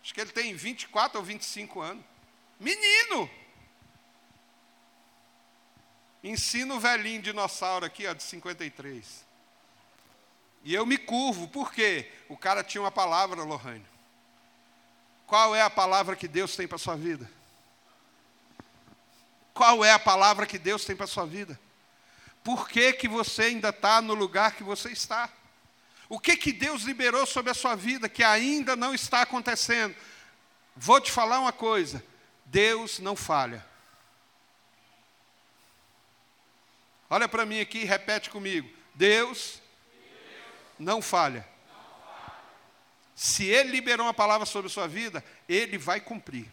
acho 0.00 0.14
que 0.14 0.20
ele 0.20 0.30
tem 0.30 0.54
24 0.54 1.18
ou 1.18 1.24
25 1.24 1.80
anos. 1.80 2.11
Menino! 2.62 3.28
Ensina 6.22 6.74
o 6.74 6.80
velhinho 6.80 7.20
dinossauro 7.20 7.84
aqui, 7.84 8.06
ó, 8.06 8.14
de 8.14 8.22
53. 8.22 9.24
E 10.62 10.72
eu 10.72 10.86
me 10.86 10.96
curvo, 10.96 11.48
por 11.48 11.72
quê? 11.72 12.10
O 12.28 12.36
cara 12.36 12.62
tinha 12.62 12.80
uma 12.80 12.92
palavra, 12.92 13.42
Lohane. 13.42 13.84
Qual 15.26 15.56
é 15.56 15.62
a 15.62 15.70
palavra 15.70 16.14
que 16.14 16.28
Deus 16.28 16.54
tem 16.54 16.68
para 16.68 16.76
a 16.76 16.78
sua 16.78 16.94
vida? 16.94 17.28
Qual 19.52 19.84
é 19.84 19.90
a 19.90 19.98
palavra 19.98 20.46
que 20.46 20.58
Deus 20.58 20.84
tem 20.84 20.94
para 20.94 21.04
a 21.04 21.08
sua 21.08 21.26
vida? 21.26 21.58
Por 22.44 22.68
que, 22.68 22.92
que 22.92 23.08
você 23.08 23.44
ainda 23.44 23.70
está 23.70 24.00
no 24.00 24.14
lugar 24.14 24.52
que 24.52 24.62
você 24.62 24.90
está? 24.90 25.28
O 26.08 26.20
que, 26.20 26.36
que 26.36 26.52
Deus 26.52 26.82
liberou 26.82 27.26
sobre 27.26 27.50
a 27.50 27.54
sua 27.54 27.74
vida 27.74 28.08
que 28.08 28.22
ainda 28.22 28.76
não 28.76 28.94
está 28.94 29.22
acontecendo? 29.22 29.96
Vou 30.76 31.00
te 31.00 31.10
falar 31.10 31.40
uma 31.40 31.52
coisa: 31.52 32.04
Deus 32.52 33.00
não 33.00 33.16
falha. 33.16 33.66
Olha 37.10 37.26
para 37.28 37.44
mim 37.44 37.60
aqui 37.60 37.78
e 37.78 37.84
repete 37.84 38.30
comigo: 38.30 38.70
Deus, 38.94 39.60
não 40.78 41.02
falha. 41.02 41.44
Se 43.16 43.44
Ele 43.46 43.70
liberou 43.70 44.06
uma 44.06 44.14
palavra 44.14 44.46
sobre 44.46 44.68
a 44.68 44.70
sua 44.70 44.86
vida, 44.86 45.24
Ele 45.48 45.76
vai 45.76 46.00
cumprir. 46.00 46.46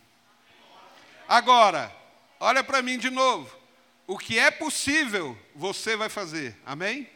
Agora, 1.28 1.96
Olha 2.40 2.64
para 2.64 2.82
mim 2.82 2.98
de 2.98 3.10
novo. 3.10 3.54
O 4.08 4.18
que 4.18 4.40
é 4.40 4.50
possível, 4.50 5.38
você 5.54 5.96
vai 5.96 6.10
fazer. 6.10 6.58
Amém? 6.66 7.10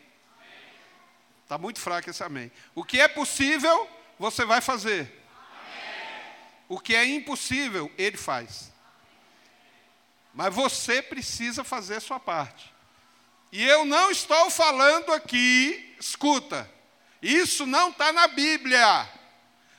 Está 1.44 1.58
muito 1.58 1.80
fraco 1.80 2.10
esse 2.10 2.24
amém. 2.24 2.52
O 2.76 2.84
que 2.84 3.00
é 3.00 3.08
possível, 3.08 3.90
você 4.20 4.46
vai 4.46 4.62
fazer. 4.62 5.22
O 6.68 6.80
que 6.80 6.94
é 6.94 7.06
impossível, 7.06 7.92
ele 7.98 8.18
faz. 8.18 8.72
Mas 10.34 10.54
você 10.54 11.02
precisa 11.02 11.64
fazer 11.64 12.02
sua 12.02 12.20
parte. 12.20 12.74
E 13.52 13.64
eu 13.64 13.86
não 13.86 14.10
estou 14.10 14.50
falando 14.50 15.14
aqui, 15.14 15.96
escuta, 16.00 16.68
isso 17.22 17.68
não 17.68 17.92
está 17.92 18.12
na 18.12 18.28
Bíblia. 18.28 19.08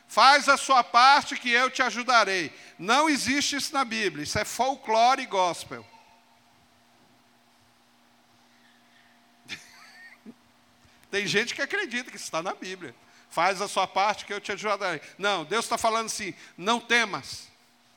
Faz 0.07 0.49
a 0.49 0.57
sua 0.57 0.85
parte 0.85 1.35
que 1.37 1.51
eu 1.51 1.69
te 1.69 1.83
ajudarei. 1.83 2.53
Não 2.79 3.11
existe 3.11 3.57
isso 3.57 3.75
na 3.75 3.85
Bíblia, 3.85 4.23
isso 4.23 4.39
é 4.39 4.45
folclore 4.45 5.23
e 5.23 5.27
gospel. 5.27 5.85
Tem 11.11 11.27
gente 11.27 11.53
que 11.53 11.61
acredita 11.61 12.13
que 12.13 12.17
isso 12.17 12.27
está 12.27 12.41
na 12.41 12.55
Bíblia. 12.55 12.95
Faz 13.29 13.61
a 13.61 13.67
sua 13.67 13.89
parte 13.89 14.25
que 14.25 14.33
eu 14.33 14.41
te 14.41 14.53
ajudarei. 14.53 15.01
Não, 15.19 15.45
Deus 15.45 15.65
está 15.65 15.77
falando 15.77 16.07
assim: 16.07 16.33
não 16.57 16.79
temas, 16.79 17.49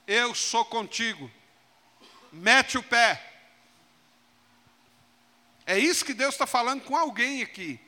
eu 0.08 0.34
sou 0.34 0.66
contigo. 0.66 1.30
Mete 2.32 2.78
o 2.78 2.84
pé. 2.84 3.24
É 5.66 5.78
isso 5.78 6.06
que 6.06 6.14
Deus 6.14 6.34
está 6.34 6.48
falando 6.48 6.84
com 6.84 6.96
alguém 6.96 7.44
aqui. 7.44 7.80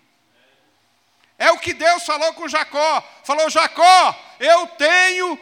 É 1.38 1.52
o 1.52 1.60
que 1.60 1.74
Deus 1.74 2.04
falou 2.04 2.34
com 2.34 2.50
Jacó. 2.50 3.02
Falou: 3.24 3.50
Jacó, 3.50 4.36
eu 4.40 4.68
tenho 4.68 5.40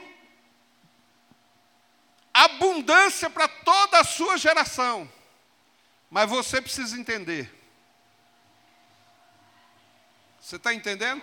abundância 2.32 3.30
para 3.30 3.48
toda 3.48 4.00
a 4.00 4.04
sua 4.04 4.38
geração. 4.38 5.12
Mas 6.10 6.30
você 6.30 6.62
precisa 6.62 6.96
entender. 7.00 7.52
Você 10.40 10.56
está 10.56 10.74
entendendo? 10.74 11.22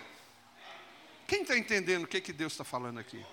Quem 1.27 1.43
está 1.43 1.57
entendendo 1.57 2.05
o 2.05 2.09
que, 2.09 2.21
que 2.21 2.33
Deus 2.33 2.53
está 2.53 2.65
falando 2.65 2.99
aqui? 2.99 3.25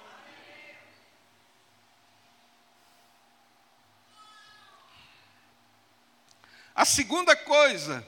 A 6.76 6.86
segunda 6.86 7.36
coisa 7.36 8.08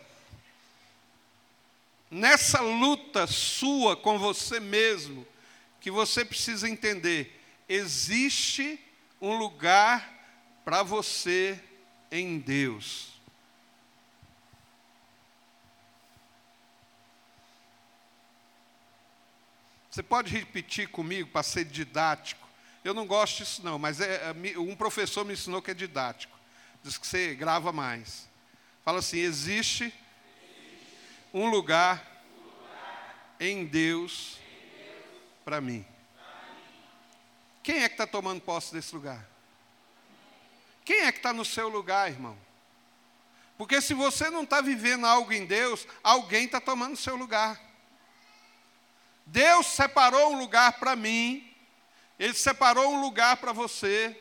nessa 2.13 2.61
luta 2.61 3.25
sua 3.25 3.97
com 3.97 4.19
você 4.19 4.59
mesmo, 4.59 5.27
que 5.81 5.89
você 5.89 6.23
precisa 6.23 6.69
entender: 6.69 7.41
existe 7.67 8.79
um 9.19 9.35
lugar 9.35 10.07
para 10.63 10.83
você 10.83 11.61
em 12.11 12.39
Deus. 12.39 13.11
Você 19.89 20.01
pode 20.01 20.31
repetir 20.35 20.89
comigo 20.89 21.29
para 21.29 21.43
ser 21.43 21.65
didático? 21.65 22.47
Eu 22.83 22.93
não 22.93 23.05
gosto 23.05 23.37
disso 23.37 23.63
não, 23.63 23.77
mas 23.77 24.01
é, 24.01 24.31
é 24.31 24.59
um 24.59 24.75
professor 24.75 25.23
me 25.23 25.33
ensinou 25.33 25.61
que 25.61 25.71
é 25.71 25.73
didático. 25.73 26.37
Diz 26.83 26.97
que 26.97 27.05
você 27.05 27.35
grava 27.35 27.71
mais. 27.71 28.27
Fala 28.83 28.99
assim: 28.99 29.19
existe 29.19 29.93
um 31.33 31.49
lugar 31.49 32.05
em 33.39 33.65
Deus 33.65 34.37
para 35.43 35.59
mim. 35.59 35.85
Quem 37.61 37.81
é 37.83 37.87
que 37.87 37.93
está 37.93 38.05
tomando 38.05 38.41
posse 38.41 38.73
desse 38.73 38.93
lugar? 38.93 39.25
Quem 40.83 41.01
é 41.01 41.11
que 41.11 41.19
está 41.19 41.31
no 41.31 41.45
seu 41.45 41.69
lugar, 41.69 42.09
irmão? 42.09 42.37
Porque 43.57 43.79
se 43.79 43.93
você 43.93 44.29
não 44.29 44.43
está 44.43 44.59
vivendo 44.59 45.05
algo 45.05 45.31
em 45.31 45.45
Deus, 45.45 45.87
alguém 46.03 46.45
está 46.45 46.59
tomando 46.59 46.97
seu 46.97 47.15
lugar. 47.15 47.59
Deus 49.25 49.67
separou 49.67 50.33
um 50.33 50.37
lugar 50.37 50.73
para 50.73 50.95
mim, 50.95 51.49
Ele 52.19 52.33
separou 52.33 52.91
um 52.91 53.01
lugar 53.01 53.37
para 53.37 53.53
você. 53.53 54.19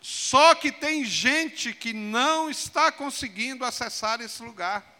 Só 0.00 0.54
que 0.54 0.72
tem 0.72 1.04
gente 1.04 1.74
que 1.74 1.92
não 1.92 2.48
está 2.50 2.90
conseguindo 2.90 3.64
acessar 3.64 4.20
esse 4.20 4.42
lugar 4.42 4.90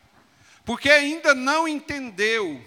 porque 0.65 0.89
ainda 0.89 1.35
não 1.35 1.67
entendeu, 1.67 2.65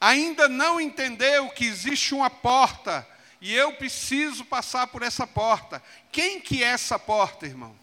ainda 0.00 0.48
não 0.48 0.80
entendeu 0.80 1.48
que 1.48 1.64
existe 1.64 2.14
uma 2.14 2.28
porta 2.28 3.08
e 3.40 3.54
eu 3.54 3.72
preciso 3.74 4.44
passar 4.44 4.88
por 4.88 5.02
essa 5.02 5.26
porta. 5.26 5.82
Quem 6.12 6.40
que 6.40 6.62
é 6.62 6.66
essa 6.66 6.98
porta, 6.98 7.46
irmão? 7.46 7.74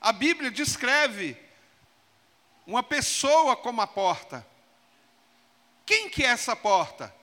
A 0.00 0.12
Bíblia 0.12 0.50
descreve 0.50 1.36
uma 2.66 2.82
pessoa 2.82 3.56
como 3.56 3.80
a 3.80 3.86
porta. 3.88 4.46
Quem 5.84 6.08
que 6.08 6.22
é 6.22 6.28
essa 6.28 6.54
porta? 6.54 7.14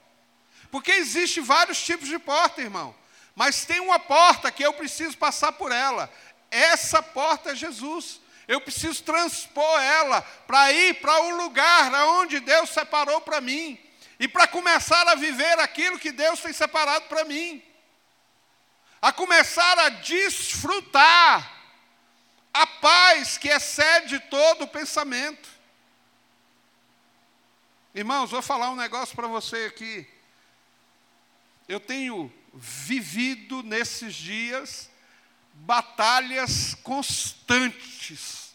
Porque 0.70 0.90
existe 0.90 1.40
vários 1.40 1.82
tipos 1.82 2.08
de 2.08 2.18
porta, 2.18 2.60
irmão. 2.60 2.94
Mas 3.34 3.64
tem 3.64 3.80
uma 3.80 3.98
porta 3.98 4.50
que 4.50 4.64
eu 4.64 4.72
preciso 4.72 5.16
passar 5.18 5.52
por 5.52 5.72
ela. 5.72 6.12
Essa 6.50 7.02
porta 7.02 7.50
é 7.50 7.54
Jesus. 7.54 8.20
Eu 8.46 8.60
preciso 8.60 9.02
transpor 9.02 9.80
ela 9.80 10.22
para 10.46 10.70
ir 10.72 11.00
para 11.00 11.22
o 11.24 11.36
lugar 11.36 11.92
onde 12.18 12.38
Deus 12.40 12.70
separou 12.70 13.20
para 13.20 13.40
mim. 13.40 13.78
E 14.20 14.28
para 14.28 14.46
começar 14.46 15.08
a 15.08 15.16
viver 15.16 15.58
aquilo 15.58 15.98
que 15.98 16.12
Deus 16.12 16.40
tem 16.40 16.52
separado 16.52 17.06
para 17.06 17.24
mim. 17.24 17.62
A 19.02 19.12
começar 19.12 19.78
a 19.80 19.88
desfrutar 19.88 21.52
a 22.52 22.66
paz 22.66 23.36
que 23.36 23.48
excede 23.48 24.20
todo 24.20 24.62
o 24.62 24.68
pensamento. 24.68 25.48
Irmãos, 27.92 28.30
vou 28.30 28.42
falar 28.42 28.70
um 28.70 28.76
negócio 28.76 29.14
para 29.16 29.26
você 29.26 29.66
aqui. 29.66 30.06
Eu 31.68 31.80
tenho 31.80 32.32
vivido 32.54 33.62
nesses 33.62 34.14
dias 34.14 34.90
batalhas 35.52 36.74
constantes. 36.82 38.54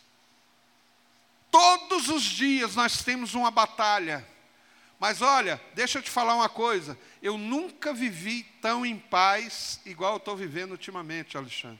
Todos 1.51 2.09
os 2.09 2.23
dias 2.23 2.75
nós 2.75 3.03
temos 3.03 3.33
uma 3.33 3.49
batalha. 3.49 4.27
Mas 4.99 5.21
olha, 5.21 5.61
deixa 5.73 5.99
eu 5.99 6.03
te 6.03 6.09
falar 6.09 6.35
uma 6.35 6.49
coisa. 6.49 6.97
Eu 7.21 7.37
nunca 7.37 7.93
vivi 7.93 8.43
tão 8.61 8.85
em 8.85 8.97
paz 8.97 9.79
igual 9.85 10.13
eu 10.13 10.17
estou 10.17 10.35
vivendo 10.35 10.71
ultimamente, 10.71 11.37
Alexandre. 11.37 11.79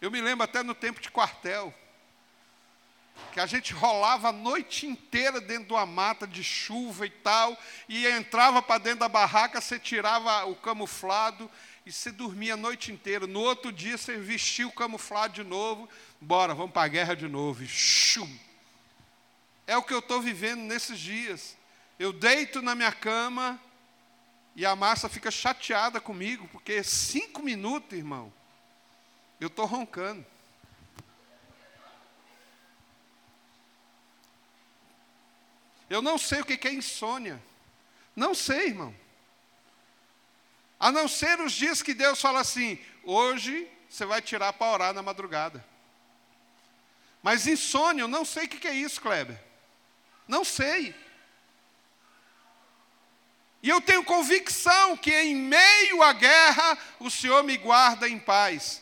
Eu 0.00 0.10
me 0.10 0.20
lembro 0.20 0.44
até 0.44 0.62
no 0.62 0.74
tempo 0.74 1.00
de 1.00 1.10
quartel 1.10 1.74
que 3.32 3.40
a 3.40 3.46
gente 3.46 3.72
rolava 3.72 4.28
a 4.28 4.32
noite 4.32 4.86
inteira 4.86 5.40
dentro 5.40 5.66
de 5.66 5.72
uma 5.72 5.86
mata 5.86 6.26
de 6.26 6.42
chuva 6.42 7.06
e 7.06 7.10
tal, 7.10 7.56
e 7.88 8.06
entrava 8.06 8.60
para 8.60 8.78
dentro 8.78 9.00
da 9.00 9.08
barraca, 9.08 9.60
você 9.60 9.78
tirava 9.78 10.44
o 10.46 10.56
camuflado 10.56 11.50
e 11.86 11.92
você 11.92 12.10
dormia 12.10 12.54
a 12.54 12.56
noite 12.56 12.90
inteira. 12.90 13.26
No 13.26 13.40
outro 13.40 13.70
dia 13.70 13.96
você 13.96 14.16
vestia 14.16 14.66
o 14.66 14.72
camuflado 14.72 15.34
de 15.34 15.44
novo, 15.44 15.88
bora, 16.20 16.54
vamos 16.54 16.72
para 16.72 16.82
a 16.82 16.88
guerra 16.88 17.14
de 17.14 17.28
novo. 17.28 17.64
Chum. 17.66 18.28
É 19.66 19.76
o 19.76 19.82
que 19.82 19.92
eu 19.92 20.00
estou 20.00 20.20
vivendo 20.20 20.62
nesses 20.62 20.98
dias. 20.98 21.56
Eu 21.98 22.12
deito 22.12 22.62
na 22.62 22.74
minha 22.74 22.92
cama 22.92 23.60
e 24.56 24.66
a 24.66 24.74
massa 24.74 25.08
fica 25.08 25.30
chateada 25.30 26.00
comigo, 26.00 26.48
porque 26.48 26.82
cinco 26.82 27.42
minutos, 27.42 27.96
irmão, 27.96 28.32
eu 29.40 29.46
estou 29.46 29.66
roncando. 29.66 30.26
Eu 35.88 36.02
não 36.02 36.18
sei 36.18 36.40
o 36.40 36.44
que 36.44 36.68
é 36.68 36.72
insônia. 36.72 37.42
Não 38.14 38.34
sei, 38.34 38.66
irmão. 38.66 38.94
A 40.78 40.92
não 40.92 41.08
ser 41.08 41.40
os 41.40 41.52
dias 41.52 41.82
que 41.82 41.94
Deus 41.94 42.20
fala 42.20 42.40
assim: 42.40 42.78
hoje 43.02 43.68
você 43.88 44.04
vai 44.04 44.20
tirar 44.20 44.52
para 44.52 44.72
orar 44.72 44.94
na 44.94 45.02
madrugada. 45.02 45.64
Mas 47.22 47.46
insônia, 47.46 48.02
eu 48.02 48.08
não 48.08 48.24
sei 48.24 48.44
o 48.44 48.48
que 48.48 48.68
é 48.68 48.74
isso, 48.74 49.00
Kleber. 49.00 49.38
Não 50.26 50.44
sei. 50.44 50.94
E 53.62 53.68
eu 53.68 53.80
tenho 53.80 54.04
convicção 54.04 54.96
que 54.96 55.12
em 55.12 55.34
meio 55.34 56.02
à 56.02 56.12
guerra, 56.12 56.78
o 57.00 57.10
Senhor 57.10 57.42
me 57.42 57.56
guarda 57.56 58.08
em 58.08 58.18
paz. 58.18 58.80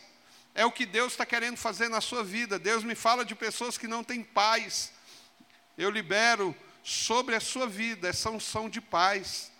É 0.53 0.65
o 0.65 0.71
que 0.71 0.85
Deus 0.85 1.13
está 1.13 1.25
querendo 1.25 1.57
fazer 1.57 1.89
na 1.89 2.01
sua 2.01 2.23
vida. 2.23 2.59
Deus 2.59 2.83
me 2.83 2.95
fala 2.95 3.25
de 3.25 3.33
pessoas 3.33 3.77
que 3.77 3.87
não 3.87 4.03
têm 4.03 4.23
paz. 4.23 4.91
Eu 5.77 5.89
libero 5.89 6.55
sobre 6.87 7.35
a 7.35 7.41
sua 7.41 7.67
vida 7.67 8.07
essa 8.07 8.29
unção 8.29 8.69
de 8.69 8.79
paz, 8.79 9.51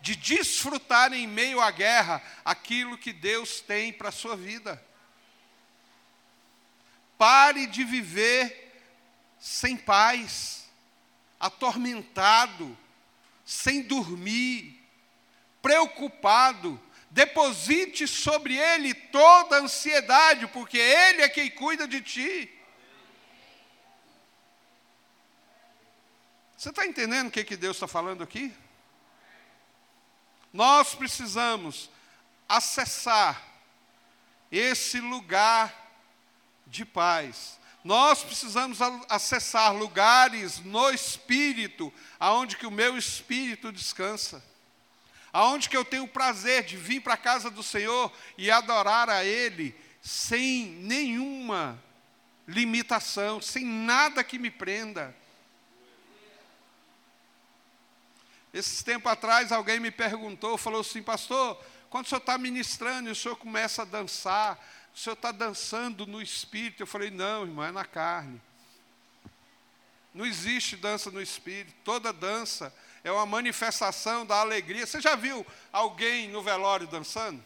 de 0.00 0.16
desfrutar 0.16 1.12
em 1.12 1.26
meio 1.26 1.60
à 1.60 1.70
guerra 1.70 2.22
aquilo 2.42 2.96
que 2.96 3.12
Deus 3.12 3.60
tem 3.60 3.92
para 3.92 4.08
a 4.08 4.12
sua 4.12 4.34
vida. 4.34 4.82
Pare 7.18 7.66
de 7.66 7.84
viver 7.84 8.72
sem 9.38 9.76
paz, 9.76 10.64
atormentado, 11.38 12.74
sem 13.44 13.82
dormir, 13.82 14.82
preocupado. 15.60 16.80
Deposite 17.10 18.08
sobre 18.08 18.56
Ele 18.56 18.94
toda 18.94 19.56
a 19.56 19.60
ansiedade, 19.60 20.46
porque 20.46 20.78
Ele 20.78 21.20
é 21.20 21.28
quem 21.28 21.50
cuida 21.50 21.86
de 21.86 22.00
ti. 22.00 22.59
Você 26.60 26.68
está 26.68 26.84
entendendo 26.84 27.28
o 27.28 27.30
que, 27.30 27.42
que 27.42 27.56
Deus 27.56 27.78
está 27.78 27.88
falando 27.88 28.22
aqui? 28.22 28.52
Nós 30.52 30.94
precisamos 30.94 31.88
acessar 32.46 33.42
esse 34.52 35.00
lugar 35.00 35.74
de 36.66 36.84
paz. 36.84 37.58
Nós 37.82 38.22
precisamos 38.22 38.78
acessar 39.08 39.74
lugares 39.74 40.58
no 40.58 40.90
espírito, 40.90 41.90
aonde 42.18 42.58
que 42.58 42.66
o 42.66 42.70
meu 42.70 42.98
espírito 42.98 43.72
descansa. 43.72 44.44
Aonde 45.32 45.66
que 45.66 45.76
eu 45.78 45.84
tenho 45.86 46.04
o 46.04 46.08
prazer 46.08 46.64
de 46.64 46.76
vir 46.76 47.00
para 47.00 47.14
a 47.14 47.16
casa 47.16 47.50
do 47.50 47.62
Senhor 47.62 48.12
e 48.36 48.50
adorar 48.50 49.08
a 49.08 49.24
ele 49.24 49.74
sem 50.02 50.66
nenhuma 50.66 51.82
limitação, 52.46 53.40
sem 53.40 53.64
nada 53.64 54.22
que 54.22 54.38
me 54.38 54.50
prenda. 54.50 55.18
Esses 58.52 58.82
tempos 58.82 59.10
atrás, 59.10 59.52
alguém 59.52 59.78
me 59.78 59.90
perguntou, 59.90 60.58
falou 60.58 60.80
assim, 60.80 61.02
pastor, 61.02 61.62
quando 61.88 62.06
o 62.06 62.08
senhor 62.08 62.20
está 62.20 62.36
ministrando 62.36 63.08
e 63.08 63.12
o 63.12 63.16
senhor 63.16 63.36
começa 63.36 63.82
a 63.82 63.84
dançar, 63.84 64.58
o 64.94 64.98
senhor 64.98 65.14
está 65.14 65.30
dançando 65.30 66.06
no 66.06 66.20
espírito? 66.20 66.82
Eu 66.82 66.86
falei, 66.86 67.10
não, 67.10 67.42
irmão, 67.42 67.64
é 67.64 67.70
na 67.70 67.84
carne. 67.84 68.40
Não 70.12 70.26
existe 70.26 70.76
dança 70.76 71.10
no 71.10 71.22
espírito. 71.22 71.72
Toda 71.84 72.12
dança 72.12 72.74
é 73.04 73.12
uma 73.12 73.24
manifestação 73.24 74.26
da 74.26 74.36
alegria. 74.40 74.86
Você 74.86 75.00
já 75.00 75.14
viu 75.14 75.46
alguém 75.72 76.28
no 76.28 76.42
velório 76.42 76.86
dançando? 76.86 77.42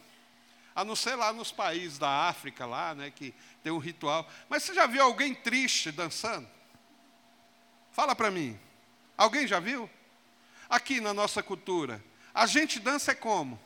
A 0.74 0.84
não 0.84 0.96
ser 0.96 1.14
lá 1.14 1.32
nos 1.32 1.52
países 1.52 1.98
da 1.98 2.28
África, 2.28 2.66
lá, 2.66 2.94
né, 2.94 3.12
que 3.14 3.34
tem 3.62 3.70
um 3.70 3.78
ritual. 3.78 4.28
Mas 4.48 4.62
você 4.62 4.74
já 4.74 4.86
viu 4.86 5.02
alguém 5.02 5.34
triste 5.34 5.92
dançando? 5.92 6.48
Fala 7.92 8.16
para 8.16 8.30
mim. 8.30 8.58
Alguém 9.16 9.46
já 9.46 9.60
viu? 9.60 9.88
Aqui 10.68 11.00
na 11.00 11.14
nossa 11.14 11.42
cultura. 11.42 12.02
A 12.32 12.46
gente 12.46 12.80
dança 12.80 13.12
é 13.12 13.14
como? 13.14 13.60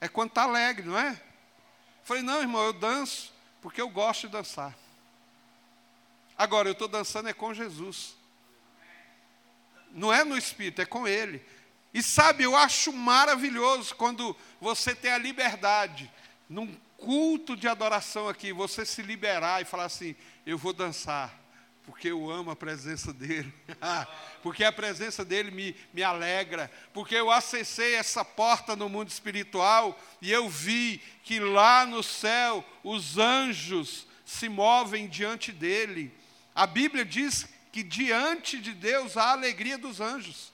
É 0.00 0.08
quando 0.08 0.30
está 0.30 0.42
alegre, 0.42 0.86
não 0.86 0.98
é? 0.98 1.20
Falei, 2.04 2.22
não, 2.22 2.40
irmão, 2.40 2.62
eu 2.62 2.72
danço 2.72 3.32
porque 3.60 3.80
eu 3.80 3.88
gosto 3.88 4.26
de 4.26 4.32
dançar. 4.32 4.76
Agora, 6.38 6.68
eu 6.68 6.72
estou 6.72 6.86
dançando 6.86 7.28
é 7.28 7.32
com 7.32 7.52
Jesus. 7.52 8.14
Não 9.90 10.12
é 10.12 10.22
no 10.22 10.36
Espírito, 10.36 10.82
é 10.82 10.86
com 10.86 11.08
Ele. 11.08 11.44
E 11.92 12.02
sabe, 12.02 12.44
eu 12.44 12.54
acho 12.54 12.92
maravilhoso 12.92 13.94
quando 13.94 14.36
você 14.60 14.94
tem 14.94 15.10
a 15.10 15.18
liberdade, 15.18 16.12
num 16.48 16.72
culto 16.98 17.56
de 17.56 17.66
adoração 17.66 18.28
aqui, 18.28 18.52
você 18.52 18.84
se 18.84 19.00
liberar 19.02 19.62
e 19.62 19.64
falar 19.64 19.86
assim: 19.86 20.14
eu 20.44 20.58
vou 20.58 20.72
dançar 20.72 21.34
porque 21.86 22.08
eu 22.08 22.28
amo 22.28 22.50
a 22.50 22.56
presença 22.56 23.12
dEle, 23.12 23.54
porque 24.42 24.64
a 24.64 24.72
presença 24.72 25.24
dEle 25.24 25.52
me, 25.52 25.74
me 25.94 26.02
alegra, 26.02 26.70
porque 26.92 27.14
eu 27.14 27.30
acessei 27.30 27.94
essa 27.94 28.24
porta 28.24 28.74
no 28.74 28.88
mundo 28.88 29.08
espiritual 29.08 29.98
e 30.20 30.32
eu 30.32 30.48
vi 30.48 31.00
que 31.22 31.38
lá 31.38 31.86
no 31.86 32.02
céu 32.02 32.64
os 32.82 33.16
anjos 33.16 34.06
se 34.24 34.48
movem 34.48 35.06
diante 35.06 35.52
dEle. 35.52 36.12
A 36.52 36.66
Bíblia 36.66 37.04
diz 37.04 37.46
que 37.70 37.84
diante 37.84 38.58
de 38.58 38.72
Deus 38.72 39.16
há 39.16 39.26
a 39.26 39.32
alegria 39.32 39.78
dos 39.78 40.00
anjos. 40.00 40.52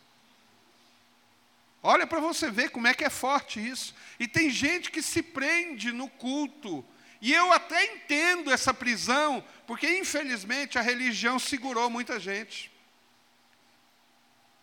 Olha 1.83 2.07
para 2.07 2.21
você 2.21 2.51
ver 2.51 2.71
como 2.71 2.87
é 2.87 2.95
que 2.95 3.05
é 3.05 3.11
forte 3.11 3.59
isso. 3.59 3.95
E 4.21 4.29
tem 4.29 4.51
gente 4.51 4.91
que 4.91 5.03
se 5.03 5.23
prende 5.23 5.93
no 5.93 6.09
culto 6.09 6.85
e 7.23 7.33
eu 7.33 7.53
até 7.53 7.85
entendo 7.85 8.51
essa 8.51 8.75
prisão, 8.75 9.45
porque 9.65 9.89
infelizmente 9.97 10.77
a 10.77 10.83
religião 10.83 11.39
segurou 11.39 11.89
muita 11.89 12.19
gente. 12.19 12.69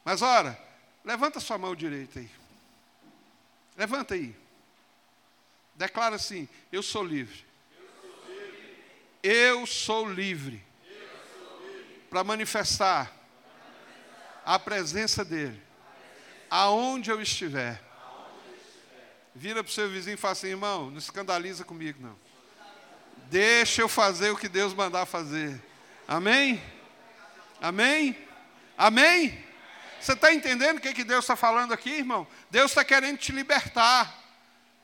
Mas 0.03 0.22
ora, 0.22 0.62
levanta 1.05 1.39
sua 1.39 1.57
mão 1.57 1.74
direita 1.74 2.20
aí. 2.20 2.30
Levanta 3.78 4.14
aí. 4.14 4.36
Declara 5.74 6.18
assim: 6.18 6.49
Eu 6.70 6.84
sou 6.84 7.01
livre. 7.01 7.45
Eu 9.24 9.66
sou 9.66 10.12
livre. 10.12 10.62
Para 12.10 12.26
manifestar 12.26 13.10
a 14.45 14.60
presença 14.60 15.24
dEle. 15.24 15.62
Aonde 16.49 17.10
eu 17.10 17.22
estiver. 17.22 17.82
Vira 19.34 19.64
para 19.64 19.72
o 19.72 19.74
seu 19.74 19.89
vizinho 19.89 20.16
e 20.16 20.18
fala 20.18 20.34
assim: 20.34 20.47
irmão, 20.47 20.91
não 20.91 20.97
escandaliza 20.97 21.64
comigo, 21.64 22.01
não. 22.01 22.28
Deixa 23.30 23.84
eu 23.84 23.88
fazer 23.88 24.32
o 24.32 24.38
que 24.38 24.49
Deus 24.49 24.73
mandar 24.73 25.05
fazer. 25.05 25.61
Amém? 26.07 26.61
Amém? 27.61 28.17
Amém? 28.75 29.45
Você 30.01 30.13
está 30.13 30.34
entendendo 30.34 30.77
o 30.77 30.82
que, 30.82 30.93
que 30.93 31.03
Deus 31.03 31.25
está 31.25 31.36
falando 31.36 31.71
aqui, 31.71 31.91
irmão? 31.91 32.27
Deus 32.49 32.71
está 32.71 32.84
querendo 32.84 33.19
te 33.19 33.32
libertar. 33.32 34.17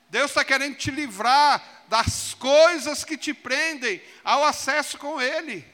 Deus 0.09 0.29
está 0.29 0.45
querendo 0.45 0.75
te 0.75 0.91
livrar 0.91 1.63
das 1.87 2.35
coisas 2.35 3.03
que 3.03 3.17
te 3.17 3.33
prendem 3.33 3.99
ao 4.23 4.43
acesso 4.43 4.99
com 4.99 5.19
Ele. 5.19 5.65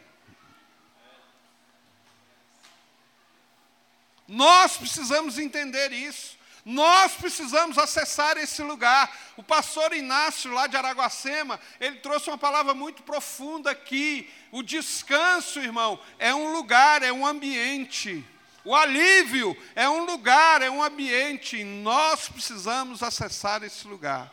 Nós 4.26 4.78
precisamos 4.78 5.38
entender 5.38 5.92
isso. 5.92 6.38
Nós 6.64 7.14
precisamos 7.14 7.78
acessar 7.78 8.38
esse 8.38 8.62
lugar. 8.62 9.12
O 9.36 9.44
pastor 9.44 9.94
Inácio, 9.94 10.52
lá 10.52 10.68
de 10.68 10.78
Araguacema, 10.78 11.60
ele 11.80 11.98
trouxe 11.98 12.30
uma 12.30 12.38
palavra 12.38 12.74
muito 12.74 13.02
profunda 13.04 13.72
aqui. 13.72 14.32
O 14.52 14.62
descanso, 14.62 15.60
irmão, 15.60 16.00
é 16.20 16.34
um 16.34 16.54
lugar, 16.54 17.02
é 17.02 17.12
um 17.12 17.26
ambiente. 17.26 18.24
O 18.64 18.76
alívio 18.76 19.58
é 19.76 19.90
um 19.90 20.06
lugar, 20.06 20.62
é 20.62 20.70
um 20.70 20.84
ambiente. 20.84 21.64
Nós 21.64 22.30
precisamos 22.30 23.02
acessar 23.02 23.64
esse 23.64 23.88
lugar. 23.88 24.32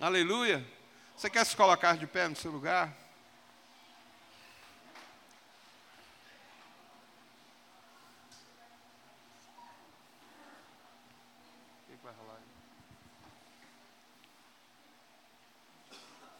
Aleluia. 0.00 0.66
Você 1.14 1.28
quer 1.28 1.44
se 1.44 1.54
colocar 1.54 1.98
de 1.98 2.06
pé 2.06 2.26
no 2.26 2.36
seu 2.36 2.50
lugar? 2.50 2.90